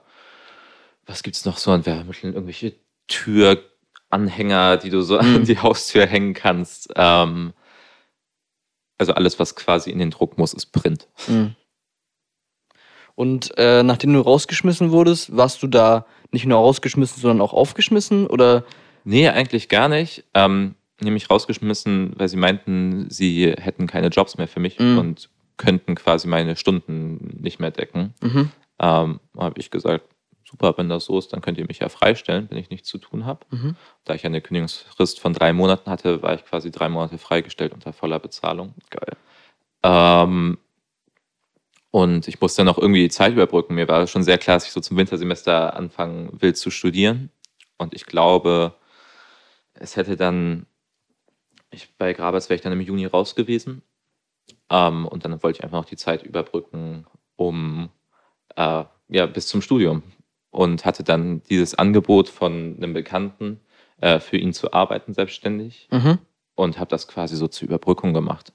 was 1.05 1.21
gibt 1.23 1.35
es 1.35 1.45
noch 1.45 1.57
so 1.57 1.71
an 1.71 1.85
Werbemitteln? 1.85 2.33
Irgendwelche 2.33 2.73
Türanhänger, 3.07 4.77
die 4.77 4.89
du 4.89 5.01
so 5.01 5.17
an 5.17 5.41
Mhm. 5.41 5.45
die 5.45 5.59
Haustür 5.59 6.05
hängen 6.07 6.33
kannst. 6.33 6.91
Ähm, 6.95 7.53
also 8.97 9.13
alles, 9.13 9.39
was 9.39 9.55
quasi 9.55 9.91
in 9.91 9.99
den 9.99 10.11
Druck 10.11 10.37
muss, 10.37 10.53
ist 10.53 10.67
Print. 10.67 11.07
Mhm. 11.27 11.55
Und 13.15 13.57
äh, 13.57 13.83
nachdem 13.83 14.13
du 14.13 14.19
rausgeschmissen 14.19 14.91
wurdest, 14.91 15.35
warst 15.35 15.61
du 15.63 15.67
da 15.67 16.05
nicht 16.31 16.45
nur 16.45 16.57
rausgeschmissen, 16.57 17.21
sondern 17.21 17.41
auch 17.41 17.53
aufgeschmissen? 17.53 18.27
Oder? 18.27 18.63
Nee, 19.03 19.29
eigentlich 19.29 19.69
gar 19.69 19.87
nicht. 19.87 20.23
Ähm, 20.33 20.75
nämlich 21.01 21.29
rausgeschmissen, 21.29 22.13
weil 22.17 22.27
sie 22.29 22.37
meinten, 22.37 23.09
sie 23.09 23.51
hätten 23.51 23.87
keine 23.87 24.07
Jobs 24.07 24.37
mehr 24.37 24.47
für 24.47 24.59
mich 24.59 24.79
Mhm. 24.79 24.97
und 24.97 25.29
könnten 25.57 25.95
quasi 25.95 26.27
meine 26.27 26.55
Stunden 26.55 27.37
nicht 27.41 27.59
mehr 27.59 27.71
decken. 27.71 28.13
Mhm. 28.21 28.51
Ähm, 28.79 29.19
habe 29.37 29.59
ich 29.59 29.71
gesagt, 29.71 30.05
super, 30.43 30.73
wenn 30.77 30.89
das 30.89 31.05
so 31.05 31.17
ist, 31.17 31.33
dann 31.33 31.41
könnt 31.41 31.57
ihr 31.57 31.65
mich 31.67 31.79
ja 31.79 31.89
freistellen, 31.89 32.47
wenn 32.49 32.57
ich 32.57 32.69
nichts 32.69 32.87
zu 32.89 32.97
tun 32.97 33.25
habe. 33.25 33.45
Mhm. 33.51 33.75
Da 34.03 34.13
ich 34.15 34.25
eine 34.25 34.41
Kündigungsfrist 34.41 35.19
von 35.19 35.33
drei 35.33 35.53
Monaten 35.53 35.89
hatte, 35.89 36.21
war 36.21 36.35
ich 36.35 36.45
quasi 36.45 36.71
drei 36.71 36.89
Monate 36.89 37.17
freigestellt 37.17 37.73
unter 37.73 37.93
voller 37.93 38.19
Bezahlung. 38.19 38.73
Geil. 38.89 39.17
Ähm, 39.83 40.57
und 41.91 42.27
ich 42.27 42.41
musste 42.41 42.61
dann 42.63 42.73
auch 42.73 42.77
irgendwie 42.77 43.03
die 43.03 43.09
Zeit 43.09 43.31
überbrücken. 43.33 43.75
Mir 43.75 43.87
war 43.87 44.05
schon 44.07 44.23
sehr 44.23 44.37
klar, 44.37 44.57
dass 44.57 44.65
ich 44.65 44.71
so 44.73 44.81
zum 44.81 44.97
Wintersemester 44.97 45.75
anfangen 45.75 46.29
will 46.41 46.53
zu 46.53 46.69
studieren. 46.69 47.29
Und 47.77 47.93
ich 47.93 48.05
glaube, 48.05 48.73
es 49.73 49.95
hätte 49.95 50.17
dann, 50.17 50.65
ich, 51.75 51.95
bei 51.97 52.13
Grabers 52.13 52.49
wäre 52.49 52.55
ich 52.55 52.61
dann 52.61 52.73
im 52.73 52.81
Juni 52.81 53.05
raus 53.05 53.35
gewesen. 53.35 53.81
Ähm, 54.69 55.05
und 55.07 55.25
dann 55.25 55.41
wollte 55.43 55.59
ich 55.59 55.63
einfach 55.63 55.77
noch 55.79 55.85
die 55.85 55.97
Zeit 55.97 56.23
überbrücken, 56.23 57.05
um 57.35 57.89
äh, 58.55 58.83
ja, 59.09 59.25
bis 59.27 59.47
zum 59.47 59.61
Studium. 59.61 60.03
Und 60.51 60.85
hatte 60.85 61.03
dann 61.03 61.43
dieses 61.43 61.75
Angebot 61.75 62.29
von 62.29 62.75
einem 62.77 62.93
Bekannten, 62.93 63.59
äh, 64.01 64.19
für 64.19 64.37
ihn 64.37 64.53
zu 64.53 64.73
arbeiten, 64.73 65.13
selbstständig 65.13 65.87
Mhm. 65.91 66.19
und 66.55 66.79
habe 66.79 66.89
das 66.89 67.07
quasi 67.07 67.35
so 67.35 67.47
zur 67.47 67.67
Überbrückung 67.67 68.13
gemacht. 68.13 68.53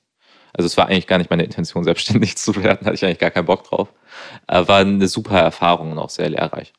Also 0.53 0.67
es 0.67 0.77
war 0.77 0.87
eigentlich 0.89 1.07
gar 1.07 1.19
nicht 1.19 1.31
meine 1.31 1.45
Intention, 1.45 1.85
selbstständig 2.25 2.37
zu 2.37 2.57
werden, 2.57 2.87
hatte 2.87 2.95
ich 2.95 3.05
eigentlich 3.05 3.19
gar 3.19 3.31
keinen 3.31 3.47
Bock 3.47 3.65
drauf. 3.65 3.93
Äh, 4.49 4.67
war 4.67 4.79
eine 4.79 5.09
super 5.09 5.39
Erfahrung 5.39 5.93
und 5.93 5.99
auch 5.99 6.11
sehr 6.11 6.29
lehrreich, 6.31 6.73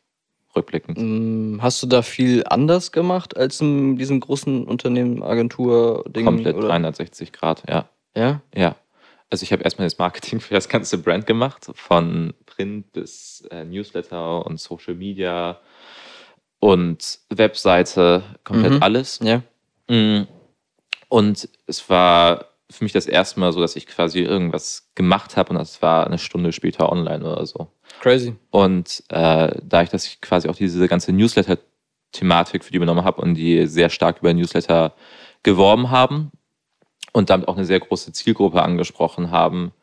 rückblickend. 0.55 0.97
Mm, 0.97 1.61
Hast 1.61 1.81
du 1.83 1.87
da 1.87 2.01
viel 2.01 2.43
anders 2.47 2.91
gemacht 2.91 3.35
als 3.37 3.61
in 3.61 3.97
diesem 3.97 4.19
großen 4.19 4.65
Unternehmen, 4.65 5.23
Agentur, 5.23 6.03
Ding? 6.07 6.25
Komplett 6.25 6.55
oder? 6.55 6.67
360 6.69 7.31
Grad, 7.31 7.63
ja. 7.69 7.87
Ja? 8.15 8.41
Ja. 8.55 8.75
Also 9.29 9.43
ich 9.43 9.53
habe 9.53 9.63
erstmal 9.63 9.85
das 9.87 9.97
Marketing 9.97 10.39
für 10.41 10.53
das 10.53 10.67
ganze 10.67 10.97
Brand 10.97 11.25
gemacht, 11.25 11.71
von 11.75 12.33
Print 12.45 12.91
bis 12.91 13.47
äh, 13.49 13.63
Newsletter 13.63 14.45
und 14.45 14.59
Social 14.59 14.93
Media 14.95 15.59
und 16.59 17.19
Webseite, 17.29 18.23
komplett 18.43 18.73
Mhm. 18.73 18.83
alles. 18.83 19.19
Ja. 19.23 19.41
Mm. 19.89 20.27
Und 21.09 21.49
es 21.67 21.89
war 21.89 22.45
für 22.71 22.83
mich 22.83 22.93
das 22.93 23.05
erste 23.05 23.39
Mal 23.39 23.51
so, 23.53 23.61
dass 23.61 23.75
ich 23.75 23.87
quasi 23.87 24.19
irgendwas 24.19 24.89
gemacht 24.95 25.37
habe 25.37 25.51
und 25.51 25.57
das 25.57 25.81
war 25.81 26.05
eine 26.05 26.17
Stunde 26.17 26.51
später 26.51 26.91
online 26.91 27.23
oder 27.23 27.45
so. 27.45 27.67
Crazy. 27.99 28.35
Und 28.49 29.03
äh, 29.09 29.55
da 29.61 29.83
ich 29.83 29.89
das 29.89 30.05
ich 30.05 30.21
quasi 30.21 30.47
auch 30.49 30.55
diese 30.55 30.87
ganze 30.87 31.11
Newsletter-Thematik 31.11 32.63
für 32.63 32.71
die 32.71 32.77
übernommen 32.77 33.03
habe 33.03 33.21
und 33.21 33.35
die 33.35 33.67
sehr 33.67 33.89
stark 33.89 34.19
über 34.19 34.33
Newsletter 34.33 34.93
geworben 35.43 35.91
haben 35.91 36.31
und 37.13 37.29
damit 37.29 37.47
auch 37.47 37.57
eine 37.57 37.65
sehr 37.65 37.79
große 37.79 38.13
Zielgruppe 38.13 38.61
angesprochen 38.61 39.31
haben, 39.31 39.73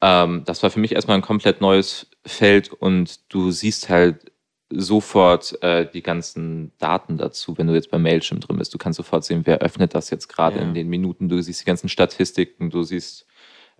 ähm, 0.00 0.42
das 0.44 0.62
war 0.62 0.70
für 0.70 0.80
mich 0.80 0.92
erstmal 0.92 1.16
ein 1.16 1.22
komplett 1.22 1.60
neues 1.60 2.06
Feld 2.26 2.72
und 2.72 3.32
du 3.32 3.50
siehst 3.50 3.88
halt 3.88 4.32
sofort 4.76 5.60
äh, 5.62 5.88
die 5.90 6.02
ganzen 6.02 6.72
Daten 6.78 7.16
dazu, 7.18 7.56
wenn 7.58 7.66
du 7.66 7.74
jetzt 7.74 7.90
bei 7.90 7.98
Mailchimp 7.98 8.40
drin 8.42 8.56
bist. 8.58 8.72
Du 8.74 8.78
kannst 8.78 8.96
sofort 8.96 9.24
sehen, 9.24 9.42
wer 9.44 9.58
öffnet 9.58 9.94
das 9.94 10.10
jetzt 10.10 10.28
gerade 10.28 10.56
Ja. 10.56 10.62
in 10.62 10.74
den 10.74 10.88
Minuten. 10.88 11.28
Du 11.28 11.40
siehst 11.40 11.60
die 11.60 11.64
ganzen 11.66 11.88
Statistiken, 11.88 12.70
du 12.70 12.82
siehst 12.82 13.26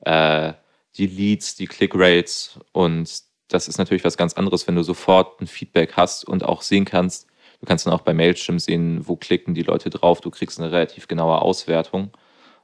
äh, 0.05 0.53
die 0.97 1.07
Leads, 1.07 1.57
die 1.57 1.67
Click-Rates 1.67 2.59
und 2.73 3.23
das 3.49 3.69
ist 3.69 3.79
natürlich 3.79 4.05
was 4.05 4.17
ganz 4.17 4.35
anderes, 4.35 4.67
wenn 4.67 4.75
du 4.77 4.83
sofort 4.83 5.41
ein 5.41 5.47
Feedback 5.47 5.93
hast 5.97 6.25
und 6.25 6.45
auch 6.45 6.63
sehen 6.63 6.85
kannst. 6.85 7.27
Du 7.61 7.67
kannst 7.67 7.87
dann 7.87 7.93
auch 7.95 8.01
bei 8.03 8.15
Mailchimp 8.15 8.61
sehen, 8.61 9.01
wo 9.07 9.17
klicken 9.17 9.55
die 9.55 9.63
Leute 9.63 9.91
drauf. 9.91 10.21
Du 10.21 10.31
kriegst 10.31 10.59
eine 10.61 10.71
relativ 10.73 11.09
genaue 11.09 11.41
Auswertung. 11.43 12.11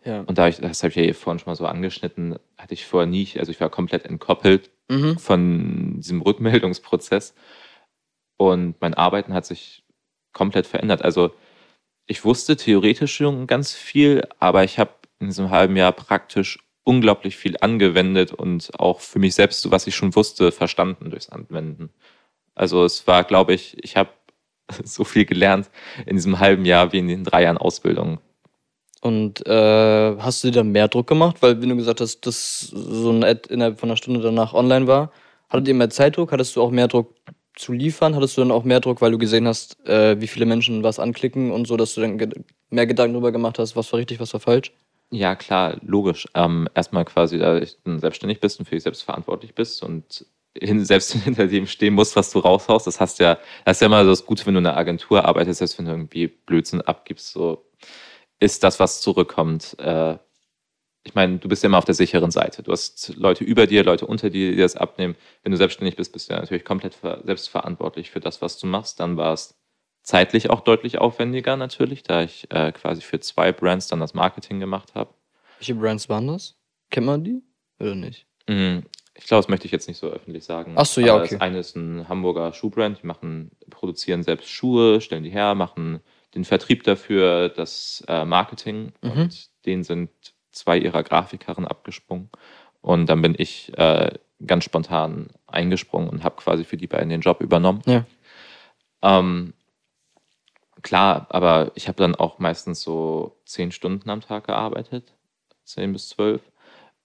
Ja. 0.04 0.20
Und 0.22 0.38
da 0.38 0.48
ich, 0.48 0.56
das 0.56 0.82
habe 0.82 0.90
ich 0.90 0.96
ja 0.96 1.02
hier 1.02 1.14
vorhin 1.14 1.38
schon 1.38 1.50
mal 1.50 1.56
so 1.56 1.66
angeschnitten, 1.66 2.36
hatte 2.56 2.74
ich 2.74 2.86
vorher 2.86 3.06
nie, 3.06 3.28
also 3.38 3.50
ich 3.52 3.60
war 3.60 3.68
komplett 3.70 4.04
entkoppelt 4.06 4.70
Mhm. 4.88 5.18
von 5.18 5.94
diesem 6.00 6.20
Rückmeldungsprozess. 6.20 7.34
Und 8.40 8.80
mein 8.80 8.94
Arbeiten 8.94 9.34
hat 9.34 9.44
sich 9.44 9.84
komplett 10.32 10.66
verändert. 10.66 11.02
Also 11.02 11.34
ich 12.06 12.24
wusste 12.24 12.56
theoretisch 12.56 13.16
schon 13.16 13.46
ganz 13.46 13.74
viel, 13.74 14.26
aber 14.38 14.64
ich 14.64 14.78
habe 14.78 14.92
in 15.18 15.26
diesem 15.26 15.50
halben 15.50 15.76
Jahr 15.76 15.92
praktisch 15.92 16.58
unglaublich 16.82 17.36
viel 17.36 17.58
angewendet 17.60 18.32
und 18.32 18.70
auch 18.80 19.00
für 19.00 19.18
mich 19.18 19.34
selbst, 19.34 19.70
was 19.70 19.86
ich 19.86 19.94
schon 19.94 20.16
wusste, 20.16 20.52
verstanden 20.52 21.10
durchs 21.10 21.28
Anwenden. 21.28 21.90
Also 22.54 22.82
es 22.82 23.06
war, 23.06 23.24
glaube 23.24 23.52
ich, 23.52 23.76
ich 23.84 23.98
habe 23.98 24.08
so 24.84 25.04
viel 25.04 25.26
gelernt 25.26 25.70
in 26.06 26.16
diesem 26.16 26.38
halben 26.38 26.64
Jahr 26.64 26.94
wie 26.94 26.98
in 27.00 27.08
den 27.08 27.24
drei 27.24 27.42
Jahren 27.42 27.58
Ausbildung. 27.58 28.20
Und 29.02 29.46
äh, 29.46 30.16
hast 30.16 30.42
du 30.42 30.48
dir 30.48 30.60
dann 30.60 30.72
mehr 30.72 30.88
Druck 30.88 31.08
gemacht? 31.08 31.42
Weil, 31.42 31.60
wenn 31.60 31.68
du 31.68 31.76
gesagt 31.76 32.00
hast, 32.00 32.22
dass 32.22 32.60
so 32.60 33.10
ein 33.10 33.22
Ad 33.22 33.52
innerhalb 33.52 33.78
von 33.78 33.90
einer 33.90 33.98
Stunde 33.98 34.20
danach 34.20 34.54
online 34.54 34.86
war, 34.86 35.12
hattet 35.50 35.68
ihr 35.68 35.74
mehr 35.74 35.90
Zeitdruck? 35.90 36.32
Hattest 36.32 36.56
du 36.56 36.62
auch 36.62 36.70
mehr 36.70 36.88
Druck 36.88 37.14
zu 37.60 37.72
liefern? 37.72 38.16
Hattest 38.16 38.36
du 38.36 38.40
dann 38.40 38.50
auch 38.50 38.64
mehr 38.64 38.80
Druck, 38.80 39.00
weil 39.00 39.12
du 39.12 39.18
gesehen 39.18 39.46
hast, 39.46 39.78
äh, 39.86 40.20
wie 40.20 40.26
viele 40.26 40.46
Menschen 40.46 40.82
was 40.82 40.98
anklicken 40.98 41.52
und 41.52 41.66
so, 41.66 41.76
dass 41.76 41.94
du 41.94 42.00
dann 42.00 42.18
ge 42.18 42.28
mehr 42.70 42.86
Gedanken 42.86 43.14
darüber 43.14 43.32
gemacht 43.32 43.58
hast, 43.58 43.76
was 43.76 43.92
war 43.92 43.98
richtig, 43.98 44.20
was 44.20 44.32
war 44.32 44.40
falsch? 44.40 44.72
Ja, 45.10 45.34
klar, 45.34 45.76
logisch. 45.82 46.28
Ähm, 46.34 46.68
erstmal 46.74 47.04
quasi, 47.04 47.38
da 47.38 47.60
dann 47.84 47.98
selbstständig 47.98 48.40
bist 48.40 48.60
und 48.60 48.66
für 48.66 48.76
dich 48.76 48.84
selbst 48.84 49.02
verantwortlich 49.02 49.54
bist 49.54 49.82
und 49.82 50.24
hin, 50.56 50.84
selbst 50.84 51.12
hinter 51.24 51.46
dem 51.48 51.66
stehen 51.66 51.94
musst, 51.94 52.16
was 52.16 52.30
du 52.30 52.38
raushaust. 52.38 52.86
Das 52.86 53.00
hast 53.00 53.18
ja, 53.18 53.38
das 53.64 53.78
ist 53.78 53.80
ja 53.80 53.86
immer 53.86 54.04
das 54.04 54.24
Gute, 54.24 54.46
wenn 54.46 54.54
du 54.54 54.60
in 54.60 54.66
einer 54.66 54.76
Agentur 54.76 55.24
arbeitest, 55.24 55.58
selbst 55.58 55.78
wenn 55.78 55.86
du 55.86 55.90
irgendwie 55.92 56.28
Blödsinn 56.28 56.80
abgibst, 56.80 57.32
so 57.32 57.64
ist 58.38 58.64
das, 58.64 58.80
was 58.80 59.00
zurückkommt. 59.02 59.76
Äh, 59.78 60.16
ich 61.04 61.14
meine, 61.14 61.38
du 61.38 61.48
bist 61.48 61.62
ja 61.62 61.68
immer 61.68 61.78
auf 61.78 61.84
der 61.86 61.94
sicheren 61.94 62.30
Seite. 62.30 62.62
Du 62.62 62.72
hast 62.72 63.14
Leute 63.16 63.42
über 63.44 63.66
dir, 63.66 63.84
Leute 63.84 64.06
unter 64.06 64.28
dir, 64.30 64.50
die 64.52 64.56
das 64.58 64.76
abnehmen. 64.76 65.16
Wenn 65.42 65.52
du 65.52 65.56
selbstständig 65.58 65.96
bist, 65.96 66.12
bist 66.12 66.28
du 66.28 66.34
ja 66.34 66.40
natürlich 66.40 66.64
komplett 66.64 66.94
ver 66.94 67.22
selbstverantwortlich 67.24 68.10
für 68.10 68.20
das, 68.20 68.42
was 68.42 68.58
du 68.58 68.66
machst. 68.66 69.00
Dann 69.00 69.16
war 69.16 69.32
es 69.32 69.58
zeitlich 70.02 70.50
auch 70.50 70.60
deutlich 70.60 70.98
aufwendiger 70.98 71.56
natürlich, 71.56 72.02
da 72.02 72.22
ich 72.22 72.50
äh, 72.50 72.72
quasi 72.72 73.00
für 73.00 73.20
zwei 73.20 73.50
Brands 73.52 73.88
dann 73.88 74.00
das 74.00 74.14
Marketing 74.14 74.60
gemacht 74.60 74.94
habe. 74.94 75.14
Welche 75.58 75.74
Brands 75.74 76.08
waren 76.08 76.26
das? 76.28 76.56
Kennt 76.90 77.06
man 77.06 77.24
die? 77.24 77.42
Oder 77.78 77.94
nicht? 77.94 78.26
Mm, 78.46 78.80
Ich 79.14 79.26
glaube, 79.26 79.42
das 79.42 79.48
möchte 79.48 79.66
ich 79.66 79.72
jetzt 79.72 79.88
nicht 79.88 79.98
so 79.98 80.08
öffentlich 80.08 80.44
sagen. 80.44 80.74
Ach 80.76 80.86
so, 80.86 81.00
ja, 81.00 81.16
okay. 81.16 81.28
Das 81.32 81.40
eine 81.40 81.58
ist 81.58 81.76
ein 81.76 82.08
Hamburger 82.08 82.52
Schuhbrand, 82.52 83.02
die 83.02 83.06
machen, 83.06 83.50
produzieren 83.70 84.22
selbst 84.22 84.48
Schuhe, 84.50 85.00
stellen 85.00 85.24
die 85.24 85.30
her, 85.30 85.54
machen 85.54 86.00
den 86.34 86.44
Vertrieb 86.44 86.82
dafür, 86.84 87.48
das 87.48 88.04
äh, 88.08 88.24
Marketing 88.24 88.92
Mhm. 89.02 89.10
und 89.10 89.48
denen 89.66 89.82
sind 89.84 90.10
zwei 90.50 90.78
ihrer 90.78 91.02
Grafikerinnen 91.02 91.68
abgesprungen. 91.68 92.30
Und 92.80 93.06
dann 93.06 93.22
bin 93.22 93.34
ich 93.36 93.76
äh, 93.78 94.10
ganz 94.46 94.64
spontan 94.64 95.28
eingesprungen 95.46 96.08
und 96.08 96.24
habe 96.24 96.36
quasi 96.36 96.64
für 96.64 96.76
die 96.76 96.86
beiden 96.86 97.10
den 97.10 97.20
Job 97.20 97.40
übernommen. 97.40 97.82
Ja. 97.86 98.04
Ähm, 99.02 99.54
klar, 100.82 101.26
aber 101.30 101.72
ich 101.74 101.88
habe 101.88 101.98
dann 101.98 102.14
auch 102.14 102.38
meistens 102.38 102.82
so 102.82 103.36
zehn 103.44 103.72
Stunden 103.72 104.08
am 104.10 104.20
Tag 104.20 104.46
gearbeitet, 104.46 105.12
zehn 105.64 105.92
bis 105.92 106.08
zwölf. 106.08 106.40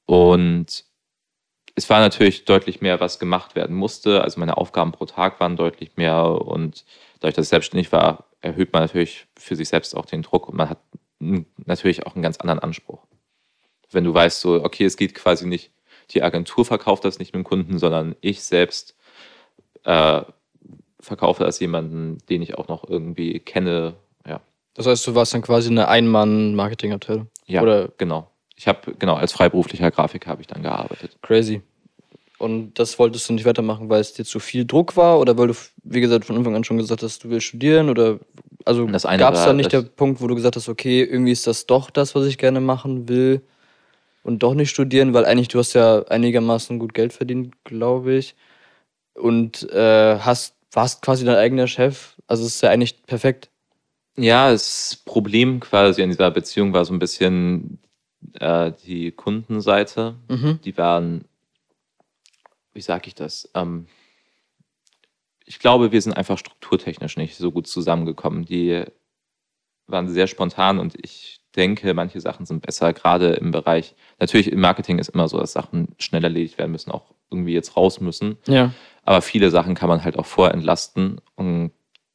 Und 0.05 0.86
es 1.76 1.89
war 1.89 1.99
natürlich 1.99 2.45
deutlich 2.45 2.82
mehr, 2.82 2.99
was 2.99 3.20
gemacht 3.20 3.55
werden 3.55 3.76
musste. 3.76 4.22
Also 4.22 4.39
meine 4.39 4.57
Aufgaben 4.57 4.93
pro 4.93 5.05
Tag 5.05 5.39
waren 5.39 5.57
deutlich 5.57 5.97
mehr 5.97 6.24
und 6.24 6.86
dadurch, 7.20 7.36
dass 7.36 7.47
ich 7.47 7.49
selbstständig 7.49 7.91
war, 7.91 8.26
erhöht 8.39 8.72
man 8.72 8.84
natürlich 8.84 9.28
für 9.38 9.55
sich 9.55 9.67
selbst 9.67 9.95
auch 9.95 10.05
den 10.05 10.22
Druck 10.22 10.47
und 10.47 10.55
man 10.55 10.70
hat 10.70 10.80
natürlich 11.20 12.05
auch 12.05 12.15
einen 12.15 12.24
ganz 12.24 12.38
anderen 12.38 12.59
Anspruch. 12.59 13.05
Wenn 13.91 14.03
du 14.03 14.13
weißt, 14.13 14.41
so, 14.41 14.63
okay, 14.63 14.86
es 14.86 14.97
geht 14.97 15.15
quasi 15.15 15.45
nicht, 15.45 15.71
die 16.11 16.23
Agentur 16.23 16.65
verkauft 16.65 17.05
das 17.05 17.19
nicht 17.19 17.33
mit 17.33 17.43
dem 17.43 17.47
Kunden, 17.47 17.79
sondern 17.79 18.15
ich 18.21 18.43
selbst 18.43 18.95
äh, 19.83 20.21
verkaufe 20.99 21.43
das 21.43 21.59
jemanden, 21.59 22.17
den 22.29 22.41
ich 22.41 22.57
auch 22.57 22.67
noch 22.67 22.88
irgendwie 22.88 23.39
kenne. 23.39 23.95
Ja, 24.27 24.41
Das 24.73 24.88
heißt, 24.88 25.05
du 25.07 25.15
warst 25.15 25.33
dann 25.33 25.41
quasi 25.41 25.69
eine 25.69 25.88
Ein-Mann-Marketing-Abteilung. 25.88 27.27
ja 27.45 27.61
Oder 27.61 27.89
genau. 27.97 28.29
Ich 28.57 28.67
habe, 28.67 28.93
genau, 28.97 29.15
als 29.15 29.33
freiberuflicher 29.33 29.91
Grafiker 29.91 30.29
habe 30.29 30.41
ich 30.41 30.47
dann 30.47 30.63
gearbeitet. 30.63 31.17
crazy. 31.21 31.61
Und 32.38 32.73
das 32.79 32.99
wolltest 32.99 33.29
du 33.29 33.33
nicht 33.33 33.45
weitermachen, 33.45 33.89
weil 33.89 34.01
es 34.01 34.13
dir 34.13 34.25
zu 34.25 34.39
viel 34.39 34.65
Druck 34.65 34.97
war? 34.97 35.19
Oder 35.19 35.38
weil 35.38 35.47
du, 35.47 35.53
wie 35.83 36.01
gesagt, 36.01 36.25
von 36.25 36.36
Anfang 36.36 36.55
an 36.55 36.63
schon 36.65 36.77
gesagt 36.77 37.01
hast, 37.01 37.23
du 37.23 37.29
willst 37.29 37.47
studieren? 37.47 37.89
Oder 37.89 38.19
Also 38.65 38.86
gab 38.88 39.33
es 39.36 39.43
da 39.45 39.53
nicht 39.53 39.71
der 39.71 39.83
Punkt, 39.83 40.21
wo 40.21 40.27
du 40.27 40.36
gesagt 40.36 40.55
hast, 40.57 40.67
okay, 40.67 41.03
irgendwie 41.03 41.31
ist 41.31 41.47
das 41.47 41.65
doch 41.65 41.89
das, 41.89 42.13
was 42.13 42.25
ich 42.25 42.38
gerne 42.38 42.59
machen 42.59 43.07
will 43.07 43.41
und 44.26 44.41
doch 44.41 44.55
nicht 44.55 44.71
studieren, 44.71 45.13
weil 45.13 45.23
eigentlich 45.23 45.49
du 45.49 45.59
hast 45.59 45.73
ja 45.73 46.01
einigermaßen 46.07 46.80
gut 46.80 46.95
Geld 46.95 47.13
verdient, 47.13 47.63
glaube 47.63 48.15
ich. 48.15 48.36
Und 49.13 49.69
äh, 49.69 50.17
hast, 50.19 50.55
warst 50.71 51.03
quasi 51.03 51.23
dein 51.26 51.36
eigener 51.36 51.67
Chef. 51.67 52.15
Also 52.26 52.43
es 52.43 52.55
ist 52.55 52.61
ja 52.61 52.71
eigentlich 52.71 53.03
perfekt. 53.05 53.51
Ja, 54.17 54.51
das 54.51 54.99
Problem 55.05 55.59
quasi 55.59 56.01
an 56.01 56.09
dieser 56.09 56.32
Beziehung 56.32 56.73
war 56.73 56.86
so 56.86 56.93
ein 56.93 56.97
bisschen 56.97 57.78
äh, 58.39 58.71
die 58.84 59.11
Kundenseite. 59.11 60.15
Mhm. 60.28 60.59
Die 60.63 60.76
waren, 60.76 61.26
wie 62.73 62.82
sage 62.82 63.09
ich 63.09 63.13
das? 63.13 63.51
Ähm, 63.53 63.86
ich 65.45 65.59
glaube, 65.59 65.91
wir 65.91 66.01
sind 66.01 66.13
einfach 66.13 66.39
strukturtechnisch 66.39 67.15
nicht 67.15 67.36
so 67.36 67.51
gut 67.51 67.67
zusammengekommen. 67.67 68.43
Die 68.43 68.86
waren 69.86 70.09
sehr 70.09 70.26
spontan 70.26 70.80
und 70.80 70.95
ich 70.99 71.41
denke, 71.56 71.93
manche 71.93 72.20
Sachen 72.20 72.45
sind 72.45 72.66
besser, 72.66 72.93
gerade 72.93 73.34
im 73.34 73.51
Bereich, 73.51 73.95
natürlich 74.20 74.51
im 74.51 74.60
Marketing 74.60 74.99
ist 74.99 75.10
immer 75.10 75.28
so, 75.28 75.38
dass 75.38 75.53
Sachen 75.53 75.95
schnell 75.97 76.24
erledigt 76.24 76.58
werden 76.58 76.72
müssen, 76.72 76.91
auch 76.91 77.14
irgendwie 77.30 77.53
jetzt 77.53 77.76
raus 77.76 77.99
müssen. 78.01 78.38
Ja. 78.47 78.74
Aber 79.03 79.22
viele 79.22 79.49
Sachen 79.49 79.76
kann 79.76 79.89
man 79.89 80.03
halt 80.03 80.18
auch 80.18 80.26
vorentlasten 80.26 81.22
und 81.36 81.72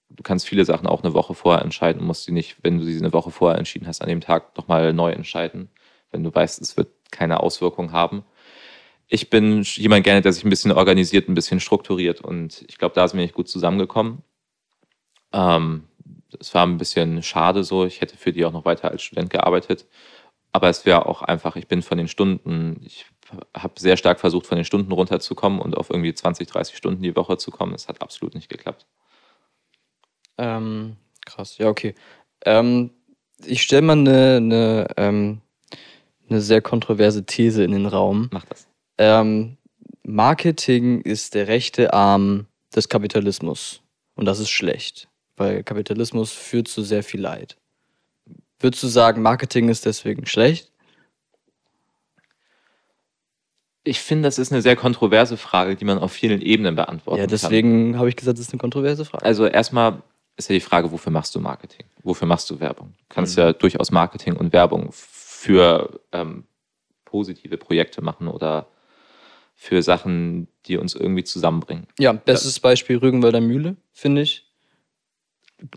du 0.08 0.22
kannst 0.22 0.46
viele 0.46 0.64
Sachen 0.64 0.86
auch 0.86 1.02
eine 1.02 1.14
Woche 1.14 1.34
vorher 1.34 1.62
entscheiden 1.62 2.00
und 2.00 2.06
musst 2.06 2.24
sie 2.24 2.32
nicht, 2.32 2.58
wenn 2.62 2.78
du 2.78 2.84
sie 2.84 2.98
eine 2.98 3.12
Woche 3.12 3.30
vorher 3.30 3.58
entschieden 3.58 3.86
hast, 3.86 4.02
an 4.02 4.08
dem 4.08 4.20
Tag 4.20 4.56
nochmal 4.56 4.92
neu 4.92 5.10
entscheiden, 5.12 5.70
wenn 6.10 6.24
du 6.24 6.34
weißt, 6.34 6.60
es 6.60 6.76
wird 6.76 6.88
keine 7.10 7.40
Auswirkung 7.40 7.92
haben. 7.92 8.24
Ich 9.08 9.30
bin 9.30 9.62
jemand 9.62 10.04
gerne, 10.04 10.22
der 10.22 10.32
sich 10.32 10.44
ein 10.44 10.50
bisschen 10.50 10.72
organisiert, 10.72 11.28
ein 11.28 11.34
bisschen 11.34 11.60
strukturiert 11.60 12.20
und 12.20 12.64
ich 12.68 12.78
glaube, 12.78 12.94
da 12.94 13.06
sind 13.08 13.18
wir 13.18 13.24
nicht 13.24 13.34
gut 13.34 13.48
zusammengekommen. 13.48 14.22
Ähm, 15.32 15.84
es 16.38 16.54
war 16.54 16.66
ein 16.66 16.78
bisschen 16.78 17.22
schade 17.22 17.64
so. 17.64 17.84
Ich 17.84 18.00
hätte 18.00 18.16
für 18.16 18.32
die 18.32 18.44
auch 18.44 18.52
noch 18.52 18.64
weiter 18.64 18.90
als 18.90 19.02
Student 19.02 19.30
gearbeitet. 19.30 19.86
Aber 20.52 20.68
es 20.68 20.84
wäre 20.84 21.06
auch 21.06 21.22
einfach, 21.22 21.56
ich 21.56 21.68
bin 21.68 21.82
von 21.82 21.96
den 21.98 22.08
Stunden, 22.08 22.80
ich 22.84 23.06
habe 23.56 23.78
sehr 23.78 23.96
stark 23.96 24.18
versucht, 24.18 24.46
von 24.46 24.56
den 24.56 24.64
Stunden 24.64 24.90
runterzukommen 24.90 25.60
und 25.60 25.76
auf 25.76 25.90
irgendwie 25.90 26.12
20, 26.12 26.48
30 26.48 26.76
Stunden 26.76 27.02
die 27.02 27.14
Woche 27.14 27.36
zu 27.36 27.50
kommen. 27.50 27.74
Es 27.74 27.88
hat 27.88 28.02
absolut 28.02 28.34
nicht 28.34 28.48
geklappt. 28.48 28.86
Ähm, 30.38 30.96
krass, 31.24 31.58
ja, 31.58 31.68
okay. 31.68 31.94
Ähm, 32.44 32.90
ich 33.44 33.62
stelle 33.62 33.82
mal 33.82 33.92
eine, 33.92 34.36
eine, 34.36 34.86
ähm, 34.96 35.40
eine 36.28 36.40
sehr 36.40 36.62
kontroverse 36.62 37.24
These 37.24 37.62
in 37.62 37.72
den 37.72 37.86
Raum. 37.86 38.28
Mach 38.32 38.44
das. 38.46 38.66
Ähm, 38.98 39.56
Marketing 40.02 41.02
ist 41.02 41.34
der 41.34 41.46
rechte 41.46 41.92
Arm 41.92 42.46
des 42.74 42.88
Kapitalismus. 42.88 43.82
Und 44.14 44.26
das 44.26 44.38
ist 44.38 44.50
schlecht, 44.50 45.08
weil 45.40 45.62
Kapitalismus 45.64 46.32
führt 46.32 46.68
zu 46.68 46.82
sehr 46.82 47.02
viel 47.02 47.20
Leid. 47.20 47.56
Würdest 48.58 48.82
du 48.82 48.88
sagen, 48.88 49.22
Marketing 49.22 49.68
ist 49.70 49.86
deswegen 49.86 50.26
schlecht? 50.26 50.70
Ich 53.82 54.00
finde, 54.00 54.28
das 54.28 54.38
ist 54.38 54.52
eine 54.52 54.60
sehr 54.60 54.76
kontroverse 54.76 55.38
Frage, 55.38 55.74
die 55.74 55.86
man 55.86 55.98
auf 55.98 56.12
vielen 56.12 56.42
Ebenen 56.42 56.74
beantworten 56.76 57.18
ja, 57.18 57.24
kann. 57.24 57.30
deswegen 57.30 57.98
habe 57.98 58.10
ich 58.10 58.16
gesagt, 58.16 58.38
das 58.38 58.46
ist 58.46 58.52
eine 58.52 58.60
kontroverse 58.60 59.06
Frage. 59.06 59.24
Also 59.24 59.46
erstmal 59.46 60.02
ist 60.36 60.50
ja 60.50 60.54
die 60.54 60.60
Frage, 60.60 60.92
wofür 60.92 61.10
machst 61.10 61.34
du 61.34 61.40
Marketing? 61.40 61.86
Wofür 62.02 62.28
machst 62.28 62.50
du 62.50 62.60
Werbung? 62.60 62.92
Du 63.08 63.14
kannst 63.14 63.36
Mhm. 63.36 63.42
ja 63.42 63.52
durchaus 63.54 63.90
Marketing 63.90 64.36
und 64.36 64.52
Werbung 64.52 64.90
für 64.92 66.00
ähm, 66.12 66.44
positive 67.06 67.56
Projekte 67.56 68.02
machen 68.02 68.28
oder 68.28 68.66
für 69.54 69.82
Sachen, 69.82 70.48
die 70.66 70.76
uns 70.76 70.94
irgendwie 70.94 71.24
zusammenbringen. 71.24 71.86
ja, 71.98 72.12
bestes 72.12 72.60
Beispiel 72.60 72.98
Rügenwalder 72.98 73.40
Mühle, 73.40 73.76
finde 73.92 74.22
ich. 74.22 74.49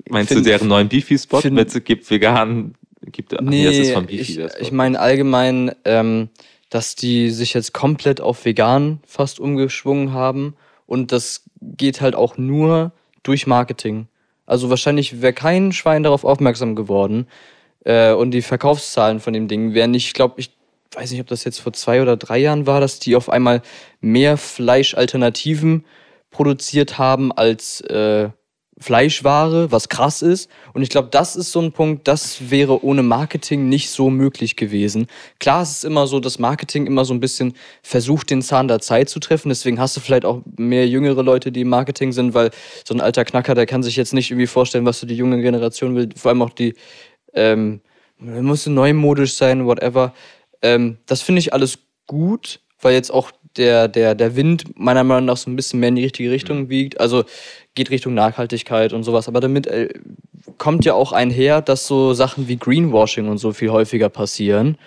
Meinst 0.09 0.29
Find- 0.29 0.45
du 0.45 0.49
deren 0.49 0.67
neuen 0.67 0.89
Beefy-Spot 0.89 1.41
mit 1.49 1.85
gibt 1.85 2.09
vegan, 2.09 2.75
gibt, 3.11 3.39
nee, 3.41 3.65
das 3.65 3.77
ist 3.77 3.91
von 3.91 4.05
Beefy. 4.05 4.41
ich, 4.41 4.51
ich 4.59 4.71
meine 4.71 4.99
allgemein, 4.99 5.71
ähm, 5.85 6.29
dass 6.69 6.95
die 6.95 7.29
sich 7.29 7.53
jetzt 7.53 7.73
komplett 7.73 8.21
auf 8.21 8.45
vegan 8.45 8.99
fast 9.05 9.39
umgeschwungen 9.39 10.13
haben 10.13 10.55
und 10.85 11.11
das 11.11 11.43
geht 11.61 12.01
halt 12.01 12.15
auch 12.15 12.37
nur 12.37 12.91
durch 13.23 13.47
Marketing. 13.47 14.07
Also 14.45 14.69
wahrscheinlich 14.69 15.21
wäre 15.21 15.33
kein 15.33 15.71
Schwein 15.71 16.03
darauf 16.03 16.23
aufmerksam 16.25 16.75
geworden 16.75 17.27
äh, 17.85 18.11
und 18.13 18.31
die 18.31 18.41
Verkaufszahlen 18.41 19.19
von 19.19 19.33
dem 19.33 19.47
Ding 19.47 19.73
wären 19.73 19.91
nicht, 19.91 20.07
ich 20.07 20.13
glaube, 20.13 20.35
ich 20.37 20.51
weiß 20.95 21.11
nicht, 21.11 21.21
ob 21.21 21.27
das 21.27 21.43
jetzt 21.43 21.59
vor 21.59 21.73
zwei 21.73 22.01
oder 22.01 22.17
drei 22.17 22.37
Jahren 22.39 22.67
war, 22.67 22.79
dass 22.79 22.99
die 22.99 23.15
auf 23.15 23.29
einmal 23.29 23.61
mehr 24.01 24.37
Fleischalternativen 24.37 25.85
produziert 26.29 26.97
haben 26.97 27.31
als 27.31 27.81
äh, 27.81 28.29
Fleischware, 28.83 29.71
was 29.71 29.89
krass 29.89 30.21
ist. 30.21 30.49
Und 30.73 30.81
ich 30.83 30.89
glaube, 30.89 31.07
das 31.09 31.35
ist 31.35 31.51
so 31.51 31.61
ein 31.61 31.71
Punkt, 31.71 32.07
das 32.07 32.51
wäre 32.51 32.83
ohne 32.83 33.01
Marketing 33.01 33.69
nicht 33.69 33.89
so 33.89 34.09
möglich 34.09 34.55
gewesen. 34.55 35.07
Klar, 35.39 35.63
es 35.63 35.71
ist 35.71 35.85
immer 35.85 36.05
so, 36.05 36.19
dass 36.19 36.37
Marketing 36.37 36.85
immer 36.85 37.05
so 37.05 37.13
ein 37.13 37.19
bisschen 37.19 37.53
versucht, 37.81 38.29
den 38.29 38.41
Zahn 38.41 38.67
der 38.67 38.79
Zeit 38.79 39.09
zu 39.09 39.19
treffen. 39.19 39.49
Deswegen 39.49 39.79
hast 39.79 39.95
du 39.97 40.01
vielleicht 40.01 40.25
auch 40.25 40.41
mehr 40.57 40.87
jüngere 40.87 41.23
Leute, 41.23 41.51
die 41.51 41.61
im 41.61 41.69
Marketing 41.69 42.11
sind, 42.11 42.33
weil 42.33 42.51
so 42.85 42.93
ein 42.93 43.01
alter 43.01 43.25
Knacker, 43.25 43.55
der 43.55 43.65
kann 43.65 43.83
sich 43.83 43.95
jetzt 43.95 44.13
nicht 44.13 44.31
irgendwie 44.31 44.47
vorstellen, 44.47 44.85
was 44.85 44.99
so 44.99 45.07
die 45.07 45.15
junge 45.15 45.41
Generation 45.41 45.95
will. 45.95 46.09
Vor 46.15 46.29
allem 46.29 46.41
auch 46.41 46.51
die, 46.51 46.75
ähm, 47.33 47.81
muss 48.17 48.67
neumodisch 48.67 49.33
sein, 49.33 49.65
whatever. 49.65 50.13
Ähm, 50.61 50.97
das 51.05 51.21
finde 51.21 51.39
ich 51.39 51.53
alles 51.53 51.79
gut, 52.07 52.59
weil 52.81 52.93
jetzt 52.93 53.11
auch 53.11 53.31
der, 53.57 53.87
der, 53.87 54.15
der 54.15 54.35
Wind 54.35 54.77
meiner 54.77 55.03
Meinung 55.03 55.25
nach 55.25 55.37
so 55.37 55.49
ein 55.49 55.55
bisschen 55.55 55.79
mehr 55.79 55.89
in 55.89 55.95
die 55.95 56.03
richtige 56.03 56.31
Richtung 56.31 56.69
wiegt. 56.69 56.99
Also 56.99 57.23
geht 57.75 57.89
Richtung 57.89 58.13
Nachhaltigkeit 58.13 58.93
und 58.93 59.03
sowas. 59.03 59.27
Aber 59.27 59.39
damit 59.39 59.67
äh, 59.67 59.89
kommt 60.57 60.85
ja 60.85 60.93
auch 60.93 61.11
einher, 61.11 61.61
dass 61.61 61.87
so 61.87 62.13
Sachen 62.13 62.47
wie 62.47 62.57
Greenwashing 62.57 63.27
und 63.27 63.37
so 63.37 63.53
viel 63.53 63.71
häufiger 63.71 64.09
passieren. 64.09 64.77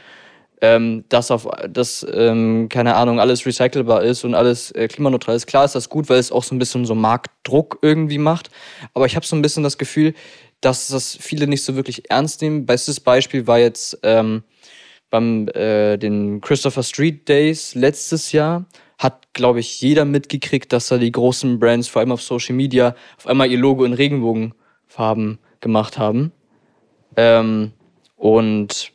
Ähm, 0.62 1.04
dass 1.10 1.30
auf 1.30 1.46
dass, 1.68 2.06
ähm, 2.10 2.70
keine 2.70 2.94
Ahnung, 2.94 3.20
alles 3.20 3.44
recycelbar 3.44 4.02
ist 4.02 4.24
und 4.24 4.34
alles 4.34 4.70
äh, 4.70 4.88
klimaneutral 4.88 5.36
ist. 5.36 5.46
Klar 5.46 5.66
ist 5.66 5.74
das 5.74 5.90
gut, 5.90 6.08
weil 6.08 6.18
es 6.18 6.32
auch 6.32 6.44
so 6.44 6.54
ein 6.54 6.58
bisschen 6.58 6.86
so 6.86 6.94
Marktdruck 6.94 7.78
irgendwie 7.82 8.16
macht. 8.16 8.50
Aber 8.94 9.04
ich 9.04 9.16
habe 9.16 9.26
so 9.26 9.36
ein 9.36 9.42
bisschen 9.42 9.62
das 9.62 9.76
Gefühl, 9.76 10.14
dass 10.62 10.88
das 10.88 11.18
viele 11.20 11.46
nicht 11.46 11.62
so 11.62 11.76
wirklich 11.76 12.08
ernst 12.10 12.40
nehmen. 12.40 12.64
Bestes 12.64 13.00
Beispiel 13.00 13.46
war 13.46 13.58
jetzt 13.58 13.98
ähm, 14.02 14.44
beim 15.10 15.48
äh, 15.48 15.98
den 15.98 16.40
Christopher 16.40 16.82
Street 16.82 17.28
Days 17.28 17.74
letztes 17.74 18.32
Jahr 18.32 18.64
hat, 18.98 19.32
glaube 19.34 19.60
ich, 19.60 19.80
jeder 19.80 20.04
mitgekriegt, 20.04 20.72
dass 20.72 20.88
da 20.88 20.98
die 20.98 21.12
großen 21.12 21.58
Brands, 21.58 21.88
vor 21.88 22.00
allem 22.00 22.12
auf 22.12 22.22
Social 22.22 22.54
Media, 22.54 22.94
auf 23.16 23.26
einmal 23.26 23.50
ihr 23.50 23.58
Logo 23.58 23.84
in 23.84 23.92
Regenbogenfarben 23.92 25.38
gemacht 25.60 25.98
haben. 25.98 26.32
Ähm, 27.16 27.72
und 28.16 28.92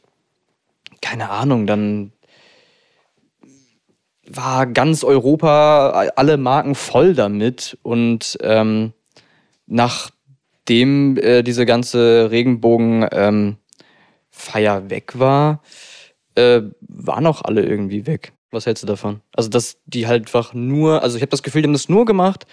keine 1.02 1.30
Ahnung, 1.30 1.68
dann 1.68 2.12
war 4.28 4.66
ganz 4.66 5.04
Europa, 5.04 6.10
alle 6.16 6.38
Marken 6.38 6.76
voll 6.76 7.14
damit. 7.14 7.78
Und 7.84 8.38
ähm, 8.42 8.94
nachdem 9.68 11.18
äh, 11.18 11.44
diese 11.44 11.66
ganze 11.66 12.32
Regenbogen 12.32 13.08
ähm, 13.12 13.58
weg 14.90 15.20
war, 15.20 15.62
äh, 16.36 16.62
waren 16.82 17.28
auch 17.28 17.44
alle 17.44 17.64
irgendwie 17.64 18.08
weg. 18.08 18.34
Was 18.52 18.66
hältst 18.66 18.84
du 18.84 18.88
davon? 18.88 19.22
Also, 19.34 19.50
dass 19.50 19.78
die 19.86 20.08
halt 20.08 20.24
einfach 20.24 20.54
nur, 20.54 21.02
also 21.02 21.16
ich 21.16 21.22
habe 21.22 21.32
das 21.32 21.44
Gefühl, 21.44 21.62
die 21.62 21.68
haben 21.68 21.74
das 21.74 21.90
nur 21.90 22.06
gemacht, 22.06 22.46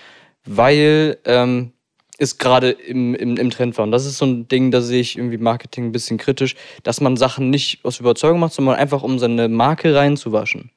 weil 0.44 1.18
ähm, 1.24 1.72
es 2.18 2.38
gerade 2.38 2.70
im, 2.70 3.14
im, 3.14 3.36
im 3.36 3.50
Trend 3.50 3.78
war. 3.78 3.84
Und 3.84 3.92
das 3.92 4.04
ist 4.04 4.18
so 4.18 4.26
ein 4.26 4.48
Ding, 4.48 4.70
da 4.70 4.80
sehe 4.80 5.00
ich 5.00 5.16
irgendwie 5.16 5.38
Marketing 5.38 5.86
ein 5.86 5.92
bisschen 5.92 6.18
kritisch, 6.18 6.56
dass 6.82 7.00
man 7.00 7.16
Sachen 7.16 7.50
nicht 7.50 7.84
aus 7.84 8.00
Überzeugung 8.00 8.40
macht, 8.40 8.52
sondern 8.52 8.74
einfach 8.74 9.02
um 9.02 9.18
seine 9.18 9.48
Marke 9.48 9.94
reinzuwaschen. 9.94 10.70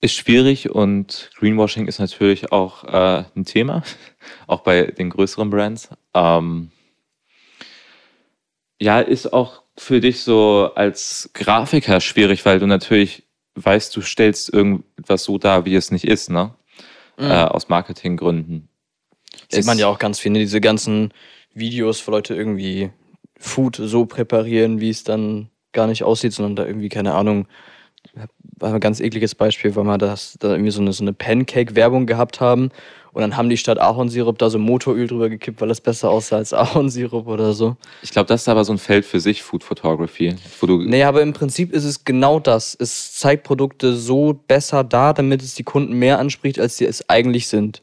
Ist 0.00 0.14
schwierig 0.14 0.70
und 0.70 1.30
Greenwashing 1.36 1.86
ist 1.86 1.98
natürlich 1.98 2.52
auch 2.52 2.84
äh, 2.84 3.24
ein 3.34 3.46
Thema, 3.46 3.82
auch 4.46 4.60
bei 4.60 4.82
den 4.82 5.08
größeren 5.08 5.48
Brands. 5.48 5.88
Ähm, 6.12 6.70
ja, 8.80 9.00
ist 9.00 9.32
auch 9.32 9.62
für 9.78 10.00
dich 10.00 10.20
so 10.20 10.70
als 10.74 11.30
Grafiker 11.32 12.00
schwierig, 12.00 12.44
weil 12.44 12.58
du 12.58 12.66
natürlich 12.66 13.23
weißt, 13.56 13.94
du 13.96 14.00
stellst 14.00 14.52
irgendwas 14.52 15.24
so 15.24 15.38
dar, 15.38 15.64
wie 15.64 15.74
es 15.74 15.90
nicht 15.90 16.04
ist, 16.04 16.30
ne? 16.30 16.54
Äh, 17.16 17.28
aus 17.44 17.68
Marketinggründen. 17.68 18.68
Sieht 19.48 19.60
Es- 19.60 19.66
man 19.66 19.78
ja 19.78 19.86
auch 19.86 19.98
ganz 20.00 20.18
viel, 20.18 20.32
ne? 20.32 20.40
diese 20.40 20.60
ganzen 20.60 21.12
Videos, 21.54 22.04
wo 22.06 22.10
Leute 22.10 22.34
irgendwie 22.34 22.90
Food 23.38 23.76
so 23.76 24.06
präparieren, 24.06 24.80
wie 24.80 24.90
es 24.90 25.04
dann 25.04 25.48
gar 25.72 25.86
nicht 25.86 26.02
aussieht, 26.02 26.32
sondern 26.32 26.56
da 26.56 26.66
irgendwie, 26.66 26.88
keine 26.88 27.14
Ahnung, 27.14 27.46
war 28.58 28.72
ein 28.74 28.80
ganz 28.80 29.00
ekliges 29.00 29.34
Beispiel, 29.34 29.74
weil 29.76 29.84
wir 29.84 29.98
das, 29.98 30.36
da 30.40 30.50
irgendwie 30.52 30.70
so 30.70 30.80
eine, 30.80 30.92
so 30.92 31.04
eine 31.04 31.12
Pancake-Werbung 31.12 32.06
gehabt 32.06 32.40
haben 32.40 32.70
und 33.14 33.22
dann 33.22 33.36
haben 33.36 33.48
die 33.48 33.56
statt 33.56 33.78
Ahornsirup 33.80 34.38
da 34.38 34.50
so 34.50 34.58
Motoröl 34.58 35.06
drüber 35.06 35.28
gekippt, 35.28 35.60
weil 35.60 35.68
das 35.68 35.80
besser 35.80 36.10
aussah 36.10 36.36
als 36.36 36.52
Ahornsirup 36.52 37.28
oder 37.28 37.52
so. 37.52 37.76
Ich 38.02 38.10
glaube, 38.10 38.26
das 38.26 38.42
ist 38.42 38.48
aber 38.48 38.64
so 38.64 38.72
ein 38.72 38.78
Feld 38.78 39.04
für 39.04 39.20
sich, 39.20 39.42
Food 39.42 39.62
Photography, 39.62 40.34
wo 40.60 40.66
du 40.66 40.82
Nee, 40.82 41.04
aber 41.04 41.22
im 41.22 41.32
Prinzip 41.32 41.72
ist 41.72 41.84
es 41.84 42.04
genau 42.04 42.40
das. 42.40 42.76
Es 42.78 43.14
zeigt 43.14 43.44
Produkte 43.44 43.94
so 43.94 44.38
besser 44.48 44.82
dar, 44.82 45.14
damit 45.14 45.42
es 45.42 45.54
die 45.54 45.62
Kunden 45.62 45.94
mehr 45.94 46.18
anspricht, 46.18 46.58
als 46.58 46.76
sie 46.76 46.86
es 46.86 47.08
eigentlich 47.08 47.46
sind. 47.46 47.82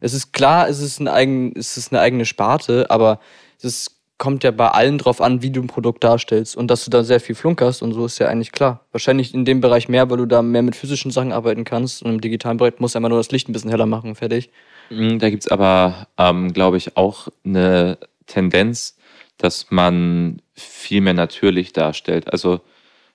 Es 0.00 0.12
ist 0.12 0.32
klar, 0.32 0.68
es 0.68 0.80
ist, 0.80 0.98
ein 0.98 1.08
eigen, 1.08 1.52
es 1.56 1.76
ist 1.76 1.92
eine 1.92 2.00
eigene 2.00 2.26
Sparte, 2.26 2.90
aber 2.90 3.20
es 3.58 3.64
ist, 3.64 3.93
kommt 4.18 4.44
ja 4.44 4.50
bei 4.50 4.68
allen 4.68 4.98
drauf 4.98 5.20
an, 5.20 5.42
wie 5.42 5.50
du 5.50 5.60
ein 5.60 5.66
Produkt 5.66 6.04
darstellst. 6.04 6.56
Und 6.56 6.68
dass 6.70 6.84
du 6.84 6.90
da 6.90 7.02
sehr 7.02 7.20
viel 7.20 7.34
flunkerst 7.34 7.82
und 7.82 7.92
so 7.92 8.06
ist 8.06 8.18
ja 8.18 8.28
eigentlich 8.28 8.52
klar. 8.52 8.84
Wahrscheinlich 8.92 9.34
in 9.34 9.44
dem 9.44 9.60
Bereich 9.60 9.88
mehr, 9.88 10.08
weil 10.08 10.18
du 10.18 10.26
da 10.26 10.42
mehr 10.42 10.62
mit 10.62 10.76
physischen 10.76 11.10
Sachen 11.10 11.32
arbeiten 11.32 11.64
kannst. 11.64 12.02
Und 12.02 12.12
im 12.12 12.20
digitalen 12.20 12.56
Bereich 12.56 12.78
musst 12.78 12.94
du 12.94 12.98
einfach 12.98 13.08
nur 13.08 13.18
das 13.18 13.32
Licht 13.32 13.48
ein 13.48 13.52
bisschen 13.52 13.70
heller 13.70 13.86
machen, 13.86 14.14
fertig. 14.14 14.50
Mm, 14.90 15.18
da 15.18 15.30
gibt 15.30 15.44
es 15.44 15.48
aber, 15.50 16.06
ähm, 16.16 16.52
glaube 16.52 16.76
ich, 16.76 16.96
auch 16.96 17.28
eine 17.44 17.98
Tendenz, 18.26 18.96
dass 19.38 19.70
man 19.70 20.40
viel 20.54 21.00
mehr 21.00 21.14
natürlich 21.14 21.72
darstellt. 21.72 22.32
Also 22.32 22.60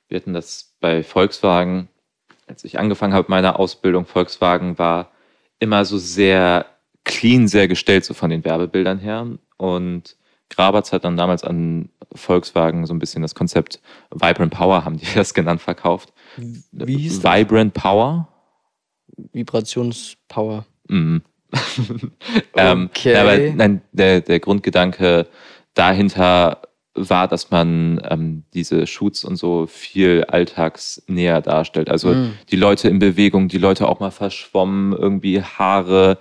wir 0.10 0.18
hatten 0.18 0.34
das 0.34 0.74
bei 0.82 1.04
Volkswagen, 1.04 1.88
als 2.48 2.64
ich 2.64 2.80
angefangen 2.80 3.14
habe 3.14 3.24
mit 3.24 3.30
meiner 3.30 3.60
Ausbildung, 3.60 4.06
Volkswagen 4.06 4.78
war 4.78 5.12
immer 5.60 5.86
so 5.86 5.98
sehr 5.98 6.66
clean, 7.06 7.48
sehr 7.48 7.68
gestellt, 7.68 8.06
so 8.06 8.14
von 8.14 8.30
den 8.30 8.44
Werbebildern 8.44 9.00
her. 9.00 9.28
Und 9.58 10.16
Grabatz 10.50 10.92
hat 10.92 11.04
dann 11.06 11.18
damals 11.18 11.44
an 11.44 11.90
Volkswagen 12.14 12.86
so 12.86 12.94
ein 12.94 13.00
bisschen 13.00 13.22
das 13.22 13.36
Konzept 13.36 13.80
Vibrant 14.12 14.52
Power, 14.54 14.84
haben 14.86 14.98
die 14.98 15.06
das 15.16 15.34
genannt, 15.34 15.62
verkauft. 15.62 16.14
Wie 16.72 16.98
hieß 16.98 17.22
das? 17.22 17.34
Vibrant 17.40 17.74
Power. 17.74 18.28
Vibrationspower. 19.34 20.66
Mhm. 20.88 21.22
ähm, 22.56 22.90
Okay. 22.92 23.16
aber 23.16 23.38
nein, 23.38 23.82
der, 23.92 24.22
der 24.22 24.40
Grundgedanke 24.40 25.28
dahinter 25.74 26.62
war, 26.96 27.28
dass 27.28 27.50
man 27.52 28.02
ähm, 28.10 28.44
diese 28.54 28.86
Shoots 28.88 29.24
und 29.24 29.36
so 29.38 29.68
viel 29.68 30.26
alltagsnäher 30.26 31.42
darstellt. 31.42 31.90
Also 31.90 32.10
Mhm. 32.10 32.34
die 32.52 32.56
Leute 32.56 32.90
in 32.90 33.00
Bewegung, 33.00 33.48
die 33.48 33.58
Leute 33.58 33.88
auch 33.88 34.00
mal 34.00 34.12
verschwommen, 34.12 34.94
irgendwie 34.94 35.42
Haare 35.42 36.18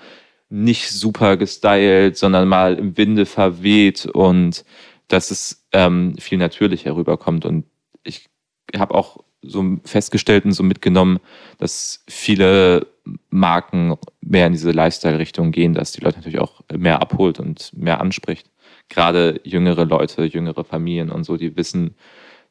nicht 0.50 0.90
super 0.90 1.36
gestylt, 1.36 2.16
sondern 2.16 2.48
mal 2.48 2.74
im 2.74 2.96
Winde 2.96 3.26
verweht 3.26 4.06
und 4.06 4.64
dass 5.08 5.30
es 5.30 5.66
ähm, 5.72 6.16
viel 6.18 6.38
natürlicher 6.38 6.96
rüberkommt. 6.96 7.44
Und 7.44 7.64
ich 8.02 8.28
habe 8.76 8.94
auch 8.94 9.24
so 9.42 9.78
festgestellt 9.84 10.44
und 10.44 10.52
so 10.52 10.62
mitgenommen, 10.62 11.20
dass 11.58 12.02
viele 12.08 12.86
Marken 13.30 13.96
mehr 14.20 14.46
in 14.46 14.52
diese 14.52 14.72
Lifestyle-Richtung 14.72 15.52
gehen, 15.52 15.74
dass 15.74 15.92
die 15.92 16.00
Leute 16.00 16.18
natürlich 16.18 16.40
auch 16.40 16.60
mehr 16.76 17.00
abholt 17.00 17.38
und 17.40 17.70
mehr 17.76 18.00
anspricht. 18.00 18.50
Gerade 18.88 19.40
jüngere 19.44 19.84
Leute, 19.84 20.24
jüngere 20.24 20.64
Familien 20.64 21.10
und 21.10 21.24
so, 21.24 21.36
die 21.36 21.56
wissen, 21.56 21.94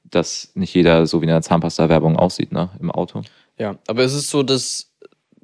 dass 0.03 0.51
nicht 0.55 0.73
jeder 0.73 1.05
so 1.05 1.21
wie 1.21 1.25
in 1.25 1.29
der 1.29 1.41
Zahnpasta-Werbung 1.41 2.15
aussieht, 2.15 2.51
ne, 2.51 2.69
im 2.79 2.91
Auto. 2.91 3.21
Ja, 3.57 3.77
aber 3.87 4.03
es 4.03 4.13
ist 4.13 4.29
so, 4.29 4.43
dass 4.43 4.91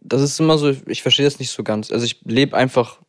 das 0.04 0.22
ist 0.22 0.40
immer 0.40 0.58
so, 0.58 0.74
ich 0.88 1.02
verstehe 1.02 1.26
das 1.26 1.40
nicht 1.40 1.52
so 1.52 1.64
ganz. 1.64 1.92
Also 1.92 2.06
ich 2.06 2.20
lebe 2.26 2.56
einfach 2.56 3.00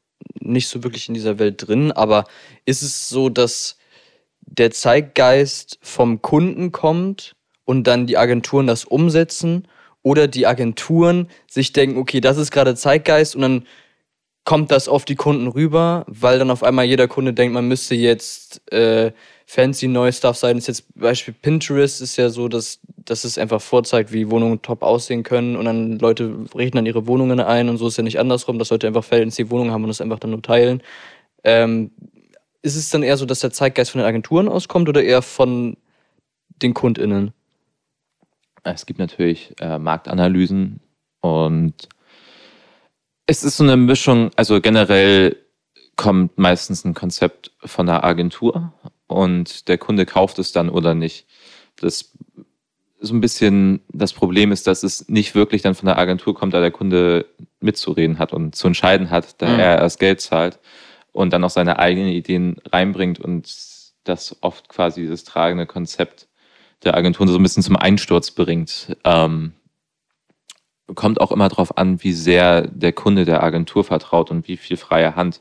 nicht 0.41 0.69
so 0.69 0.83
wirklich 0.85 1.09
in 1.09 1.15
dieser 1.15 1.39
Welt 1.39 1.67
drin, 1.67 1.93
aber 1.93 2.25
ist 2.65 2.83
es 2.83 3.09
so, 3.09 3.29
dass 3.29 3.77
der 4.41 4.71
Zeitgeist 4.71 5.79
vom 5.81 6.23
Kunden 6.23 6.71
kommt 6.73 7.35
und 7.65 7.87
dann 7.87 8.07
die 8.07 8.19
Agenturen 8.19 8.67
das 8.67 8.85
umsetzen 8.85 9.67
oder 10.03 10.29
die 10.29 10.47
Agenturen 10.47 11.29
sich 11.51 11.73
denken, 11.73 11.99
okay, 11.99 12.21
das 12.21 12.37
ist 12.37 12.51
gerade 12.51 12.75
Zeitgeist 12.75 13.35
und 13.35 13.43
dann 13.43 13.67
kommt 14.45 14.71
das 14.71 14.89
auf 14.89 15.07
die 15.07 15.17
Kunden 15.17 15.49
rüber, 15.49 16.05
weil 16.07 16.39
dann 16.39 16.51
auf 16.51 16.63
einmal 16.63 16.85
jeder 16.85 17.09
Kunde 17.09 17.33
denkt, 17.33 17.55
man 17.55 17.67
müsste 17.67 17.95
jetzt 17.95 18.71
äh, 18.73 19.13
fancy 19.47 19.89
neue 19.89 20.13
Stuff 20.13 20.37
sein. 20.37 20.57
Das 20.57 20.69
ist 20.69 20.79
jetzt 20.79 20.99
Beispiel 20.99 21.35
Pinterest 21.35 22.01
ist 22.01 22.17
ja 22.17 22.31
so, 22.31 22.49
dass, 22.49 22.81
dass 23.05 23.25
es 23.25 23.39
einfach 23.39 23.61
vorzeigt, 23.61 24.13
wie 24.13 24.31
Wohnungen 24.31 24.63
top 24.63 24.83
aussehen 24.83 25.23
können 25.23 25.57
und 25.57 25.65
dann 25.67 25.99
Leute 25.99 26.47
richten 26.55 26.77
dann 26.77 26.87
ihre 26.87 27.07
Wohnungen 27.07 27.41
ein 27.41 27.69
und 27.69 27.77
so 27.77 27.89
ist 27.89 27.97
ja 27.97 28.03
nicht 28.03 28.19
andersrum, 28.19 28.59
dass 28.59 28.71
Leute 28.71 28.87
einfach 28.87 29.05
fancy 29.05 29.51
Wohnungen 29.51 29.73
haben 29.73 29.85
und 29.85 29.89
das 29.89 30.01
einfach 30.01 30.19
dann 30.19 30.31
nur 30.31 30.43
teilen. 30.43 30.83
Ähm, 31.43 31.91
ist 32.63 32.77
es 32.77 32.89
dann 32.89 33.03
eher 33.03 33.19
so, 33.19 33.27
dass 33.27 33.41
der 33.41 33.51
Zeitgeist 33.51 33.91
von 33.91 34.01
den 34.01 34.09
Agenturen 34.09 34.49
auskommt 34.49 34.89
oder 34.89 35.03
eher 35.03 35.21
von 35.21 35.77
den 36.63 36.73
KundInnen? 36.73 37.33
Es 38.63 38.87
gibt 38.87 38.99
natürlich 38.99 39.55
äh, 39.61 39.79
Marktanalysen 39.79 40.81
und 41.21 41.75
es 43.27 43.45
ist 43.45 43.59
so 43.59 43.65
eine 43.65 43.77
Mischung, 43.77 44.31
also 44.37 44.61
generell 44.61 45.37
kommt 45.97 46.39
meistens 46.39 46.85
ein 46.85 46.95
Konzept 46.95 47.53
von 47.65 47.87
der 47.87 48.05
Agentur 48.05 48.73
und 49.07 49.69
der 49.69 49.79
Kunde 49.79 50.07
kauft 50.07 50.39
es 50.39 50.53
dann 50.53 50.69
oder 50.69 50.95
nicht. 50.95 51.27
Das 51.77 52.13
so 53.01 53.15
ein 53.15 53.21
bisschen 53.21 53.81
das 53.89 54.13
Problem 54.15 54.51
ist, 54.51 54.67
dass 54.67 54.83
es 54.83 55.09
nicht 55.09 55.35
wirklich 55.35 55.61
dann 55.63 55.75
von 55.75 55.87
der 55.87 55.99
Agentur 55.99 56.35
kommt, 56.35 56.55
da 56.55 56.61
der 56.61 56.71
Kunde 56.71 57.27
mitzureden 57.61 58.19
hat 58.19 58.33
und 58.33 58.55
zu 58.55 58.67
entscheiden 58.67 59.11
hat, 59.11 59.41
da 59.43 59.49
Mhm. 59.49 59.61
er 59.61 59.79
erst 59.79 59.99
Geld 59.99 60.21
zahlt 60.21 60.59
und 61.13 61.33
dann 61.33 61.45
auch 61.45 61.51
seine 61.51 61.79
eigenen 61.79 62.09
Ideen 62.09 62.57
reinbringt 62.73 63.21
und 63.21 63.47
das 64.05 64.37
oft 64.41 64.69
quasi 64.69 65.03
dieses 65.03 65.25
tragende 65.25 65.67
Konzept 65.67 66.29
der 66.83 66.97
Agenturen 66.97 67.29
so 67.29 67.37
ein 67.37 67.43
bisschen 67.43 67.63
zum 67.63 67.77
Einsturz 67.77 68.31
bringt. 68.31 68.97
Ähm, 69.05 69.53
kommt 70.95 71.21
auch 71.21 71.33
immer 71.33 71.49
darauf 71.49 71.79
an, 71.79 72.03
wie 72.03 72.13
sehr 72.13 72.63
der 72.63 72.93
Kunde 72.93 73.25
der 73.25 73.43
Agentur 73.43 73.85
vertraut 73.85 74.31
und 74.31 74.47
wie 74.49 74.57
viel 74.57 74.77
freie 74.77 75.17
Hand 75.17 75.41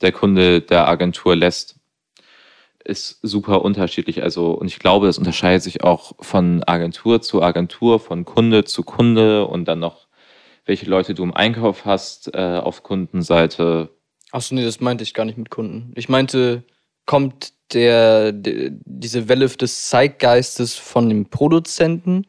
der 0.00 0.12
Kunde 0.12 0.60
der 0.60 0.88
Agentur 0.88 1.36
lässt. 1.36 1.76
Ist 2.84 3.18
super 3.22 3.62
unterschiedlich. 3.62 4.22
Also, 4.22 4.50
und 4.52 4.66
ich 4.66 4.78
glaube, 4.78 5.06
das 5.06 5.16
unterscheidet 5.16 5.62
sich 5.62 5.82
auch 5.82 6.12
von 6.20 6.62
Agentur 6.64 7.22
zu 7.22 7.42
Agentur, 7.42 7.98
von 7.98 8.24
Kunde 8.26 8.64
zu 8.64 8.82
Kunde 8.82 9.46
und 9.46 9.66
dann 9.66 9.78
noch, 9.78 10.06
welche 10.66 10.86
Leute 10.86 11.14
du 11.14 11.22
im 11.22 11.34
Einkauf 11.34 11.86
hast 11.86 12.34
äh, 12.34 12.60
auf 12.62 12.82
Kundenseite. 12.82 13.90
Achso, 14.32 14.54
nee, 14.54 14.64
das 14.64 14.80
meinte 14.80 15.02
ich 15.02 15.14
gar 15.14 15.24
nicht 15.24 15.38
mit 15.38 15.48
Kunden. 15.48 15.92
Ich 15.94 16.10
meinte, 16.10 16.64
kommt 17.06 17.54
der, 17.72 18.32
der 18.32 18.70
diese 18.84 19.28
Welle 19.28 19.48
des 19.48 19.88
Zeitgeistes 19.88 20.74
von 20.74 21.08
dem 21.08 21.30
Produzenten 21.30 22.26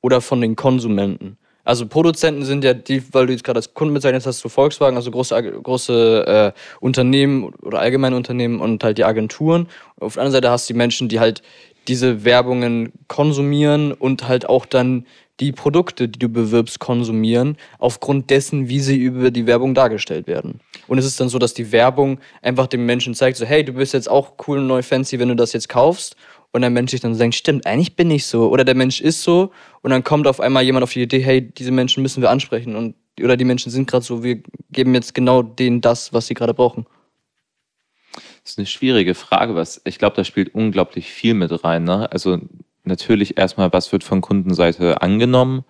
oder 0.00 0.20
von 0.20 0.40
den 0.40 0.56
Konsumenten? 0.56 1.38
Also 1.64 1.86
Produzenten 1.86 2.44
sind 2.44 2.64
ja 2.64 2.74
die, 2.74 3.02
weil 3.12 3.26
du 3.26 3.32
jetzt 3.32 3.44
gerade 3.44 3.58
als 3.58 3.74
Kunden 3.74 3.94
bezeichnet 3.94 4.26
hast, 4.26 4.40
so 4.40 4.48
Volkswagen, 4.48 4.96
also 4.96 5.10
große, 5.10 5.60
große 5.62 6.54
äh, 6.54 6.58
Unternehmen 6.80 7.54
oder 7.62 7.78
allgemeine 7.78 8.16
Unternehmen 8.16 8.60
und 8.60 8.82
halt 8.82 8.98
die 8.98 9.04
Agenturen. 9.04 9.68
Auf 10.00 10.14
der 10.14 10.22
anderen 10.22 10.32
Seite 10.32 10.50
hast 10.50 10.68
du 10.68 10.72
die 10.72 10.78
Menschen, 10.78 11.08
die 11.08 11.20
halt 11.20 11.42
diese 11.88 12.24
Werbungen 12.24 12.92
konsumieren 13.08 13.92
und 13.92 14.28
halt 14.28 14.48
auch 14.48 14.66
dann 14.66 15.06
die 15.40 15.52
Produkte, 15.52 16.08
die 16.08 16.18
du 16.18 16.28
bewirbst, 16.28 16.78
konsumieren, 16.78 17.56
aufgrund 17.78 18.30
dessen, 18.30 18.68
wie 18.68 18.80
sie 18.80 18.96
über 18.96 19.30
die 19.30 19.46
Werbung 19.46 19.74
dargestellt 19.74 20.26
werden. 20.26 20.60
Und 20.86 20.98
es 20.98 21.04
ist 21.04 21.18
dann 21.20 21.28
so, 21.28 21.38
dass 21.38 21.54
die 21.54 21.72
Werbung 21.72 22.20
einfach 22.42 22.66
dem 22.66 22.86
Menschen 22.86 23.14
zeigt, 23.14 23.38
so, 23.38 23.44
hey, 23.44 23.64
du 23.64 23.72
bist 23.72 23.94
jetzt 23.94 24.10
auch 24.10 24.34
cool 24.46 24.58
und 24.58 24.66
neu 24.66 24.82
fancy, 24.82 25.18
wenn 25.18 25.28
du 25.28 25.36
das 25.36 25.52
jetzt 25.52 25.68
kaufst. 25.68 26.16
Und 26.52 26.60
der 26.60 26.70
Mensch 26.70 26.90
sich 26.90 27.00
dann 27.00 27.16
denkt, 27.16 27.34
stimmt, 27.34 27.66
eigentlich 27.66 27.96
bin 27.96 28.10
ich 28.10 28.26
so. 28.26 28.50
Oder 28.50 28.64
der 28.64 28.74
Mensch 28.74 29.00
ist 29.00 29.22
so. 29.22 29.52
Und 29.80 29.90
dann 29.90 30.04
kommt 30.04 30.26
auf 30.26 30.38
einmal 30.38 30.62
jemand 30.62 30.82
auf 30.84 30.92
die 30.92 31.02
Idee, 31.02 31.20
hey, 31.20 31.40
diese 31.40 31.70
Menschen 31.70 32.02
müssen 32.02 32.20
wir 32.20 32.30
ansprechen. 32.30 32.76
Und, 32.76 32.94
oder 33.22 33.38
die 33.38 33.46
Menschen 33.46 33.70
sind 33.70 33.88
gerade 33.88 34.04
so, 34.04 34.22
wir 34.22 34.42
geben 34.70 34.94
jetzt 34.94 35.14
genau 35.14 35.42
denen 35.42 35.80
das, 35.80 36.12
was 36.12 36.26
sie 36.26 36.34
gerade 36.34 36.52
brauchen. 36.52 36.86
Das 38.42 38.52
ist 38.52 38.58
eine 38.58 38.66
schwierige 38.66 39.14
Frage, 39.14 39.54
was 39.54 39.80
ich 39.84 39.98
glaube, 39.98 40.16
da 40.16 40.24
spielt 40.24 40.54
unglaublich 40.54 41.10
viel 41.10 41.32
mit 41.32 41.64
rein. 41.64 41.84
Ne? 41.84 42.10
Also 42.12 42.38
natürlich 42.84 43.38
erstmal, 43.38 43.72
was 43.72 43.90
wird 43.92 44.04
von 44.04 44.20
Kundenseite 44.20 45.00
angenommen? 45.00 45.64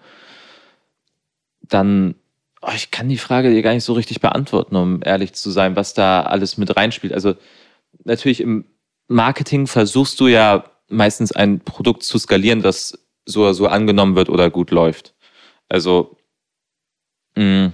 Dann, 1.60 2.16
oh, 2.60 2.70
ich 2.74 2.90
kann 2.90 3.08
die 3.08 3.18
Frage 3.18 3.50
dir 3.50 3.62
gar 3.62 3.74
nicht 3.74 3.84
so 3.84 3.92
richtig 3.92 4.20
beantworten, 4.20 4.74
um 4.74 5.00
ehrlich 5.04 5.34
zu 5.34 5.50
sein, 5.50 5.76
was 5.76 5.94
da 5.94 6.22
alles 6.22 6.56
mit 6.56 6.74
reinspielt. 6.74 7.12
Also 7.12 7.34
natürlich 8.04 8.40
im 8.40 8.64
Marketing 9.06 9.66
versuchst 9.66 10.18
du 10.18 10.26
ja 10.26 10.64
meistens 10.92 11.32
ein 11.32 11.60
Produkt 11.60 12.02
zu 12.04 12.18
skalieren, 12.18 12.62
das 12.62 12.98
so 13.26 13.52
so 13.52 13.66
angenommen 13.68 14.16
wird 14.16 14.28
oder 14.28 14.50
gut 14.50 14.70
läuft. 14.70 15.14
Also 15.68 16.16
mh, 17.36 17.72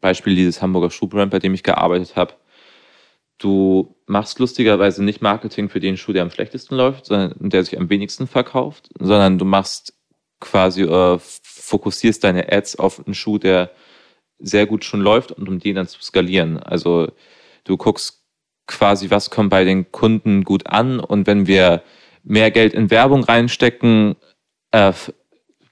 Beispiel 0.00 0.36
dieses 0.36 0.62
Hamburger 0.62 0.90
Schuhbrand, 0.90 1.30
bei 1.30 1.38
dem 1.38 1.54
ich 1.54 1.62
gearbeitet 1.62 2.16
habe. 2.16 2.34
Du 3.38 3.96
machst 4.06 4.38
lustigerweise 4.38 5.04
nicht 5.04 5.20
Marketing 5.20 5.68
für 5.68 5.80
den 5.80 5.96
Schuh, 5.96 6.12
der 6.12 6.22
am 6.22 6.30
schlechtesten 6.30 6.74
läuft, 6.76 7.06
sondern 7.06 7.50
der 7.50 7.64
sich 7.64 7.78
am 7.78 7.90
wenigsten 7.90 8.26
verkauft, 8.26 8.88
sondern 8.98 9.38
du 9.38 9.44
machst 9.44 9.94
quasi, 10.40 10.82
äh, 10.82 11.18
fokussierst 11.20 12.24
deine 12.24 12.50
Ads 12.52 12.76
auf 12.76 13.04
einen 13.04 13.14
Schuh, 13.14 13.38
der 13.38 13.70
sehr 14.38 14.66
gut 14.66 14.84
schon 14.84 15.00
läuft 15.00 15.32
und 15.32 15.48
um 15.48 15.58
den 15.58 15.76
dann 15.76 15.88
zu 15.88 16.00
skalieren. 16.02 16.58
Also 16.58 17.08
du 17.64 17.76
guckst 17.76 18.22
quasi, 18.66 19.10
was 19.10 19.30
kommt 19.30 19.50
bei 19.50 19.64
den 19.64 19.90
Kunden 19.92 20.44
gut 20.44 20.66
an 20.66 21.00
und 21.00 21.26
wenn 21.26 21.46
wir 21.46 21.82
mehr 22.26 22.50
Geld 22.50 22.74
in 22.74 22.90
Werbung 22.90 23.24
reinstecken, 23.24 24.16
äh, 24.72 24.92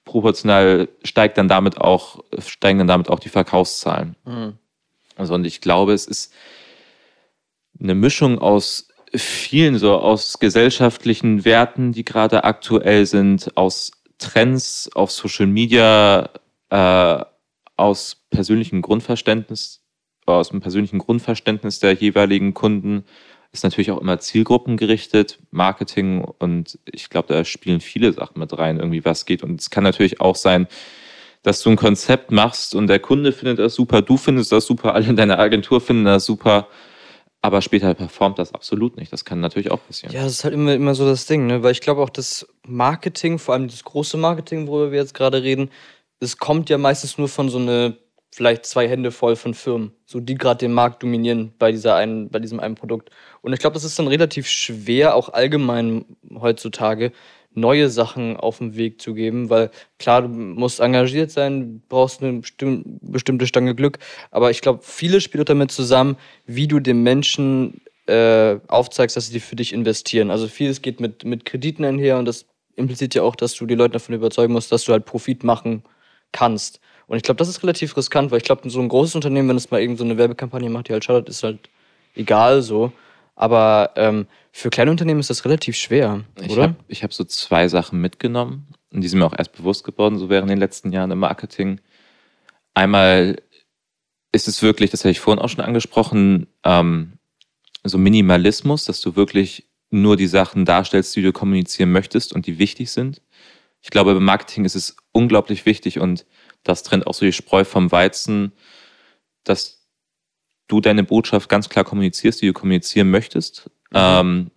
proportional 0.04 0.88
steigt 1.02 1.36
dann 1.36 1.48
damit 1.48 1.78
auch, 1.80 2.22
steigen 2.38 2.78
dann 2.78 2.88
damit 2.88 3.10
auch 3.10 3.18
die 3.18 3.28
Verkaufszahlen. 3.28 4.16
Also 5.16 5.34
und 5.34 5.44
ich 5.44 5.60
glaube, 5.60 5.92
es 5.92 6.06
ist 6.06 6.32
eine 7.80 7.94
Mischung 7.94 8.38
aus 8.38 8.88
vielen, 9.14 9.78
so 9.78 9.94
aus 9.94 10.38
gesellschaftlichen 10.38 11.44
Werten, 11.44 11.92
die 11.92 12.04
gerade 12.04 12.44
aktuell 12.44 13.06
sind, 13.06 13.56
aus 13.56 13.92
Trends 14.18 14.90
auf 14.94 15.10
Social 15.10 15.46
Media, 15.46 16.30
äh, 16.70 17.24
aus 17.76 18.16
persönlichem 18.30 18.82
Grundverständnis 18.82 19.84
aus 20.26 20.50
dem 20.50 20.60
persönlichen 20.60 20.98
Grundverständnis 20.98 21.80
der 21.80 21.92
jeweiligen 21.92 22.54
Kunden 22.54 23.04
ist 23.54 23.62
natürlich 23.62 23.92
auch 23.92 24.00
immer 24.00 24.18
zielgruppengerichtet, 24.18 25.38
Marketing 25.52 26.24
und 26.24 26.78
ich 26.90 27.08
glaube, 27.08 27.32
da 27.32 27.44
spielen 27.44 27.80
viele 27.80 28.12
Sachen 28.12 28.40
mit 28.40 28.56
rein, 28.58 28.78
irgendwie 28.78 29.04
was 29.04 29.26
geht. 29.26 29.44
Und 29.44 29.60
es 29.60 29.70
kann 29.70 29.84
natürlich 29.84 30.20
auch 30.20 30.34
sein, 30.34 30.66
dass 31.44 31.62
du 31.62 31.70
ein 31.70 31.76
Konzept 31.76 32.32
machst 32.32 32.74
und 32.74 32.88
der 32.88 32.98
Kunde 32.98 33.30
findet 33.30 33.60
das 33.60 33.74
super, 33.74 34.02
du 34.02 34.16
findest 34.16 34.50
das 34.50 34.66
super, 34.66 34.94
alle 34.94 35.06
in 35.06 35.14
deiner 35.14 35.38
Agentur 35.38 35.80
finden 35.80 36.04
das 36.04 36.24
super, 36.24 36.66
aber 37.42 37.62
später 37.62 37.94
performt 37.94 38.40
das 38.40 38.54
absolut 38.54 38.96
nicht. 38.96 39.12
Das 39.12 39.24
kann 39.24 39.38
natürlich 39.38 39.70
auch 39.70 39.86
passieren. 39.86 40.12
Ja, 40.12 40.24
das 40.24 40.32
ist 40.32 40.44
halt 40.44 40.54
immer, 40.54 40.74
immer 40.74 40.94
so 40.94 41.06
das 41.06 41.26
Ding, 41.26 41.46
ne? 41.46 41.62
weil 41.62 41.72
ich 41.72 41.80
glaube 41.80 42.02
auch, 42.02 42.10
das 42.10 42.48
Marketing, 42.66 43.38
vor 43.38 43.54
allem 43.54 43.68
das 43.68 43.84
große 43.84 44.16
Marketing, 44.16 44.66
worüber 44.66 44.90
wir 44.90 44.98
jetzt 44.98 45.14
gerade 45.14 45.42
reden, 45.42 45.70
es 46.18 46.38
kommt 46.38 46.70
ja 46.70 46.78
meistens 46.78 47.18
nur 47.18 47.28
von 47.28 47.50
so 47.50 47.58
eine 47.58 47.98
vielleicht 48.34 48.66
zwei 48.66 48.88
Hände 48.88 49.12
voll 49.12 49.36
von 49.36 49.54
Firmen, 49.54 49.92
so 50.04 50.18
die 50.18 50.34
gerade 50.34 50.58
den 50.58 50.72
Markt 50.72 51.04
dominieren 51.04 51.52
bei 51.56 51.70
dieser 51.70 51.94
einen, 51.94 52.30
bei 52.30 52.40
diesem 52.40 52.58
einen 52.58 52.74
Produkt. 52.74 53.10
Und 53.42 53.52
ich 53.52 53.60
glaube, 53.60 53.74
das 53.74 53.84
ist 53.84 53.96
dann 53.96 54.08
relativ 54.08 54.48
schwer, 54.48 55.14
auch 55.14 55.28
allgemein 55.28 56.04
heutzutage 56.34 57.12
neue 57.52 57.88
Sachen 57.88 58.36
auf 58.36 58.58
den 58.58 58.74
Weg 58.74 59.00
zu 59.00 59.14
geben, 59.14 59.50
weil 59.50 59.70
klar, 60.00 60.22
du 60.22 60.28
musst 60.28 60.80
engagiert 60.80 61.30
sein, 61.30 61.80
brauchst 61.88 62.24
eine 62.24 62.42
bestimmte 63.02 63.46
Stange 63.46 63.76
Glück, 63.76 64.00
aber 64.32 64.50
ich 64.50 64.60
glaube, 64.60 64.80
viele 64.82 65.20
spielt 65.20 65.48
damit 65.48 65.70
zusammen, 65.70 66.16
wie 66.44 66.66
du 66.66 66.80
den 66.80 67.04
Menschen 67.04 67.82
äh, 68.06 68.56
aufzeigst, 68.66 69.16
dass 69.16 69.28
sie 69.28 69.38
für 69.38 69.54
dich 69.54 69.72
investieren. 69.72 70.32
Also 70.32 70.48
vieles 70.48 70.82
geht 70.82 70.98
mit, 70.98 71.24
mit 71.24 71.44
Krediten 71.44 71.84
einher 71.84 72.18
und 72.18 72.24
das 72.24 72.46
impliziert 72.74 73.14
ja 73.14 73.22
auch, 73.22 73.36
dass 73.36 73.54
du 73.54 73.64
die 73.64 73.76
Leute 73.76 73.92
davon 73.92 74.16
überzeugen 74.16 74.54
musst, 74.54 74.72
dass 74.72 74.82
du 74.82 74.90
halt 74.90 75.04
Profit 75.04 75.44
machen 75.44 75.84
kannst. 76.32 76.80
Und 77.06 77.16
ich 77.16 77.22
glaube, 77.22 77.38
das 77.38 77.48
ist 77.48 77.62
relativ 77.62 77.96
riskant, 77.96 78.30
weil 78.30 78.38
ich 78.38 78.44
glaube, 78.44 78.68
so 78.70 78.80
ein 78.80 78.88
großes 78.88 79.14
Unternehmen, 79.14 79.48
wenn 79.48 79.56
es 79.56 79.70
mal 79.70 79.80
irgendeine 79.80 80.14
so 80.14 80.18
Werbekampagne 80.18 80.70
macht, 80.70 80.88
die 80.88 80.92
halt 80.92 81.04
schadet, 81.04 81.28
ist 81.28 81.42
halt 81.42 81.68
egal 82.14 82.62
so. 82.62 82.92
Aber 83.36 83.90
ähm, 83.96 84.26
für 84.52 84.70
kleine 84.70 84.90
Unternehmen 84.90 85.20
ist 85.20 85.30
das 85.30 85.44
relativ 85.44 85.76
schwer, 85.76 86.24
ich 86.40 86.56
Hab, 86.56 86.76
ich 86.88 87.02
habe 87.02 87.12
so 87.12 87.24
zwei 87.24 87.68
Sachen 87.68 88.00
mitgenommen 88.00 88.68
und 88.92 89.00
die 89.00 89.08
sind 89.08 89.18
mir 89.18 89.26
auch 89.26 89.36
erst 89.36 89.56
bewusst 89.56 89.84
geworden, 89.84 90.18
so 90.18 90.28
während 90.28 90.48
den 90.48 90.58
letzten 90.58 90.92
Jahren 90.92 91.10
im 91.10 91.18
Marketing. 91.18 91.80
Einmal 92.74 93.42
ist 94.30 94.48
es 94.48 94.62
wirklich, 94.62 94.90
das 94.90 95.00
hatte 95.00 95.10
ich 95.10 95.20
vorhin 95.20 95.42
auch 95.42 95.48
schon 95.48 95.64
angesprochen, 95.64 96.46
ähm, 96.64 97.14
so 97.82 97.98
Minimalismus, 97.98 98.84
dass 98.84 99.00
du 99.00 99.16
wirklich 99.16 99.66
nur 99.90 100.16
die 100.16 100.26
Sachen 100.26 100.64
darstellst, 100.64 101.14
die 101.16 101.22
du 101.22 101.32
kommunizieren 101.32 101.92
möchtest 101.92 102.32
und 102.32 102.46
die 102.46 102.58
wichtig 102.58 102.90
sind. 102.90 103.20
Ich 103.82 103.90
glaube, 103.90 104.14
beim 104.14 104.24
Marketing 104.24 104.64
ist 104.64 104.76
es 104.76 104.96
unglaublich 105.12 105.66
wichtig 105.66 106.00
und 106.00 106.24
das 106.64 106.82
trennt 106.82 107.06
auch 107.06 107.14
so 107.14 107.24
die 107.24 107.32
Spreu 107.32 107.64
vom 107.64 107.92
Weizen, 107.92 108.52
dass 109.44 109.86
du 110.66 110.80
deine 110.80 111.04
Botschaft 111.04 111.48
ganz 111.48 111.68
klar 111.68 111.84
kommunizierst, 111.84 112.40
die 112.42 112.46
du 112.46 112.52
kommunizieren 112.52 113.10
möchtest. 113.10 113.70
Mhm. 113.90 113.96
Ähm, 113.96 114.50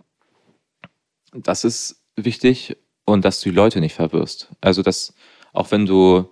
das 1.34 1.64
ist 1.64 2.02
wichtig 2.16 2.78
und 3.06 3.24
dass 3.26 3.42
du 3.42 3.50
die 3.50 3.56
Leute 3.56 3.80
nicht 3.80 3.94
verwirrst. 3.94 4.50
Also, 4.62 4.82
dass 4.82 5.14
auch 5.54 5.72
wenn 5.72 5.86
du 5.86 6.30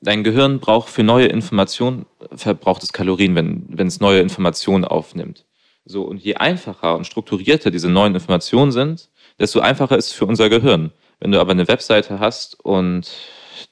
dein 0.00 0.24
Gehirn 0.24 0.60
braucht 0.60 0.90
für 0.90 1.02
neue 1.02 1.26
Informationen, 1.26 2.06
verbraucht 2.34 2.82
es 2.82 2.92
Kalorien, 2.92 3.34
wenn, 3.34 3.64
wenn 3.68 3.86
es 3.86 4.00
neue 4.00 4.20
Informationen 4.20 4.84
aufnimmt. 4.84 5.46
So, 5.86 6.02
und 6.02 6.18
je 6.18 6.34
einfacher 6.34 6.96
und 6.96 7.06
strukturierter 7.06 7.70
diese 7.70 7.88
neuen 7.88 8.14
Informationen 8.14 8.72
sind, 8.72 9.08
desto 9.38 9.60
einfacher 9.60 9.96
ist 9.96 10.08
es 10.08 10.12
für 10.12 10.26
unser 10.26 10.50
Gehirn. 10.50 10.92
Wenn 11.18 11.32
du 11.32 11.40
aber 11.40 11.52
eine 11.52 11.68
Webseite 11.68 12.20
hast 12.20 12.60
und 12.60 13.10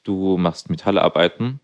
du 0.04 0.36
machst 0.36 0.70
Metallarbeiten 0.70 1.60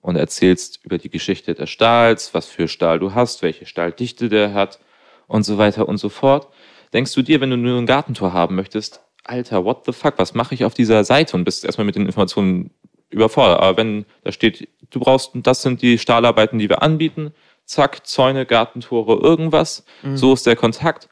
und 0.00 0.16
erzählst 0.16 0.84
über 0.84 0.98
die 0.98 1.10
Geschichte 1.10 1.54
des 1.54 1.70
Stahls, 1.70 2.34
was 2.34 2.46
für 2.46 2.68
Stahl 2.68 2.98
du 2.98 3.14
hast, 3.14 3.42
welche 3.42 3.66
Stahldichte 3.66 4.28
der 4.28 4.52
hat 4.52 4.80
und 5.26 5.44
so 5.44 5.58
weiter 5.58 5.88
und 5.88 5.98
so 5.98 6.08
fort. 6.08 6.48
Denkst 6.92 7.14
du 7.14 7.22
dir, 7.22 7.40
wenn 7.40 7.50
du 7.50 7.56
nur 7.56 7.78
ein 7.78 7.86
Gartentor 7.86 8.32
haben 8.32 8.56
möchtest, 8.56 9.00
Alter, 9.24 9.64
what 9.64 9.86
the 9.86 9.92
fuck, 9.92 10.14
was 10.18 10.34
mache 10.34 10.54
ich 10.54 10.64
auf 10.64 10.74
dieser 10.74 11.04
Seite 11.04 11.36
und 11.36 11.44
bist 11.44 11.64
erstmal 11.64 11.84
mit 11.84 11.94
den 11.94 12.06
Informationen 12.06 12.70
überfordert. 13.10 13.60
Aber 13.60 13.76
wenn 13.76 14.04
da 14.24 14.32
steht, 14.32 14.68
du 14.90 14.98
brauchst, 14.98 15.30
das 15.34 15.62
sind 15.62 15.80
die 15.82 15.98
Stahlarbeiten, 15.98 16.58
die 16.58 16.68
wir 16.68 16.82
anbieten, 16.82 17.32
zack, 17.64 18.06
Zäune, 18.06 18.46
Gartentore, 18.46 19.20
irgendwas, 19.20 19.84
mhm. 20.02 20.16
so 20.16 20.34
ist 20.34 20.46
der 20.46 20.56
Kontakt, 20.56 21.08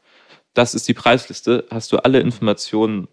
das 0.53 0.75
ist 0.75 0.87
die 0.87 0.93
Preisliste, 0.93 1.65
hast 1.71 1.91
du 1.93 1.97
alle 1.97 2.19
Informationen 2.19 3.07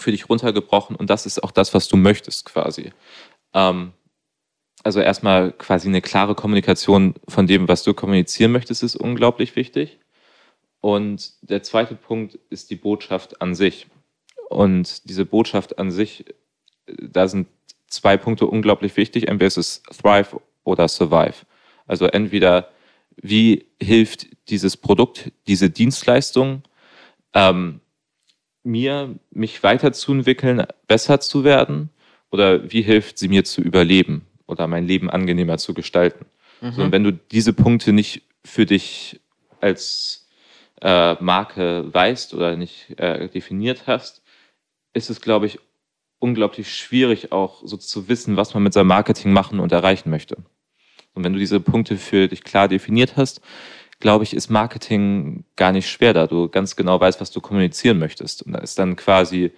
für 0.00 0.10
dich 0.10 0.28
runtergebrochen 0.28 0.96
und 0.96 1.10
das 1.10 1.26
ist 1.26 1.42
auch 1.42 1.50
das, 1.50 1.74
was 1.74 1.88
du 1.88 1.96
möchtest 1.96 2.44
quasi. 2.44 2.92
Ähm, 3.54 3.92
also 4.82 5.00
erstmal 5.00 5.52
quasi 5.52 5.88
eine 5.88 6.00
klare 6.00 6.34
Kommunikation 6.34 7.14
von 7.28 7.46
dem, 7.46 7.68
was 7.68 7.82
du 7.82 7.92
kommunizieren 7.94 8.52
möchtest, 8.52 8.82
ist 8.82 8.96
unglaublich 8.96 9.56
wichtig. 9.56 9.98
Und 10.80 11.34
der 11.42 11.62
zweite 11.62 11.94
Punkt 11.94 12.38
ist 12.48 12.70
die 12.70 12.76
Botschaft 12.76 13.42
an 13.42 13.54
sich. 13.54 13.88
Und 14.48 15.08
diese 15.08 15.26
Botschaft 15.26 15.78
an 15.78 15.90
sich, 15.90 16.24
da 16.86 17.28
sind 17.28 17.48
zwei 17.88 18.16
Punkte 18.16 18.46
unglaublich 18.46 18.96
wichtig. 18.96 19.28
Entweder 19.28 19.48
ist 19.48 19.58
es 19.58 19.82
Thrive 19.82 20.40
oder 20.64 20.88
Survive. 20.88 21.44
Also 21.86 22.06
entweder, 22.06 22.70
wie 23.16 23.66
hilft 23.80 24.28
dieses 24.48 24.76
Produkt, 24.76 25.30
diese 25.46 25.68
Dienstleistung 25.68 26.62
ähm, 27.34 27.80
mir, 28.62 29.14
mich 29.30 29.62
weiterzuentwickeln, 29.62 30.66
besser 30.86 31.20
zu 31.20 31.44
werden? 31.44 31.90
Oder 32.30 32.70
wie 32.70 32.82
hilft 32.82 33.18
sie 33.18 33.28
mir 33.28 33.44
zu 33.44 33.60
überleben 33.60 34.26
oder 34.46 34.66
mein 34.66 34.86
Leben 34.86 35.10
angenehmer 35.10 35.58
zu 35.58 35.74
gestalten? 35.74 36.26
Mhm. 36.60 36.72
So, 36.72 36.82
und 36.82 36.92
wenn 36.92 37.04
du 37.04 37.12
diese 37.12 37.52
Punkte 37.52 37.92
nicht 37.92 38.22
für 38.44 38.66
dich 38.66 39.20
als 39.60 40.28
äh, 40.80 41.14
Marke 41.22 41.92
weißt 41.92 42.34
oder 42.34 42.56
nicht 42.56 42.98
äh, 42.98 43.28
definiert 43.28 43.86
hast, 43.86 44.22
ist 44.92 45.10
es, 45.10 45.20
glaube 45.20 45.46
ich, 45.46 45.58
unglaublich 46.18 46.74
schwierig 46.74 47.32
auch 47.32 47.62
so 47.64 47.76
zu 47.76 48.08
wissen, 48.08 48.36
was 48.36 48.54
man 48.54 48.62
mit 48.62 48.72
seinem 48.72 48.88
Marketing 48.88 49.32
machen 49.32 49.60
und 49.60 49.72
erreichen 49.72 50.10
möchte. 50.10 50.36
Und 51.14 51.24
wenn 51.24 51.32
du 51.32 51.38
diese 51.38 51.60
Punkte 51.60 51.96
für 51.96 52.28
dich 52.28 52.44
klar 52.44 52.68
definiert 52.68 53.16
hast, 53.16 53.40
glaube 54.00 54.24
ich, 54.24 54.34
ist 54.34 54.50
Marketing 54.50 55.44
gar 55.56 55.72
nicht 55.72 55.88
schwer, 55.88 56.12
da 56.12 56.26
du 56.26 56.48
ganz 56.48 56.74
genau 56.74 57.00
weißt, 57.00 57.20
was 57.20 57.30
du 57.30 57.40
kommunizieren 57.40 57.98
möchtest. 57.98 58.42
Und 58.42 58.52
da 58.52 58.58
es 58.60 58.74
dann 58.74 58.96
quasi 58.96 59.52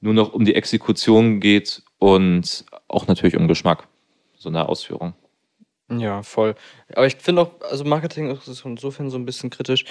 nur 0.00 0.14
noch 0.14 0.32
um 0.32 0.44
die 0.44 0.54
Exekution 0.54 1.40
geht 1.40 1.82
und 1.98 2.64
auch 2.86 3.06
natürlich 3.06 3.36
um 3.36 3.48
Geschmack, 3.48 3.88
so 4.36 4.48
eine 4.48 4.68
Ausführung. 4.68 5.14
Ja, 5.90 6.22
voll. 6.22 6.54
Aber 6.94 7.06
ich 7.06 7.16
finde 7.16 7.42
auch, 7.42 7.50
also 7.62 7.84
Marketing 7.84 8.30
ist 8.30 8.64
insofern 8.64 9.10
so 9.10 9.16
ein 9.16 9.24
bisschen 9.24 9.50
kritisch. 9.50 9.86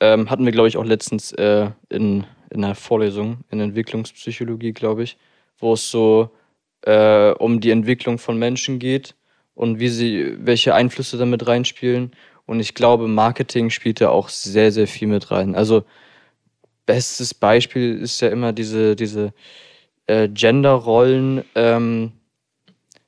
Ähm, 0.00 0.28
hatten 0.28 0.44
wir, 0.44 0.52
glaube 0.52 0.68
ich, 0.68 0.76
auch 0.76 0.84
letztens 0.84 1.32
äh, 1.32 1.70
in, 1.88 2.26
in 2.50 2.64
einer 2.64 2.74
Vorlesung 2.74 3.38
in 3.50 3.60
Entwicklungspsychologie, 3.60 4.72
glaube 4.72 5.04
ich, 5.04 5.16
wo 5.58 5.72
es 5.72 5.90
so 5.90 6.30
äh, 6.82 7.30
um 7.30 7.60
die 7.60 7.70
Entwicklung 7.70 8.18
von 8.18 8.38
Menschen 8.38 8.78
geht 8.78 9.14
und 9.54 9.78
wie 9.78 9.88
sie, 9.88 10.34
welche 10.38 10.74
Einflüsse 10.74 11.16
damit 11.16 11.46
reinspielen. 11.46 12.12
Und 12.46 12.60
ich 12.60 12.74
glaube, 12.74 13.08
Marketing 13.08 13.70
spielt 13.70 14.00
da 14.00 14.10
auch 14.10 14.28
sehr, 14.28 14.72
sehr 14.72 14.86
viel 14.86 15.08
mit 15.08 15.30
rein. 15.30 15.54
Also, 15.54 15.84
bestes 16.86 17.34
Beispiel 17.34 17.98
ist 17.98 18.20
ja 18.20 18.28
immer 18.28 18.52
diese, 18.52 18.94
diese 18.96 19.32
äh, 20.06 20.28
Gender-Rollen 20.28 21.44
ähm, 21.56 22.12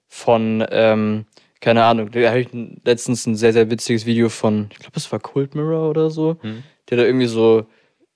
von, 0.08 0.66
ähm, 0.70 1.26
keine 1.60 1.84
Ahnung, 1.84 2.10
da 2.10 2.28
habe 2.28 2.40
ich 2.40 2.48
letztens 2.84 3.26
ein 3.26 3.36
sehr, 3.36 3.52
sehr 3.52 3.70
witziges 3.70 4.06
Video 4.06 4.28
von, 4.28 4.68
ich 4.72 4.78
glaube, 4.78 4.96
es 4.96 5.10
war 5.10 5.20
Cult 5.20 5.54
Mirror 5.54 5.90
oder 5.90 6.10
so, 6.10 6.36
mhm. 6.42 6.64
der 6.90 6.98
da 6.98 7.04
irgendwie 7.04 7.26
so, 7.26 7.66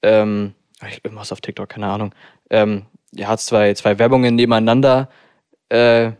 ähm, 0.03 0.55
irgendwas 1.03 1.33
auf 1.33 1.41
TikTok, 1.41 1.69
keine 1.69 1.87
Ahnung, 1.87 2.15
ähm, 2.51 2.87
ja, 3.13 3.29
hat 3.29 3.41
zwei, 3.41 3.75
zwei 3.75 3.99
Werbungen 3.99 4.35
nebeneinander 4.35 5.09
äh, 5.69 6.13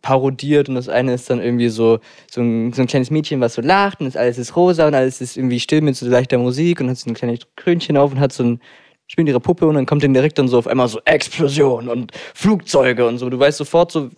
parodiert 0.00 0.68
und 0.68 0.74
das 0.74 0.88
eine 0.88 1.14
ist 1.14 1.28
dann 1.28 1.40
irgendwie 1.40 1.68
so, 1.68 1.98
so, 2.30 2.40
ein, 2.40 2.72
so 2.72 2.82
ein 2.82 2.86
kleines 2.86 3.10
Mädchen, 3.10 3.40
was 3.40 3.54
so 3.54 3.62
lacht 3.62 4.00
und 4.00 4.16
alles 4.16 4.38
ist 4.38 4.56
rosa 4.56 4.86
und 4.86 4.94
alles 4.94 5.20
ist 5.20 5.36
irgendwie 5.36 5.60
still 5.60 5.82
mit 5.82 5.96
so 5.96 6.06
leichter 6.06 6.38
Musik 6.38 6.80
und 6.80 6.88
hat 6.88 6.96
so 6.96 7.10
ein 7.10 7.14
kleines 7.14 7.40
Krönchen 7.56 7.96
auf 7.96 8.12
und 8.12 8.20
hat 8.20 8.32
so 8.32 8.44
ein, 8.44 8.60
spielt 9.06 9.28
ihre 9.28 9.40
Puppe 9.40 9.66
und 9.66 9.74
dann 9.74 9.86
kommt 9.86 10.02
dann 10.02 10.14
direkt 10.14 10.38
dann 10.38 10.48
so 10.48 10.58
auf 10.58 10.66
einmal 10.66 10.88
so 10.88 11.00
Explosion 11.04 11.88
und 11.88 12.12
Flugzeuge 12.34 13.06
und 13.06 13.18
so. 13.18 13.28
Du 13.28 13.38
weißt 13.38 13.58
sofort 13.58 13.92
so, 13.92 14.08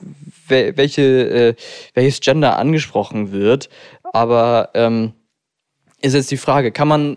welche, 0.46 1.02
äh, 1.02 1.54
welches 1.94 2.20
Gender 2.20 2.58
angesprochen 2.58 3.32
wird, 3.32 3.68
aber 4.12 4.70
ähm, 4.74 5.12
ist 6.00 6.14
jetzt 6.14 6.30
die 6.30 6.36
Frage, 6.36 6.70
kann 6.70 6.86
man, 6.86 7.14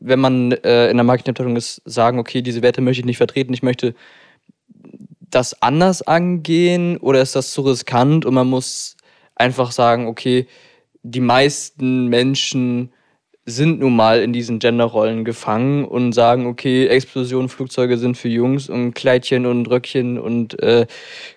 wenn 0.00 0.18
man 0.18 0.52
äh, 0.52 0.90
in 0.90 0.96
der 0.96 1.04
Marketingabteilung 1.04 1.56
ist, 1.56 1.82
sagen, 1.84 2.18
okay, 2.18 2.42
diese 2.42 2.62
Werte 2.62 2.80
möchte 2.80 3.00
ich 3.00 3.06
nicht 3.06 3.18
vertreten, 3.18 3.52
ich 3.52 3.62
möchte 3.62 3.94
das 5.30 5.62
anders 5.62 6.02
angehen 6.02 6.96
oder 6.98 7.22
ist 7.22 7.36
das 7.36 7.52
zu 7.52 7.62
riskant 7.62 8.24
und 8.26 8.34
man 8.34 8.48
muss 8.48 8.96
einfach 9.34 9.72
sagen, 9.72 10.06
okay, 10.06 10.46
die 11.02 11.20
meisten 11.20 12.08
Menschen 12.08 12.92
sind 13.46 13.80
nun 13.80 13.96
mal 13.96 14.22
in 14.22 14.32
diesen 14.32 14.58
Genderrollen 14.58 15.24
gefangen 15.24 15.84
und 15.84 16.12
sagen, 16.12 16.46
okay, 16.46 16.86
Explosionen, 16.86 17.48
Flugzeuge 17.48 17.98
sind 17.98 18.16
für 18.16 18.28
Jungs 18.28 18.68
und 18.68 18.94
Kleidchen 18.94 19.46
und 19.46 19.66
Röckchen 19.66 20.18
und 20.18 20.60
äh, 20.62 20.86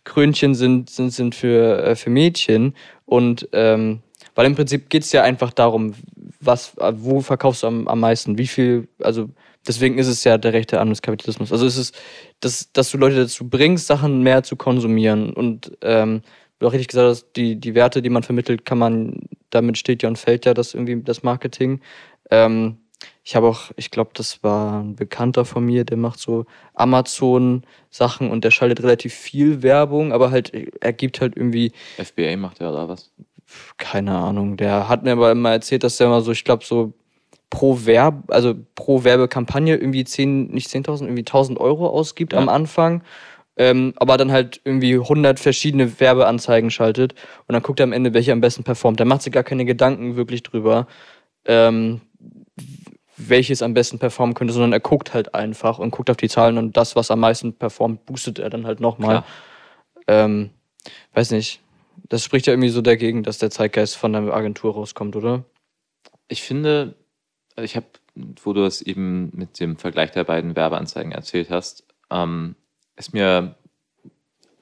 Krönchen 0.04 0.54
sind, 0.54 0.90
sind, 0.90 1.12
sind 1.12 1.34
für, 1.34 1.84
äh, 1.84 1.96
für 1.96 2.10
Mädchen. 2.10 2.76
Und 3.06 3.48
ähm, 3.54 4.02
Weil 4.36 4.46
im 4.48 4.56
Prinzip 4.56 4.90
geht 4.90 5.04
es 5.04 5.12
ja 5.12 5.24
einfach 5.24 5.54
darum, 5.54 5.94
was, 6.40 6.76
wo 6.78 7.22
verkaufst 7.22 7.64
du 7.64 7.68
am, 7.68 7.88
am 7.88 8.00
meisten, 8.00 8.38
wie 8.38 8.48
viel, 8.48 8.88
also 9.02 9.30
deswegen 9.66 9.98
ist 9.98 10.08
es 10.08 10.24
ja 10.24 10.38
der 10.38 10.54
rechte 10.54 10.80
Arm 10.80 10.90
des 10.90 11.02
Kapitalismus. 11.02 11.52
Also 11.52 11.66
es 11.66 11.78
ist, 11.78 11.96
dass, 12.44 12.72
dass 12.74 12.92
du 12.92 12.98
Leute 12.98 13.16
dazu 13.16 13.50
bringst, 13.50 13.88
Sachen 13.88 14.22
mehr 14.22 14.44
zu 14.44 14.56
konsumieren. 14.56 15.34
Und 15.34 15.78
ähm, 15.82 16.22
du 16.60 16.68
auch 16.68 16.74
richtig 16.74 16.90
gesagt 16.90 17.08
hast, 17.08 17.34
die, 17.36 17.56
die 17.56 17.76
Werte, 17.76 18.02
die 18.02 18.10
man 18.10 18.24
vermittelt, 18.24 18.66
kann 18.66 18.78
man, 18.78 19.22
damit 19.50 19.78
steht 19.78 20.04
ja 20.04 20.10
und 20.10 20.18
fällt 20.18 20.46
ja 20.46 20.54
das 20.54 20.74
irgendwie 20.74 21.02
das 21.02 21.24
Marketing. 21.24 21.82
Ähm, 22.30 22.78
ich 23.24 23.36
habe 23.36 23.48
auch, 23.48 23.72
ich 23.76 23.92
glaube, 23.92 24.12
das 24.14 24.44
war 24.44 24.82
ein 24.82 24.96
Bekannter 24.96 25.46
von 25.46 25.66
mir, 25.66 25.86
der 25.86 25.98
macht 25.98 26.20
so 26.20 26.46
Amazon-Sachen 26.74 28.30
und 28.30 28.44
der 28.44 28.52
schaltet 28.52 28.84
relativ 28.84 29.14
viel 29.14 29.64
Werbung, 29.64 30.12
aber 30.12 30.32
halt, 30.32 30.52
er 30.54 30.94
gibt 30.94 31.22
halt 31.22 31.38
irgendwie. 31.38 31.72
FBA 31.98 32.36
macht 32.38 32.62
er 32.62 32.72
oder 32.72 32.90
was? 32.90 33.12
Keine 33.78 34.18
Ahnung. 34.18 34.58
Der 34.58 34.90
hat 34.90 35.04
mir 35.04 35.12
aber 35.12 35.32
immer 35.32 35.52
erzählt, 35.52 35.84
dass 35.84 35.98
der 35.98 36.10
mal 36.10 36.22
so, 36.22 36.32
ich 36.32 36.44
glaube, 36.44 36.66
so 36.66 36.94
pro 37.54 37.86
Werb, 37.86 38.24
also 38.30 38.56
pro 38.74 39.04
Werbekampagne 39.04 39.76
irgendwie 39.76 40.04
10, 40.04 40.48
nicht 40.48 40.70
10.000, 40.70 41.04
irgendwie 41.04 41.22
1.000 41.22 41.58
Euro 41.58 41.88
ausgibt 41.88 42.34
ja. 42.34 42.40
am 42.40 42.50
Anfang. 42.50 43.04
Ähm, 43.58 43.94
aber 43.98 44.18
dann 44.18 44.32
halt 44.32 44.60
irgendwie 44.64 44.96
100 44.96 45.40
verschiedene 45.40 46.00
Werbeanzeigen 46.00 46.72
schaltet 46.72 47.14
und 47.46 47.54
dann 47.54 47.62
guckt 47.62 47.80
er 47.80 47.84
am 47.84 47.94
Ende, 47.94 48.16
welche 48.16 48.32
am 48.32 48.42
besten 48.42 48.64
performt. 48.64 49.00
Da 49.00 49.06
macht 49.06 49.22
sich 49.22 49.32
gar 49.32 49.44
keine 49.44 49.66
Gedanken 49.66 50.16
wirklich 50.16 50.42
drüber. 50.42 50.88
Ähm, 51.46 52.02
welches 53.18 53.62
am 53.62 53.76
besten 53.76 54.00
performen 54.00 54.34
könnte, 54.34 54.52
sondern 54.52 54.74
er 54.74 54.80
guckt 54.80 55.14
halt 55.14 55.36
einfach 55.36 55.78
und 55.78 55.92
guckt 55.92 56.10
auf 56.10 56.18
die 56.18 56.30
Zahlen 56.30 56.58
und 56.58 56.76
das, 56.76 56.96
was 56.96 57.12
am 57.12 57.20
meisten 57.20 57.54
performt, 57.54 58.08
boostet 58.08 58.40
er 58.40 58.50
dann 58.50 58.66
halt 58.66 58.80
nochmal. 58.80 59.24
Ähm, 60.08 60.50
weiß 61.14 61.30
nicht. 61.30 61.62
Das 62.10 62.24
spricht 62.24 62.48
ja 62.48 62.54
irgendwie 62.54 62.70
so 62.70 62.82
dagegen, 62.82 63.22
dass 63.22 63.38
der 63.38 63.52
Zeitgeist 63.52 63.96
von 63.96 64.14
der 64.14 64.34
Agentur 64.34 64.74
rauskommt, 64.74 65.16
oder? 65.16 65.44
Ich 66.28 66.42
finde, 66.42 66.96
ich 67.58 67.76
habe, 67.76 67.88
wo 68.44 68.54
du 68.54 68.64
es 68.66 68.82
eben 68.82 69.32
mit 69.34 69.60
dem 69.60 69.78
Vergleich 69.78 70.12
der 70.12 70.24
beiden 70.24 70.56
Werbeanzeigen 70.56 71.12
erzählt 71.12 71.50
hast, 71.50 71.86
ähm, 72.10 72.56
ist 72.96 73.14
mir 73.14 73.56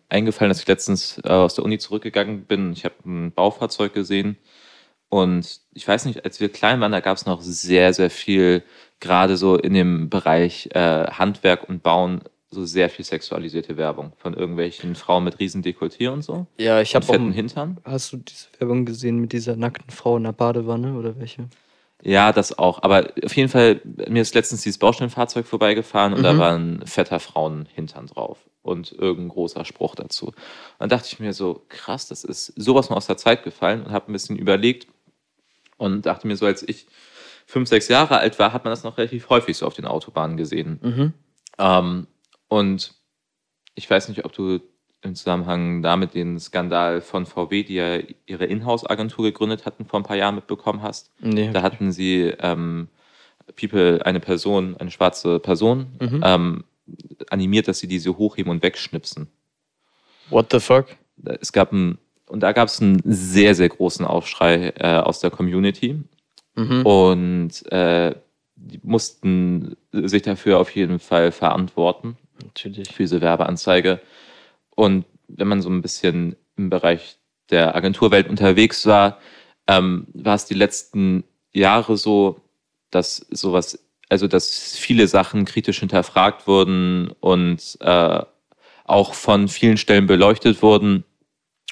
eingefallen, 0.10 0.50
dass 0.50 0.62
ich 0.62 0.68
letztens 0.68 1.20
äh, 1.24 1.30
aus 1.30 1.56
der 1.56 1.64
Uni 1.64 1.78
zurückgegangen 1.78 2.46
bin. 2.46 2.74
Ich 2.74 2.86
habe 2.86 2.96
ein 3.06 3.32
Baufahrzeug 3.32 3.94
gesehen 3.94 4.38
und 5.10 5.60
ich 5.74 5.88
weiß 5.88 6.06
nicht, 6.06 6.24
als 6.24 6.40
wir 6.40 6.50
klein 6.50 6.80
waren, 6.80 6.92
da 6.92 7.02
gab 7.02 7.18
es 7.18 7.26
noch 7.26 7.42
sehr, 7.42 7.94
sehr 7.94 8.10
viel, 8.10 8.64
gerade 9.00 9.36
so 9.36 9.58
in 9.58 9.74
dem 9.74 10.10
Bereich 10.10 10.70
äh, 10.74 11.08
Handwerk 11.08 11.68
und 11.68 11.84
Bauen, 11.84 12.22
so 12.50 12.66
sehr 12.66 12.90
viel 12.90 13.06
sexualisierte 13.06 13.78
Werbung 13.78 14.14
von 14.18 14.34
irgendwelchen 14.34 14.96
Frauen 14.96 15.24
mit 15.24 15.40
riesen 15.40 15.64
Dekolleté 15.64 16.10
und 16.10 16.22
so. 16.22 16.48
Ja, 16.58 16.82
ich 16.82 16.96
habe 16.96 17.06
fetten 17.06 17.32
Hintern. 17.32 17.78
Hast 17.84 18.14
du 18.14 18.18
diese 18.18 18.48
Werbung 18.60 18.86
gesehen 18.86 19.20
mit 19.20 19.34
dieser 19.34 19.56
nackten 19.56 19.90
Frau 19.90 20.18
in 20.18 20.24
der 20.24 20.34
Badewanne 20.34 20.94
oder 20.94 21.18
welche? 21.20 21.48
Ja, 22.04 22.32
das 22.32 22.58
auch. 22.58 22.82
Aber 22.84 23.12
auf 23.24 23.36
jeden 23.36 23.50
Fall, 23.50 23.82
mir 23.84 24.22
ist 24.22 24.34
letztens 24.34 24.62
dieses 24.62 24.80
Baustellenfahrzeug 24.80 25.46
vorbeigefahren 25.46 26.14
und 26.14 26.20
mhm. 26.20 26.24
da 26.24 26.38
war 26.38 26.56
ein 26.56 26.86
fetter 26.86 27.20
Frauenhintern 27.20 28.08
drauf 28.08 28.40
und 28.64 28.92
irgendein 28.92 29.30
großer 29.30 29.66
Spruch 29.66 29.96
dazu. 29.96 30.28
Und 30.28 30.36
dann 30.80 30.90
dachte 30.90 31.10
ich 31.12 31.20
mir 31.20 31.34
so, 31.34 31.66
krass, 31.70 32.08
das 32.08 32.24
ist 32.24 32.54
sowas 32.56 32.90
mal 32.90 32.98
aus 32.98 33.08
der 33.08 33.18
Zeit 33.18 33.44
gefallen 33.44 33.84
und 33.84 33.92
habe 33.92 34.12
ein 34.12 34.14
bisschen 34.14 34.38
überlegt, 34.38 34.88
und 35.82 36.06
dachte 36.06 36.28
mir 36.28 36.38
so, 36.38 36.46
als 36.46 36.62
ich 36.62 36.86
fünf, 37.48 37.68
sechs 37.68 37.88
Jahre 37.88 38.20
alt 38.20 38.38
war, 38.38 38.54
hat 38.54 38.64
man 38.64 38.72
das 38.72 38.84
noch 38.84 39.00
relativ 39.00 39.30
häufig 39.30 39.58
so 39.58 39.66
auf 39.66 39.74
den 39.74 39.86
Autobahnen 39.86 40.38
gesehen. 40.38 40.80
Mhm. 40.80 41.14
Ähm, 41.58 42.08
und 42.48 42.94
ich 43.74 43.90
weiß 43.90 44.08
nicht, 44.10 44.24
ob 44.24 44.32
du 44.32 44.60
im 45.02 45.16
Zusammenhang 45.16 45.82
damit 45.82 46.14
den 46.14 46.40
Skandal 46.40 47.02
von 47.02 47.26
VW, 47.26 47.64
die 47.64 47.76
ja 47.76 48.00
ihre 48.26 48.46
Inhouse-Agentur 48.46 49.26
gegründet 49.26 49.66
hatten, 49.66 49.86
vor 49.86 50.00
ein 50.00 50.04
paar 50.04 50.18
Jahren 50.18 50.36
mitbekommen 50.36 50.84
hast. 50.84 51.12
Nee. 51.20 51.50
Da 51.52 51.64
hatten 51.64 51.92
sie 51.92 52.34
ähm, 52.40 52.88
People, 53.60 54.06
eine 54.06 54.20
Person, 54.20 54.78
eine 54.78 54.92
schwarze 54.92 55.40
Person, 55.40 55.88
mhm. 56.00 56.22
ähm, 56.24 56.64
animiert, 57.30 57.68
dass 57.68 57.80
sie 57.80 57.88
diese 57.88 58.18
hochheben 58.18 58.52
und 58.52 58.64
wegschnipsen. 58.64 59.28
What 60.30 60.48
the 60.52 60.60
fuck? 60.60 60.86
Es 61.40 61.52
gab 61.52 61.72
ein 61.72 61.98
und 62.32 62.40
da 62.40 62.54
gab 62.54 62.70
es 62.70 62.82
einen 62.82 63.02
sehr, 63.04 63.56
sehr 63.56 63.68
großen 63.68 64.06
Aufschrei 64.06 64.72
äh, 64.78 65.00
aus 65.00 65.20
der 65.20 65.32
Community. 65.32 66.02
Mhm. 66.56 66.86
Und 66.86 67.72
äh, 67.74 68.16
die 68.56 68.80
mussten 68.84 69.76
sich 69.92 70.22
dafür 70.22 70.60
auf 70.60 70.74
jeden 70.74 71.00
Fall 71.00 71.34
verantworten. 71.34 72.16
Natürlich. 72.42 72.90
Für 72.94 73.04
diese 73.04 73.20
Werbeanzeige. 73.20 74.00
Und 74.76 75.06
wenn 75.28 75.48
man 75.48 75.62
so 75.62 75.70
ein 75.70 75.82
bisschen 75.82 76.36
im 76.58 76.70
Bereich 76.70 77.18
der 77.50 77.76
Agenturwelt 77.76 78.30
unterwegs 78.30 78.86
war, 78.86 79.20
ähm, 79.68 80.08
war 80.14 80.36
es 80.36 80.46
die 80.46 80.54
letzten 80.54 81.24
Jahre 81.54 81.98
so, 81.98 82.42
dass 82.90 83.18
sowas, 83.30 83.80
also 84.10 84.28
dass 84.28 84.78
viele 84.78 85.08
Sachen 85.08 85.46
kritisch 85.46 85.80
hinterfragt 85.80 86.48
wurden 86.48 87.12
und 87.20 87.78
äh, 87.82 88.22
auch 88.86 89.14
von 89.14 89.48
vielen 89.48 89.78
Stellen 89.78 90.08
beleuchtet 90.08 90.62
wurden, 90.62 91.06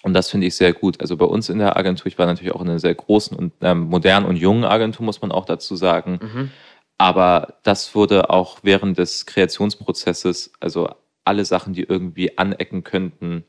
und 0.02 0.14
das 0.14 0.30
finde 0.30 0.48
ich 0.48 0.56
sehr 0.56 0.74
gut. 0.74 1.02
Also 1.02 1.18
bei 1.18 1.26
uns 1.26 1.50
in 1.50 1.60
der 1.60 1.76
Agentur, 1.76 2.08
ich 2.08 2.18
war 2.18 2.26
natürlich 2.26 2.54
auch 2.54 2.62
in 2.62 2.70
einer 2.70 2.80
sehr 2.80 2.96
großen 2.96 3.38
und 3.38 3.54
ähm, 3.62 3.82
modernen 3.90 4.26
und 4.26 4.38
jungen 4.38 4.64
Agentur, 4.64 5.06
muss 5.06 5.22
man 5.22 5.32
auch 5.32 5.46
dazu 5.46 5.76
sagen. 5.76 6.20
Mhm. 6.22 6.52
Aber 6.98 7.56
das 7.64 7.96
wurde 7.96 8.30
auch 8.30 8.60
während 8.64 8.98
des 8.98 9.26
Kreationsprozesses, 9.26 10.54
also 10.60 10.90
alle 11.30 11.46
Sachen, 11.46 11.74
die 11.74 11.84
irgendwie 11.84 12.38
anecken 12.38 12.84
könnten, 12.84 13.46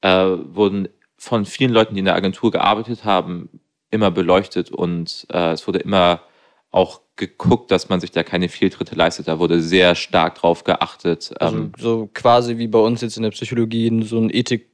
äh, 0.00 0.08
wurden 0.08 0.88
von 1.16 1.44
vielen 1.44 1.70
Leuten, 1.70 1.94
die 1.94 2.00
in 2.00 2.06
der 2.06 2.14
Agentur 2.14 2.50
gearbeitet 2.50 3.04
haben, 3.04 3.60
immer 3.90 4.10
beleuchtet 4.10 4.70
und 4.70 5.26
äh, 5.30 5.52
es 5.52 5.66
wurde 5.66 5.80
immer 5.80 6.22
auch 6.70 7.02
geguckt, 7.16 7.70
dass 7.70 7.88
man 7.88 8.00
sich 8.00 8.10
da 8.10 8.22
keine 8.22 8.48
Fehltritte 8.48 8.94
leistet. 8.94 9.28
Da 9.28 9.38
wurde 9.38 9.60
sehr 9.60 9.94
stark 9.94 10.36
drauf 10.36 10.64
geachtet. 10.64 11.34
Also 11.38 11.56
ähm, 11.56 11.72
so 11.76 12.08
quasi 12.14 12.56
wie 12.56 12.68
bei 12.68 12.78
uns 12.78 13.02
jetzt 13.02 13.16
in 13.16 13.24
der 13.24 13.30
Psychologie 13.30 14.02
so 14.04 14.18
ein 14.18 14.30
Ethik 14.32 14.70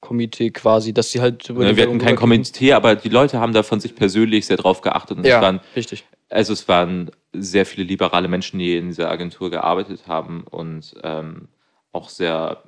Komitee 0.00 0.50
quasi, 0.50 0.94
dass 0.94 1.12
sie 1.12 1.20
halt 1.20 1.48
über 1.48 1.66
ja, 1.66 1.76
Wir 1.76 1.84
hatten 1.84 1.98
kein 1.98 2.16
Komitee, 2.16 2.72
aber 2.72 2.96
die 2.96 3.10
Leute 3.10 3.38
haben 3.38 3.52
da 3.52 3.62
von 3.62 3.80
sich 3.80 3.94
persönlich 3.94 4.46
sehr 4.46 4.56
drauf 4.56 4.80
geachtet. 4.80 5.18
Und 5.18 5.26
ja, 5.26 5.36
es 5.36 5.42
waren, 5.42 5.60
richtig. 5.76 6.04
Also 6.30 6.52
es 6.52 6.68
waren 6.68 7.10
sehr 7.32 7.66
viele 7.66 7.86
liberale 7.86 8.28
Menschen, 8.28 8.58
die 8.58 8.76
in 8.76 8.88
dieser 8.88 9.10
Agentur 9.10 9.50
gearbeitet 9.50 10.06
haben 10.06 10.44
und 10.44 10.94
ähm, 11.02 11.48
auch 11.92 12.08
sehr, 12.08 12.62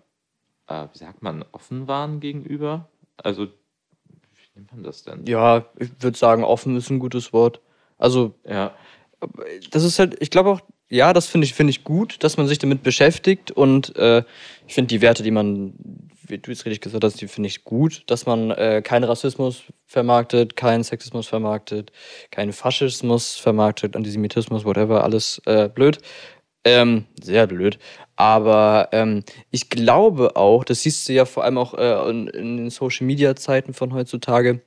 äh, 0.67 0.87
wie 0.93 0.99
sagt 0.99 1.23
man, 1.23 1.45
offen 1.53 1.89
waren 1.89 2.21
gegenüber. 2.21 2.89
Also 3.17 3.47
wie 3.47 4.49
nennt 4.55 4.73
man 4.73 4.83
das 4.83 5.03
denn? 5.03 5.25
Ja, 5.27 5.67
ich 5.79 5.91
würde 6.01 6.17
sagen, 6.17 6.45
offen 6.45 6.77
ist 6.77 6.91
ein 6.91 6.99
gutes 6.99 7.33
Wort. 7.33 7.61
Also 7.99 8.35
ja. 8.47 8.75
Das 9.71 9.85
ist 9.85 10.01
halt, 10.01 10.17
ich 10.21 10.31
glaube 10.31 10.51
auch, 10.51 10.61
ja, 10.89 11.13
das 11.13 11.27
finde 11.29 11.45
ich, 11.45 11.55
finde 11.55 11.71
ich 11.71 11.85
gut, 11.85 12.23
dass 12.25 12.37
man 12.37 12.49
sich 12.49 12.59
damit 12.59 12.83
beschäftigt 12.83 13.53
und 13.53 13.95
äh, 13.97 14.25
ich 14.67 14.75
finde 14.75 14.89
die 14.89 15.01
Werte, 15.01 15.23
die 15.23 15.31
man 15.31 15.75
wie 16.33 16.39
du 16.39 16.51
es 16.51 16.65
richtig 16.65 16.81
gesagt 16.81 17.05
hast, 17.05 17.21
die 17.21 17.29
finde 17.29 17.49
ich 17.49 17.65
gut, 17.65 18.03
dass 18.07 18.27
man 18.27 18.51
äh, 18.51 18.83
keinen 18.83 19.05
Rassismus 19.05 19.65
vermarktet, 19.87 20.57
keinen 20.57 20.85
Sexismus 20.85 21.29
vermarktet, 21.29 21.93
keinen 22.31 22.53
Faschismus 22.53 23.37
vermarktet, 23.37 23.97
Antisemitismus, 23.97 24.65
whatever, 24.65 25.05
alles 25.05 25.41
äh, 25.47 25.69
blöd. 25.69 25.99
Ähm, 26.65 27.07
sehr 27.21 27.47
blöd. 27.47 27.79
Aber 28.17 28.89
ähm, 28.93 29.25
ich 29.51 29.69
glaube 29.69 30.37
auch, 30.37 30.65
das 30.65 30.83
siehst 30.83 31.09
du 31.09 31.13
ja 31.13 31.25
vor 31.25 31.45
allem 31.45 31.59
auch 31.59 31.75
äh, 31.75 32.11
in, 32.11 32.29
in 32.29 32.57
den 32.57 32.71
Social 32.71 33.07
Media 33.07 33.35
Zeiten 33.35 33.75
von 33.75 33.93
heutzutage, 33.93 34.61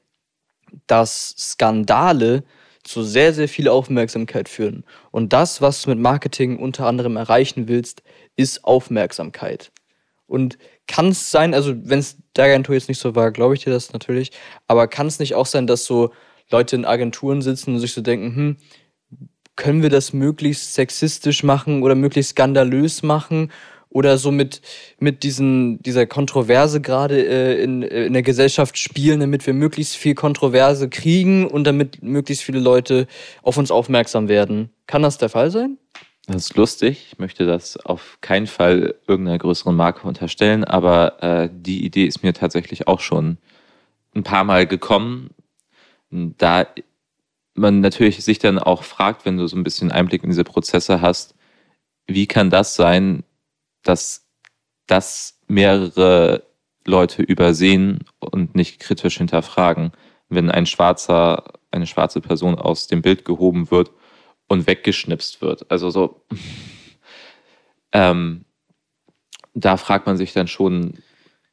dass 0.87 1.35
Skandale 1.37 2.43
zu 2.83 3.03
sehr, 3.03 3.33
sehr 3.33 3.47
viel 3.47 3.67
Aufmerksamkeit 3.67 4.49
führen. 4.49 4.83
Und 5.11 5.33
das, 5.33 5.61
was 5.61 5.81
du 5.81 5.89
mit 5.89 5.99
Marketing 5.99 6.59
unter 6.59 6.85
anderem 6.85 7.17
erreichen 7.17 7.67
willst, 7.67 8.03
ist 8.35 8.63
Aufmerksamkeit. 8.63 9.71
Und 10.27 10.57
kann 10.87 11.09
es 11.09 11.31
sein, 11.31 11.53
also 11.53 11.73
wenn 11.75 11.99
es 11.99 12.17
der 12.35 12.45
Agentur 12.45 12.75
jetzt 12.75 12.89
nicht 12.89 12.99
so 12.99 13.15
war, 13.15 13.31
glaube 13.31 13.55
ich 13.55 13.63
dir 13.63 13.71
das 13.71 13.93
natürlich, 13.93 14.31
aber 14.67 14.87
kann 14.87 15.07
es 15.07 15.19
nicht 15.19 15.35
auch 15.35 15.45
sein, 15.45 15.67
dass 15.67 15.85
so 15.85 16.11
Leute 16.51 16.75
in 16.75 16.85
Agenturen 16.85 17.41
sitzen 17.41 17.73
und 17.73 17.79
sich 17.79 17.93
so 17.93 18.01
denken, 18.01 18.35
hm, 18.35 18.57
können 19.55 19.81
wir 19.81 19.89
das 19.89 20.13
möglichst 20.13 20.73
sexistisch 20.73 21.43
machen 21.43 21.83
oder 21.83 21.95
möglichst 21.95 22.31
skandalös 22.31 23.03
machen 23.03 23.51
oder 23.89 24.17
so 24.17 24.29
mit, 24.29 24.61
mit 24.99 25.23
diesen, 25.23 25.81
dieser 25.81 26.05
Kontroverse 26.05 26.81
gerade 26.81 27.25
äh, 27.25 27.63
in, 27.63 27.81
äh, 27.81 28.05
in 28.05 28.13
der 28.13 28.23
Gesellschaft 28.23 28.77
spielen, 28.77 29.21
damit 29.21 29.47
wir 29.47 29.53
möglichst 29.53 29.95
viel 29.95 30.15
Kontroverse 30.15 30.89
kriegen 30.89 31.47
und 31.47 31.63
damit 31.63 32.03
möglichst 32.03 32.43
viele 32.43 32.59
Leute 32.59 33.07
auf 33.41 33.55
uns 33.55 33.71
aufmerksam 33.71 34.27
werden. 34.27 34.69
Kann 34.85 35.01
das 35.01 35.17
der 35.17 35.29
Fall 35.29 35.49
sein? 35.49 35.77
Das 36.27 36.47
ist 36.47 36.57
lustig. 36.57 37.07
Ich 37.11 37.19
möchte 37.19 37.45
das 37.45 37.77
auf 37.77 38.17
keinen 38.19 38.47
Fall 38.47 38.95
irgendeiner 39.07 39.37
größeren 39.37 39.75
Marke 39.75 40.05
unterstellen, 40.05 40.65
aber 40.65 41.23
äh, 41.23 41.49
die 41.53 41.85
Idee 41.85 42.05
ist 42.05 42.21
mir 42.21 42.33
tatsächlich 42.33 42.89
auch 42.89 42.99
schon 42.99 43.37
ein 44.13 44.23
paar 44.23 44.43
Mal 44.43 44.67
gekommen. 44.67 45.29
Da 46.09 46.67
man 47.55 47.79
natürlich 47.79 48.23
sich 48.23 48.39
dann 48.39 48.59
auch 48.59 48.83
fragt, 48.83 49.25
wenn 49.25 49.37
du 49.37 49.47
so 49.47 49.55
ein 49.55 49.63
bisschen 49.63 49.91
Einblick 49.91 50.23
in 50.23 50.29
diese 50.29 50.43
Prozesse 50.43 51.01
hast, 51.01 51.35
wie 52.05 52.27
kann 52.27 52.49
das 52.49 52.75
sein, 52.75 53.23
dass 53.83 54.27
das 54.87 55.39
mehrere 55.47 56.43
Leute 56.85 57.23
übersehen 57.23 58.03
und 58.19 58.55
nicht 58.55 58.79
kritisch 58.79 59.17
hinterfragen, 59.17 59.91
wenn 60.29 60.51
ein 60.51 60.65
schwarzer, 60.65 61.53
eine 61.71 61.87
schwarze 61.87 62.21
Person 62.21 62.55
aus 62.55 62.87
dem 62.87 63.01
Bild 63.01 63.25
gehoben 63.25 63.71
wird 63.71 63.91
und 64.47 64.67
weggeschnipst 64.67 65.41
wird. 65.41 65.71
Also 65.71 65.89
so, 65.89 66.21
ähm, 67.91 68.45
da 69.53 69.77
fragt 69.77 70.05
man 70.05 70.17
sich 70.17 70.33
dann 70.33 70.47
schon, 70.47 70.99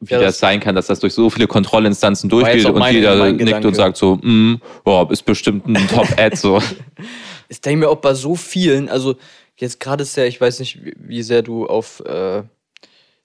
wie 0.02 0.12
Ja, 0.14 0.20
das, 0.20 0.34
das- 0.34 0.38
sein 0.40 0.60
kann, 0.60 0.74
dass 0.74 0.86
das 0.88 1.00
durch 1.00 1.14
so 1.14 1.30
viele 1.30 1.46
Kontrollinstanzen 1.46 2.28
durchgeht 2.28 2.66
und 2.66 2.84
jeder 2.90 3.26
nickt 3.26 3.38
Gedanke. 3.38 3.68
und 3.68 3.74
sagt 3.74 3.96
so, 3.96 4.16
mm, 4.16 4.60
ja, 4.86 5.08
ist 5.10 5.22
bestimmt 5.24 5.66
ein 5.66 5.74
Top-Ad 5.88 6.36
so. 6.36 6.60
Ich 7.48 7.60
denke 7.60 7.80
mir 7.80 7.88
auch 7.90 7.96
bei 7.96 8.14
so 8.14 8.34
vielen, 8.34 8.88
also 8.88 9.16
jetzt 9.56 9.78
gerade 9.78 10.02
ist 10.04 10.16
ja, 10.16 10.24
ich 10.24 10.40
weiß 10.40 10.58
nicht, 10.60 10.84
wie- 10.84 10.94
wie 10.96 11.22
sehr 11.22 11.42
du 11.42 11.66
auf, 11.66 12.02
äh, 12.06 12.42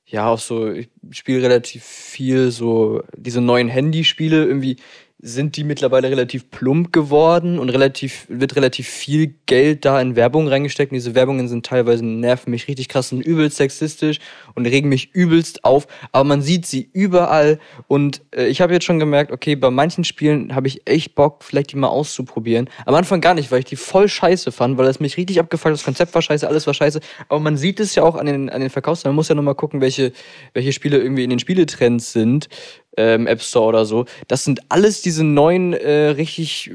ja, 0.05 0.27
auf 0.29 0.41
so, 0.41 0.69
ich 0.71 0.89
spiele 1.11 1.41
relativ 1.43 1.83
viel 1.83 2.51
so 2.51 3.01
diese 3.15 3.39
neuen 3.41 3.67
Handyspiele, 3.69 4.45
irgendwie 4.45 4.77
sind 5.19 5.57
die 5.57 5.63
mittlerweile 5.63 6.11
relativ 6.11 6.51
plump 6.51 6.93
geworden 6.93 7.57
und 7.57 7.69
relativ, 7.69 8.27
wird 8.29 8.55
relativ 8.55 8.87
viel 8.87 9.33
Geld 9.47 9.83
da 9.83 9.99
in 9.99 10.15
Werbung 10.15 10.47
reingesteckt. 10.47 10.91
Und 10.91 10.95
diese 10.95 11.15
Werbungen 11.15 11.47
sind 11.47 11.65
teilweise 11.65 12.05
nerven 12.05 12.51
mich 12.51 12.67
richtig 12.67 12.87
krass 12.87 13.11
und 13.11 13.21
übelst 13.21 13.57
sexistisch 13.57 14.19
und 14.53 14.67
regen 14.67 14.89
mich 14.89 15.15
übelst 15.15 15.63
auf. 15.63 15.87
Aber 16.11 16.23
man 16.23 16.43
sieht 16.43 16.67
sie 16.67 16.87
überall. 16.93 17.57
Und 17.87 18.21
äh, 18.35 18.45
ich 18.45 18.61
habe 18.61 18.73
jetzt 18.73 18.85
schon 18.85 18.99
gemerkt, 18.99 19.31
okay, 19.31 19.55
bei 19.55 19.71
manchen 19.71 20.03
Spielen 20.03 20.53
habe 20.53 20.67
ich 20.67 20.87
echt 20.87 21.15
Bock, 21.15 21.43
vielleicht 21.43 21.71
die 21.71 21.77
mal 21.77 21.87
auszuprobieren. 21.87 22.69
Am 22.85 22.93
Anfang 22.93 23.19
gar 23.19 23.33
nicht, 23.33 23.51
weil 23.51 23.59
ich 23.59 23.65
die 23.65 23.75
voll 23.75 24.07
scheiße 24.07 24.51
fand, 24.51 24.77
weil 24.77 24.85
das 24.85 24.99
mich 24.99 25.17
richtig 25.17 25.39
hat. 25.39 25.51
Das 25.51 25.83
Konzept 25.83 26.13
war 26.13 26.21
scheiße, 26.21 26.47
alles 26.47 26.67
war 26.67 26.75
scheiße. 26.75 26.99
Aber 27.27 27.39
man 27.39 27.57
sieht 27.57 27.79
es 27.79 27.95
ja 27.95 28.03
auch 28.03 28.15
an 28.15 28.27
den, 28.27 28.51
an 28.51 28.61
den 28.61 28.69
Verkaufszahlen. 28.69 29.13
Man 29.13 29.17
muss 29.17 29.29
ja 29.29 29.35
nochmal 29.35 29.55
gucken, 29.55 29.81
welche, 29.81 30.11
welche 30.53 30.73
Spiele 30.73 30.99
irgendwie 30.99 31.23
in 31.23 31.31
den 31.31 31.39
Spieletrends 31.39 32.13
sind. 32.13 32.49
Ähm, 32.97 33.27
App 33.27 33.41
Store 33.41 33.67
oder 33.67 33.85
so. 33.85 34.05
Das 34.27 34.43
sind 34.43 34.61
alles 34.69 35.01
diese 35.01 35.23
neuen, 35.23 35.73
äh, 35.73 36.09
richtig 36.09 36.71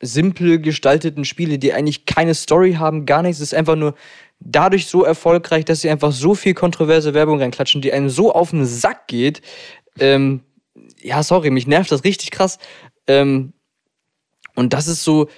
simpel 0.00 0.60
gestalteten 0.60 1.24
Spiele, 1.24 1.58
die 1.58 1.72
eigentlich 1.72 2.06
keine 2.06 2.34
Story 2.34 2.74
haben, 2.74 3.04
gar 3.04 3.22
nichts. 3.22 3.40
Es 3.40 3.52
ist 3.52 3.58
einfach 3.58 3.76
nur 3.76 3.94
dadurch 4.40 4.86
so 4.86 5.04
erfolgreich, 5.04 5.64
dass 5.64 5.82
sie 5.82 5.90
einfach 5.90 6.12
so 6.12 6.34
viel 6.34 6.54
kontroverse 6.54 7.14
Werbung 7.14 7.38
reinklatschen, 7.38 7.82
die 7.82 7.92
einem 7.92 8.08
so 8.08 8.32
auf 8.32 8.50
den 8.50 8.64
Sack 8.64 9.06
geht. 9.06 9.42
Ähm, 9.98 10.40
ja, 11.02 11.22
sorry, 11.22 11.50
mich 11.50 11.66
nervt 11.66 11.92
das 11.92 12.04
richtig 12.04 12.30
krass. 12.30 12.58
Ähm, 13.06 13.52
und 14.54 14.72
das 14.72 14.88
ist 14.88 15.04
so, 15.04 15.28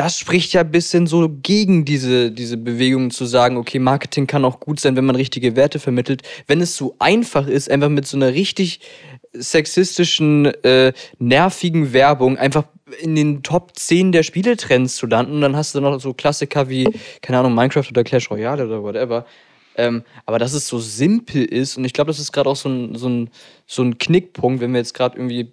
das 0.00 0.18
spricht 0.18 0.54
ja 0.54 0.62
ein 0.62 0.70
bisschen 0.70 1.06
so 1.06 1.28
gegen 1.28 1.84
diese, 1.84 2.32
diese 2.32 2.56
Bewegung 2.56 3.10
zu 3.10 3.26
sagen, 3.26 3.58
okay, 3.58 3.78
Marketing 3.78 4.26
kann 4.26 4.46
auch 4.46 4.58
gut 4.58 4.80
sein, 4.80 4.96
wenn 4.96 5.04
man 5.04 5.14
richtige 5.14 5.56
Werte 5.56 5.78
vermittelt. 5.78 6.22
Wenn 6.46 6.62
es 6.62 6.74
so 6.74 6.96
einfach 6.98 7.46
ist, 7.46 7.70
einfach 7.70 7.90
mit 7.90 8.06
so 8.06 8.16
einer 8.16 8.32
richtig 8.32 8.80
sexistischen, 9.34 10.46
äh, 10.64 10.94
nervigen 11.18 11.92
Werbung 11.92 12.38
einfach 12.38 12.64
in 13.02 13.14
den 13.14 13.42
Top 13.42 13.72
10 13.76 14.12
der 14.12 14.22
Spieletrends 14.22 14.96
zu 14.96 15.06
landen. 15.06 15.42
Dann 15.42 15.54
hast 15.54 15.74
du 15.74 15.82
noch 15.82 16.00
so 16.00 16.14
Klassiker 16.14 16.70
wie, 16.70 16.88
keine 17.20 17.40
Ahnung, 17.40 17.54
Minecraft 17.54 17.84
oder 17.90 18.02
Clash 18.02 18.30
Royale 18.30 18.66
oder 18.66 18.82
whatever. 18.82 19.26
Ähm, 19.76 20.02
aber 20.24 20.38
dass 20.38 20.54
es 20.54 20.66
so 20.66 20.78
simpel 20.78 21.44
ist, 21.44 21.76
und 21.76 21.84
ich 21.84 21.92
glaube, 21.92 22.08
das 22.08 22.18
ist 22.18 22.32
gerade 22.32 22.48
auch 22.48 22.56
so 22.56 22.70
ein, 22.70 22.94
so, 22.94 23.06
ein, 23.10 23.28
so 23.66 23.82
ein 23.82 23.98
Knickpunkt, 23.98 24.62
wenn 24.62 24.72
wir 24.72 24.78
jetzt 24.78 24.94
gerade 24.94 25.18
irgendwie 25.18 25.52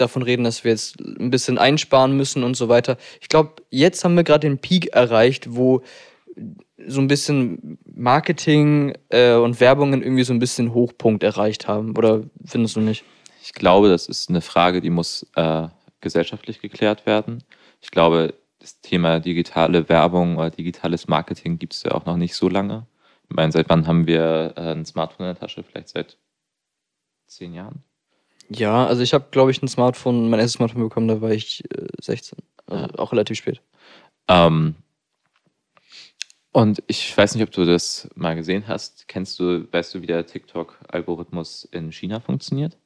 davon 0.00 0.22
reden, 0.22 0.44
dass 0.44 0.64
wir 0.64 0.72
jetzt 0.72 1.00
ein 1.00 1.30
bisschen 1.30 1.58
einsparen 1.58 2.16
müssen 2.16 2.44
und 2.44 2.56
so 2.56 2.68
weiter. 2.68 2.96
Ich 3.20 3.28
glaube, 3.28 3.62
jetzt 3.70 4.04
haben 4.04 4.16
wir 4.16 4.24
gerade 4.24 4.48
den 4.48 4.58
Peak 4.58 4.94
erreicht, 4.94 5.54
wo 5.54 5.82
so 6.86 7.00
ein 7.00 7.08
bisschen 7.08 7.78
Marketing 7.84 8.94
äh, 9.08 9.34
und 9.34 9.60
Werbungen 9.60 10.02
irgendwie 10.02 10.24
so 10.24 10.32
ein 10.32 10.38
bisschen 10.38 10.72
Hochpunkt 10.72 11.22
erreicht 11.22 11.66
haben. 11.66 11.96
Oder 11.96 12.22
findest 12.44 12.76
du 12.76 12.80
nicht? 12.80 13.04
Ich 13.42 13.52
glaube, 13.52 13.88
das 13.88 14.06
ist 14.06 14.28
eine 14.28 14.40
Frage, 14.40 14.80
die 14.80 14.90
muss 14.90 15.26
äh, 15.34 15.68
gesellschaftlich 16.00 16.60
geklärt 16.60 17.06
werden. 17.06 17.42
Ich 17.80 17.90
glaube, 17.90 18.34
das 18.58 18.80
Thema 18.80 19.20
digitale 19.20 19.88
Werbung 19.88 20.36
oder 20.36 20.50
digitales 20.50 21.08
Marketing 21.08 21.58
gibt 21.58 21.74
es 21.74 21.82
ja 21.82 21.92
auch 21.92 22.06
noch 22.06 22.16
nicht 22.16 22.34
so 22.34 22.48
lange. 22.48 22.86
Ich 23.28 23.34
meine, 23.34 23.52
seit 23.52 23.68
wann 23.68 23.86
haben 23.86 24.06
wir 24.06 24.54
äh, 24.56 24.72
ein 24.72 24.84
Smartphone 24.84 25.26
in 25.26 25.34
der 25.34 25.40
Tasche? 25.40 25.62
Vielleicht 25.62 25.88
seit 25.88 26.16
zehn 27.26 27.54
Jahren? 27.54 27.82
Ja, 28.50 28.86
also 28.86 29.02
ich 29.02 29.12
habe, 29.14 29.26
glaube 29.30 29.50
ich, 29.50 29.62
ein 29.62 29.68
Smartphone, 29.68 30.30
mein 30.30 30.40
erstes 30.40 30.54
Smartphone 30.54 30.82
bekommen, 30.82 31.08
da 31.08 31.20
war 31.20 31.30
ich 31.30 31.64
äh, 31.74 31.86
16. 32.00 32.38
Also 32.66 32.84
Ja. 32.86 32.98
auch 32.98 33.12
relativ 33.12 33.38
spät. 33.38 33.60
Ähm, 34.28 34.74
und 36.52 36.82
ich 36.86 37.16
weiß 37.16 37.34
nicht, 37.34 37.44
ob 37.44 37.50
du 37.50 37.64
das 37.64 38.08
mal 38.14 38.34
gesehen 38.34 38.66
hast. 38.66 39.06
Kennst 39.06 39.38
du, 39.38 39.70
weißt 39.70 39.94
du, 39.94 40.02
wie 40.02 40.06
der 40.06 40.26
TikTok-Algorithmus 40.26 41.68
in 41.70 41.92
China 41.92 42.20
funktioniert? 42.20 42.76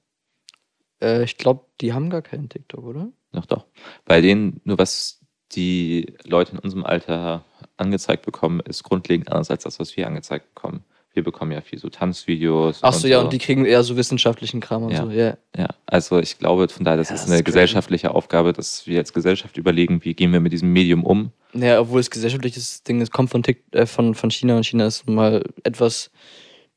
Äh, 1.00 1.24
ich 1.24 1.36
glaube, 1.36 1.64
die 1.80 1.92
haben 1.92 2.10
gar 2.10 2.22
keinen 2.22 2.48
TikTok, 2.48 2.84
oder? 2.84 3.08
Doch, 3.32 3.46
doch. 3.46 3.66
Bei 4.04 4.20
denen, 4.20 4.60
nur 4.64 4.78
was 4.78 5.20
die 5.52 6.14
Leute 6.24 6.52
in 6.52 6.58
unserem 6.58 6.84
Alter 6.84 7.44
angezeigt 7.76 8.24
bekommen, 8.24 8.60
ist 8.60 8.82
grundlegend 8.82 9.30
anders 9.30 9.50
als 9.50 9.64
das, 9.64 9.78
was 9.78 9.96
wir 9.96 10.06
angezeigt 10.06 10.54
bekommen. 10.54 10.84
Wir 11.14 11.22
bekommen 11.22 11.52
ja 11.52 11.60
viel 11.60 11.78
so 11.78 11.88
Tanzvideos. 11.90 12.78
Ach 12.82 12.92
so, 12.94 13.06
ja, 13.06 13.20
und 13.20 13.32
die 13.32 13.38
kriegen 13.38 13.64
eher 13.66 13.82
so 13.82 13.96
wissenschaftlichen 13.96 14.60
Kram 14.60 14.84
und 14.84 14.92
Ja. 14.92 15.04
so. 15.04 15.10
Ja. 15.10 15.36
Ja, 15.56 15.68
also 15.86 16.18
ich 16.18 16.38
glaube, 16.38 16.68
von 16.68 16.84
daher, 16.84 16.96
das 16.96 17.10
Ja, 17.10 17.14
ist 17.16 17.22
das 17.22 17.28
eine 17.28 17.36
ist 17.36 17.44
crazy. 17.44 17.52
gesellschaftliche 17.54 18.14
Aufgabe, 18.14 18.52
dass 18.54 18.86
wir 18.86 18.98
als 18.98 19.12
Gesellschaft 19.12 19.58
überlegen, 19.58 20.02
wie 20.04 20.14
gehen 20.14 20.32
wir 20.32 20.40
mit 20.40 20.52
diesem 20.52 20.72
Medium 20.72 21.04
um. 21.04 21.30
Naja, 21.52 21.80
obwohl 21.80 22.00
es 22.00 22.10
gesellschaftliches 22.10 22.82
Ding 22.84 23.00
ist, 23.02 23.12
kommt 23.12 23.28
von, 23.30 23.42
Tik 23.42 23.62
äh, 23.72 23.84
von, 23.84 24.14
von 24.14 24.30
China 24.30 24.56
und 24.56 24.64
China 24.64 24.86
ist 24.86 25.06
mal 25.06 25.44
etwas 25.64 26.10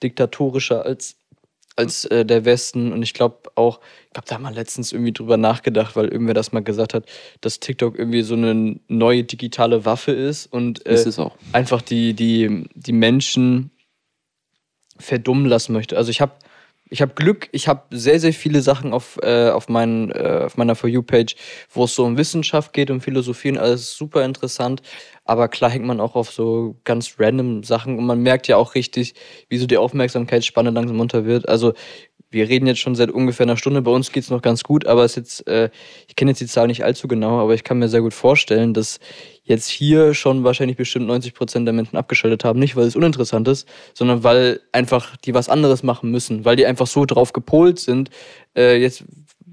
diktatorischer 0.04 0.86
als, 0.86 1.16
als 1.78 2.06
äh, 2.06 2.26
der 2.26 2.46
Westen. 2.46 2.92
Und 2.92 3.02
ich 3.04 3.14
glaube 3.14 3.38
auch, 3.56 3.80
ich 4.08 4.12
glaube, 4.14 4.28
da 4.28 4.36
haben 4.36 4.44
wir 4.44 4.52
letztens 4.52 4.92
irgendwie 4.92 5.14
drüber 5.14 5.38
nachgedacht, 5.38 5.96
weil 5.96 6.10
irgendwer 6.10 6.34
das 6.34 6.52
mal 6.52 6.64
gesagt 6.64 6.94
hat, 6.94 7.06
dass 7.42 7.60
TikTok 7.60 7.98
irgendwie 7.98 8.22
so 8.22 8.36
eine 8.36 8.80
neue 8.88 9.24
digitale 9.24 9.86
Waffe 9.86 10.12
ist 10.12 10.48
und 10.48 10.86
äh, 10.86 10.94
ist 10.96 11.20
einfach 11.54 11.82
die, 11.82 12.14
die, 12.14 12.66
die 12.76 12.94
Menschen 12.94 13.72
verdummen 14.98 15.46
lassen 15.46 15.74
möchte. 15.74 15.98
Also 15.98 16.10
ich 16.10 16.22
habe 16.22 16.34
ich 16.90 17.02
hab 17.02 17.16
Glück, 17.16 17.50
ich 17.52 17.68
habe 17.68 17.84
sehr, 17.90 18.20
sehr 18.20 18.34
viele 18.34 18.62
Sachen 18.62 18.94
auf, 18.94 19.18
äh, 19.24 19.50
auf, 19.50 19.70
meinen, 19.70 20.12
äh, 20.12 20.44
auf 20.46 20.56
meiner 20.56 20.76
For 20.76 20.88
You-Page, 20.88 21.36
wo 21.72 21.86
es 21.86 21.96
so 21.96 22.06
um 22.06 22.18
Wissenschaft 22.18 22.74
geht, 22.74 22.92
um 22.92 23.02
Philosophie 23.02 23.50
und 23.50 23.58
alles 23.58 23.98
super 23.98 24.24
interessant. 24.24 24.84
Aber 25.24 25.48
klar 25.48 25.72
hängt 25.72 25.86
man 25.86 26.00
auch 26.00 26.16
auf 26.16 26.32
so 26.32 26.80
ganz 26.84 27.16
random 27.18 27.64
Sachen 27.64 27.98
und 27.98 28.06
man 28.06 28.22
merkt 28.22 28.48
ja 28.48 28.58
auch 28.58 28.76
richtig, 28.76 29.16
wie 29.50 29.58
so 29.58 29.66
die 29.66 29.78
Aufmerksamkeitsspanne 29.78 30.70
langsam 30.70 31.00
runter 31.00 31.26
wird. 31.26 31.50
Also 31.50 31.74
wir 32.30 32.50
reden 32.50 32.68
jetzt 32.68 32.80
schon 32.80 32.96
seit 32.96 33.12
ungefähr 33.12 33.46
einer 33.46 33.58
Stunde, 33.58 33.82
bei 33.82 33.92
uns 33.92 34.12
geht's 34.12 34.30
noch 34.30 34.42
ganz 34.42 34.64
gut, 34.64 34.86
aber 34.86 35.04
es 35.04 35.16
jetzt, 35.16 35.48
äh, 35.48 35.70
ich 36.08 36.16
kenne 36.16 36.32
jetzt 36.32 36.42
die 36.42 36.48
Zahl 36.48 36.68
nicht 36.68 36.84
allzu 36.84 37.08
genau, 37.08 37.40
aber 37.40 37.54
ich 37.54 37.64
kann 37.64 37.80
mir 37.80 37.88
sehr 37.88 38.02
gut 38.02 38.14
vorstellen, 38.14 38.74
dass 38.74 39.00
jetzt 39.44 39.70
hier 39.70 40.14
schon 40.14 40.44
wahrscheinlich 40.44 40.78
bestimmt 40.78 41.08
90 41.08 41.34
Prozent 41.34 41.68
der 41.68 41.74
Menschen 41.74 41.98
abgeschaltet 41.98 42.44
haben. 42.44 42.60
Nicht, 42.60 42.76
weil 42.76 42.86
es 42.86 42.96
uninteressant 42.96 43.48
ist, 43.48 43.68
sondern 43.94 44.24
weil 44.24 44.60
einfach 44.72 45.16
die 45.18 45.34
was 45.34 45.50
anderes 45.50 45.84
machen 45.84 46.12
müssen, 46.12 46.46
weil 46.46 46.56
die 46.56 46.66
einfach 46.66 46.88
so 46.88 47.06
drauf 47.06 47.32
gepolt 47.32 47.80
sind. 47.80 48.10
Äh, 48.56 48.82
jetzt 48.82 49.06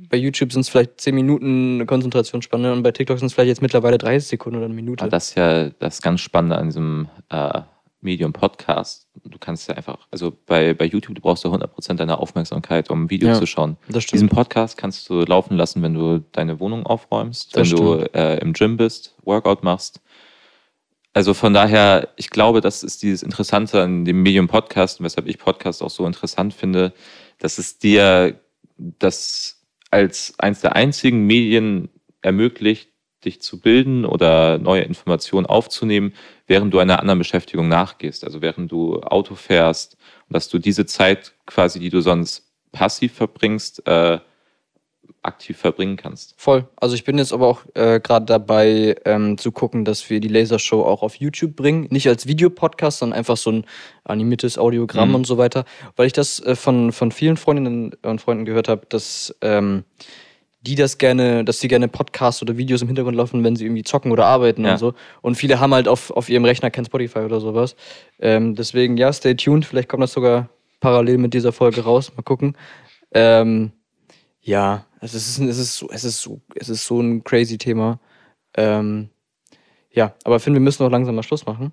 bei 0.09 0.17
YouTube 0.17 0.53
sind 0.53 0.61
es 0.61 0.69
vielleicht 0.69 1.01
10 1.01 1.15
Minuten 1.15 1.87
Konzentrationsspanne 1.87 2.73
und 2.73 2.83
bei 2.83 2.93
TikTok 2.93 3.19
sind 3.19 3.27
es 3.27 3.33
vielleicht 3.33 3.49
jetzt 3.49 3.63
mittlerweile 3.63 3.99
30 3.99 4.29
Sekunden 4.29 4.57
oder 4.57 4.67
eine 4.67 4.75
Minute. 4.75 5.03
Aber 5.03 5.11
das 5.11 5.31
ist 5.31 5.37
ja 5.37 5.71
das 5.79 6.03
ganz 6.03 6.21
Spannende 6.21 6.57
an 6.57 6.67
diesem 6.67 7.09
äh, 7.31 7.61
Medium 8.03 8.33
Podcast. 8.33 9.07
Du 9.25 9.39
kannst 9.39 9.69
ja 9.69 9.77
einfach, 9.77 10.07
also 10.11 10.37
bei, 10.47 10.75
bei 10.75 10.85
YouTube, 10.85 11.15
du 11.15 11.21
brauchst 11.23 11.45
ja 11.45 11.51
100% 11.51 11.95
deiner 11.95 12.19
Aufmerksamkeit, 12.19 12.91
um 12.91 13.05
ein 13.05 13.11
Video 13.11 13.29
Ja, 13.29 13.35
zu 13.39 13.47
schauen. 13.47 13.77
das 13.89 14.07
Diesen 14.07 14.29
stimmt. 14.29 14.33
Podcast 14.33 14.77
kannst 14.77 15.09
du 15.09 15.21
laufen 15.23 15.57
lassen, 15.57 15.83
wenn 15.83 15.95
du 15.95 16.19
deine 16.33 16.61
Wohnung 16.61 16.85
aufräumst, 16.87 17.57
Das 17.57 17.71
wenn 17.71 17.77
du 17.79 17.95
äh, 18.15 18.39
im 18.41 18.53
Gym 18.53 18.77
bist, 18.77 19.17
Workout 19.25 19.63
machst. 19.63 20.01
Also 21.15 21.35
von 21.35 21.53
daher, 21.53 22.09
ich 22.17 22.31
glaube, 22.31 22.61
das 22.61 22.83
ist 22.83 23.03
dieses 23.03 23.23
Interessante 23.23 23.83
an 23.83 24.05
dem 24.05 24.23
Medium 24.23 24.49
Podcast 24.49 24.99
und 25.01 25.05
weshalb 25.05 25.27
ich 25.27 25.39
Podcast 25.39 25.83
auch 25.83 25.91
so 25.91 26.07
interessant 26.07 26.55
finde, 26.55 26.93
dass 27.39 27.59
es 27.59 27.79
dir 27.79 28.41
das 28.79 29.63
als 29.91 30.35
eins 30.39 30.61
der 30.63 30.75
einzigen 30.75 31.27
Medien 31.27 31.91
ermöglicht, 32.23 32.92
dich 33.25 33.41
zu 33.41 33.61
bilden 33.61 34.05
oder 34.05 34.59
neue 34.59 34.83
Informationen 34.83 35.47
aufzunehmen, 35.47 36.13
während 36.47 36.73
du 36.75 36.79
einer 36.79 36.99
anderen 37.01 37.19
Beschäftigung 37.19 37.69
nachgehst. 37.69 38.25
Also 38.25 38.43
während 38.43 38.71
du 38.71 39.01
Auto 39.01 39.35
fährst 39.35 39.97
und 40.29 40.35
dass 40.35 40.49
du 40.49 40.59
diese 40.59 40.87
Zeit 40.87 41.33
quasi, 41.47 41.79
die 41.81 41.91
du 41.91 42.01
sonst 42.01 42.51
passiv 42.73 43.13
verbringst, 43.15 43.87
äh, 43.87 44.19
aktiv 45.25 45.57
verbringen 45.57 45.97
kannst. 45.97 46.35
Voll. 46.37 46.67
Also 46.77 46.95
ich 46.97 47.05
bin 47.05 47.17
jetzt 47.19 47.33
aber 47.33 47.47
auch 47.47 47.63
äh, 47.75 48.01
gerade 48.01 48.27
dabei 48.27 48.97
ähm, 49.05 49.39
zu 49.39 49.53
gucken, 49.53 49.85
dass 49.85 50.09
wir 50.11 50.19
die 50.19 50.29
Lasershow 50.29 50.83
auch 50.83 51.03
auf 51.03 51.15
YouTube 51.17 51.55
bringen. 51.55 51.87
Nicht 51.91 52.09
als 52.09 52.27
Videopodcast, 52.27 52.99
sondern 52.99 53.19
einfach 53.19 53.37
so 53.37 53.53
ein 53.53 53.65
animiertes 54.05 54.59
Audiogramm 54.59 55.11
Mhm. 55.11 55.15
und 55.17 55.27
so 55.27 55.39
weiter. 55.39 55.65
Weil 55.97 56.07
ich 56.07 56.13
das 56.13 56.41
äh, 56.41 56.57
von, 56.57 56.91
von 56.93 57.13
vielen 57.13 57.37
Freundinnen 57.37 57.93
und 58.03 58.21
Freunden 58.21 58.45
gehört 58.45 58.69
habe, 58.69 58.87
dass 58.89 59.35
ähm, 59.43 59.85
die 60.63 60.77
das 60.77 60.99
gerne, 60.99 61.45
dass 61.45 61.61
sie 61.61 61.69
gerne 61.69 61.89
Podcasts 61.89 62.41
oder 62.41 62.57
Videos 62.57 62.83
im 62.83 62.89
Hintergrund 62.89 63.17
laufen, 63.17 63.43
wenn 63.45 63.57
sie 63.57 63.65
irgendwie 63.67 63.83
zocken 63.83 64.13
oder 64.13 64.27
arbeiten 64.27 64.65
Ja. 64.65 64.73
und 64.73 64.79
so. 64.79 64.95
Und 65.21 65.35
viele 65.35 65.59
haben 65.61 65.75
halt 65.75 65.89
auf, 65.89 66.11
auf 66.13 66.29
ihrem 66.29 66.45
Rechner 66.45 66.71
kein 66.71 66.85
Spotify 66.85 67.21
oder 67.21 67.41
sowas. 67.41 67.75
Ähm, 68.21 68.55
deswegen, 68.55 68.97
ja, 68.97 69.13
stay 69.13 69.35
tuned. 69.35 69.65
Vielleicht 69.67 69.89
kommt 69.89 70.03
das 70.03 70.13
sogar 70.13 70.49
parallel 70.81 71.19
mit 71.19 71.35
dieser 71.35 71.53
Folge 71.53 71.83
raus. 71.83 72.13
Mal 72.17 72.23
gucken. 72.23 72.57
Ähm, 73.13 73.73
Ja, 74.41 74.87
es 75.01 75.15
ist, 75.15 75.39
es 75.39 75.59
ist, 75.59 75.77
so, 75.77 75.89
es 75.91 76.05
ist, 76.05 76.21
so, 76.23 76.41
es 76.55 76.69
ist 76.69 76.85
so 76.87 77.01
ein 77.01 77.23
crazy 77.25 77.59
Thema. 77.59 77.99
Ähm, 78.57 79.09
ja, 79.91 80.15
aber 80.25 80.41
Finn, 80.41 80.55
wir 80.55 80.61
müssen 80.61 80.85
auch 80.85 80.91
langsam 80.91 81.15
mal 81.17 81.23
Schluss 81.23 81.45
machen. 81.47 81.73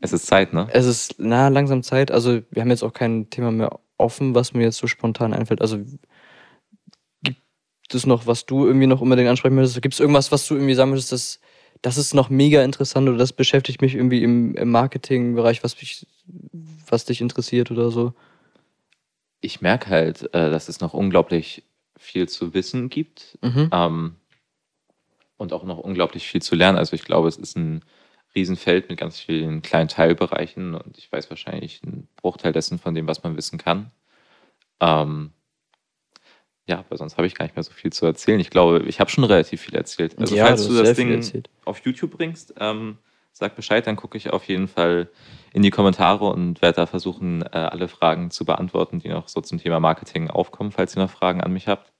Es 0.00 0.12
ist 0.12 0.26
Zeit, 0.26 0.52
ne? 0.52 0.68
Es 0.72 0.86
ist 0.86 1.16
na, 1.18 1.48
langsam 1.48 1.82
Zeit. 1.82 2.10
Also, 2.10 2.40
wir 2.50 2.62
haben 2.62 2.70
jetzt 2.70 2.82
auch 2.82 2.92
kein 2.92 3.30
Thema 3.30 3.50
mehr 3.50 3.78
offen, 3.98 4.34
was 4.34 4.52
mir 4.52 4.62
jetzt 4.64 4.76
so 4.76 4.86
spontan 4.86 5.32
einfällt. 5.32 5.60
Also, 5.60 5.78
gibt 7.86 7.94
es 7.94 8.06
noch, 8.06 8.26
was 8.26 8.46
du 8.46 8.66
irgendwie 8.66 8.88
noch 8.88 9.00
unbedingt 9.00 9.28
ansprechen 9.28 9.54
möchtest? 9.54 9.80
Gibt 9.80 9.94
es 9.94 10.00
irgendwas, 10.00 10.32
was 10.32 10.48
du 10.48 10.54
irgendwie 10.54 10.74
sagen 10.74 10.90
würdest, 10.90 11.12
das, 11.12 11.38
das 11.82 11.98
ist 11.98 12.14
noch 12.14 12.30
mega 12.30 12.64
interessant 12.64 13.08
oder 13.08 13.16
das 13.16 13.32
beschäftigt 13.32 13.80
mich 13.80 13.94
irgendwie 13.94 14.24
im, 14.24 14.56
im 14.56 14.70
Marketingbereich, 14.72 15.62
was, 15.62 15.76
mich, 15.76 16.04
was 16.88 17.04
dich 17.04 17.20
interessiert 17.20 17.70
oder 17.70 17.92
so? 17.92 18.12
Ich 19.40 19.60
merke 19.60 19.88
halt, 19.88 20.34
äh, 20.34 20.50
dass 20.50 20.68
es 20.68 20.80
noch 20.80 20.94
unglaublich 20.94 21.62
viel 21.96 22.28
zu 22.28 22.54
wissen 22.54 22.88
gibt 22.88 23.38
Mhm. 23.40 23.70
ähm, 23.72 24.16
und 25.36 25.52
auch 25.52 25.62
noch 25.62 25.78
unglaublich 25.78 26.26
viel 26.26 26.42
zu 26.42 26.56
lernen. 26.56 26.78
Also 26.78 26.94
ich 26.94 27.04
glaube, 27.04 27.28
es 27.28 27.36
ist 27.36 27.56
ein 27.56 27.84
Riesenfeld 28.34 28.88
mit 28.88 28.98
ganz 28.98 29.20
vielen 29.20 29.62
kleinen 29.62 29.88
Teilbereichen 29.88 30.74
und 30.74 30.98
ich 30.98 31.12
weiß 31.12 31.30
wahrscheinlich 31.30 31.82
einen 31.84 32.08
Bruchteil 32.16 32.52
dessen 32.52 32.80
von 32.80 32.96
dem, 32.96 33.06
was 33.06 33.22
man 33.22 33.36
wissen 33.36 33.58
kann. 33.58 33.92
Ähm, 34.80 35.30
ja, 36.66 36.80
aber 36.80 36.96
sonst 36.96 37.16
habe 37.16 37.26
ich 37.26 37.34
gar 37.34 37.44
nicht 37.44 37.54
mehr 37.54 37.62
so 37.62 37.72
viel 37.72 37.92
zu 37.92 38.06
erzählen. 38.06 38.40
Ich 38.40 38.50
glaube, 38.50 38.82
ich 38.86 38.98
habe 38.98 39.08
schon 39.08 39.24
relativ 39.24 39.60
viel 39.60 39.76
erzählt. 39.76 40.18
Also 40.18 40.34
Ja, 40.34 40.46
falls 40.46 40.66
du 40.66 40.74
das 40.74 40.96
Ding 40.96 41.42
auf 41.64 41.78
YouTube 41.84 42.10
bringst, 42.10 42.54
ähm, 42.58 42.98
sag 43.32 43.54
Bescheid, 43.54 43.86
dann 43.86 43.96
gucke 43.96 44.18
ich 44.18 44.30
auf 44.30 44.44
jeden 44.44 44.66
Fall 44.66 45.08
in 45.52 45.62
die 45.62 45.70
Kommentare 45.70 46.24
und 46.26 46.62
werde 46.62 46.76
da 46.76 46.86
versuchen, 46.86 47.42
äh, 47.42 47.48
alle 47.56 47.86
Fragen 47.86 48.30
zu 48.30 48.44
beantworten, 48.44 48.98
die 48.98 49.08
noch 49.08 49.28
so 49.28 49.40
zum 49.40 49.58
Thema 49.58 49.78
Marketing 49.78 50.28
aufkommen, 50.28 50.72
falls 50.72 50.96
ihr 50.96 51.02
noch 51.02 51.10
Fragen 51.10 51.40
an 51.40 51.52
mich 51.52 51.68
habt. 51.68 51.92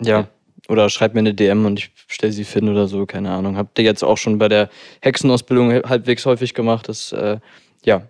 Ja. 0.00 0.28
Oder 0.68 0.88
schreib 0.88 1.14
mir 1.14 1.20
eine 1.20 1.34
DM 1.34 1.64
und 1.64 1.78
ich 1.78 1.90
stelle 2.08 2.32
sie 2.32 2.44
Finn 2.44 2.68
oder 2.68 2.88
so, 2.88 3.06
keine 3.06 3.30
Ahnung. 3.30 3.56
Habt 3.56 3.78
ihr 3.78 3.84
jetzt 3.84 4.02
auch 4.02 4.18
schon 4.18 4.38
bei 4.38 4.48
der 4.48 4.68
Hexenausbildung 5.00 5.70
halbwegs 5.84 6.26
häufig 6.26 6.54
gemacht. 6.54 6.88
Das, 6.88 7.12
äh, 7.12 7.38
ja. 7.84 8.08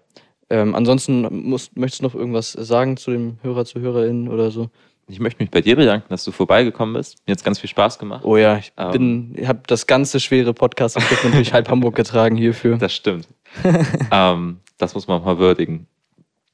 Ähm, 0.48 0.74
ansonsten 0.74 1.48
musst, 1.48 1.76
möchtest 1.76 2.00
du 2.00 2.06
noch 2.06 2.14
irgendwas 2.14 2.52
sagen 2.52 2.96
zu 2.96 3.10
dem 3.10 3.38
Hörer, 3.42 3.64
zu 3.64 3.80
HörerInnen 3.80 4.28
oder 4.28 4.50
so? 4.50 4.70
Ich 5.08 5.20
möchte 5.20 5.40
mich 5.42 5.50
bei 5.50 5.60
dir 5.60 5.76
bedanken, 5.76 6.06
dass 6.08 6.24
du 6.24 6.32
vorbeigekommen 6.32 6.94
bist. 6.94 7.18
Mir 7.26 7.32
hat 7.32 7.38
es 7.38 7.44
ganz 7.44 7.60
viel 7.60 7.70
Spaß 7.70 7.98
gemacht. 7.98 8.24
Oh 8.24 8.36
ja, 8.36 8.58
ich 8.58 8.72
Ähm. 8.76 8.90
bin, 8.90 9.34
ich 9.36 9.46
habe 9.46 9.60
das 9.66 9.86
ganze 9.86 10.18
schwere 10.18 10.52
Podcast-Equipment 10.52 11.34
durch 11.36 11.52
halb 11.52 11.68
Hamburg 11.68 11.94
getragen 11.94 12.36
hierfür. 12.36 12.76
Das 12.76 12.92
stimmt. 12.92 13.28
ähm, 14.10 14.58
das 14.78 14.94
muss 14.94 15.06
man 15.06 15.22
mal 15.22 15.38
würdigen. 15.38 15.86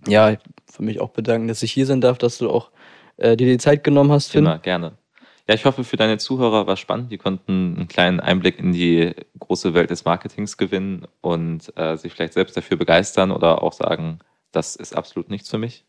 Ja, 0.07 0.31
ich 0.31 0.39
will 0.77 0.87
mich 0.87 1.01
auch 1.01 1.11
bedanken, 1.11 1.49
dass 1.49 1.63
ich 1.63 1.73
hier 1.73 1.87
sein 1.87 2.01
darf, 2.03 2.19
dass 2.19 2.39
du 2.39 2.51
auch 2.51 2.71
äh, 3.17 3.37
dir 3.37 3.47
die 3.47 3.59
Zeit 3.59 3.85
genommen 3.85 4.13
hast, 4.13 4.33
Finn. 4.33 4.45
Immer 4.45 4.59
gerne. 4.59 4.93
Ja, 5.49 5.55
ich 5.55 5.65
hoffe, 5.65 5.83
für 5.83 5.97
deine 5.97 6.19
Zuhörer 6.19 6.67
war 6.67 6.75
es 6.75 6.81
spannend. 6.81 7.11
Die 7.11 7.19
konnten 7.19 7.75
einen 7.77 7.89
kleinen 7.89 8.21
Einblick 8.21 8.59
in 8.59 8.73
die 8.73 9.13
große 9.39 9.75
Welt 9.75 9.91
des 9.91 10.05
Marketings 10.05 10.57
gewinnen 10.57 11.07
und 11.21 11.73
äh, 11.77 11.97
sich 11.97 12.13
vielleicht 12.13 12.35
selbst 12.35 12.57
dafür 12.57 12.77
begeistern 12.77 13.31
oder 13.31 13.63
auch 13.63 13.73
sagen, 13.73 14.19
das 14.53 14.77
ist 14.77 14.95
absolut 14.95 15.31
nichts 15.31 15.49
für 15.49 15.59
mich. 15.59 15.85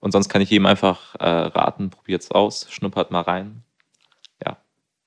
Und 0.00 0.12
sonst 0.12 0.28
kann 0.28 0.40
ich 0.42 0.50
jedem 0.50 0.66
einfach 0.66 1.14
äh, 1.18 1.24
raten, 1.28 1.90
probiert 1.90 2.22
es 2.22 2.30
aus, 2.30 2.66
schnuppert 2.70 3.10
mal 3.10 3.22
rein. 3.22 3.62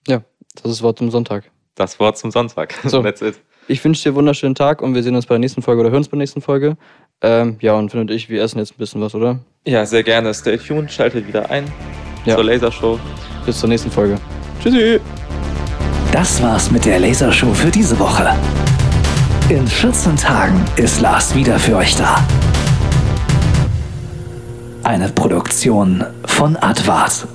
Ja, 0.08 0.24
das 0.64 0.72
ist 0.72 0.82
Wort 0.82 0.98
zum 0.98 1.12
Sonntag. 1.12 1.52
Das 1.76 2.00
Wort 2.00 2.18
zum 2.18 2.32
Sonntag. 2.32 2.74
So. 2.90 3.04
That's 3.04 3.22
it. 3.22 3.40
Ich 3.68 3.84
wünsche 3.86 4.02
dir 4.02 4.10
einen 4.10 4.16
wunderschönen 4.16 4.56
Tag 4.56 4.82
und 4.82 4.96
wir 4.96 5.04
sehen 5.04 5.16
uns 5.16 5.28
bei 5.28 5.36
der 5.36 5.40
nächsten 5.40 5.62
Folge 5.62 5.82
oder 5.82 5.92
hören 5.92 6.00
uns 6.00 6.08
bei 6.08 6.16
der 6.18 6.22
nächsten 6.24 6.42
Folge. 6.42 6.76
Ähm, 7.22 7.58
ja, 7.62 7.74
und 7.76 7.92
Finn 7.92 8.00
und 8.02 8.10
ich, 8.10 8.28
wir 8.28 8.42
essen 8.42 8.58
jetzt 8.58 8.72
ein 8.74 8.78
bisschen 8.80 9.00
was, 9.02 9.14
oder? 9.14 9.40
Ja, 9.66 9.86
sehr 9.86 10.02
gerne. 10.02 10.34
Stay 10.34 10.58
tuned, 10.58 10.92
schaltet 10.92 11.28
wieder 11.28 11.48
ein 11.52 11.72
Ja. 12.26 12.34
zur 12.36 12.44
Lasershow. 12.44 13.00
Bis 13.46 13.60
zur 13.60 13.70
nächsten 13.70 13.92
Folge. 13.92 14.18
Tschüssi. 14.62 15.00
Das 16.12 16.42
war's 16.42 16.72
mit 16.72 16.84
der 16.86 17.00
Lasershow 17.00 17.54
für 17.54 17.70
diese 17.70 17.98
Woche. 18.00 18.36
In 19.50 19.68
14 19.68 20.18
Tagen 20.18 20.66
ist 20.78 21.00
Lars 21.00 21.36
wieder 21.36 21.60
für 21.60 21.76
euch 21.78 21.96
da. 21.96 22.26
Eine 24.84 25.10
Produktion 25.10 26.04
von 26.26 26.58
Advart. 26.58 27.28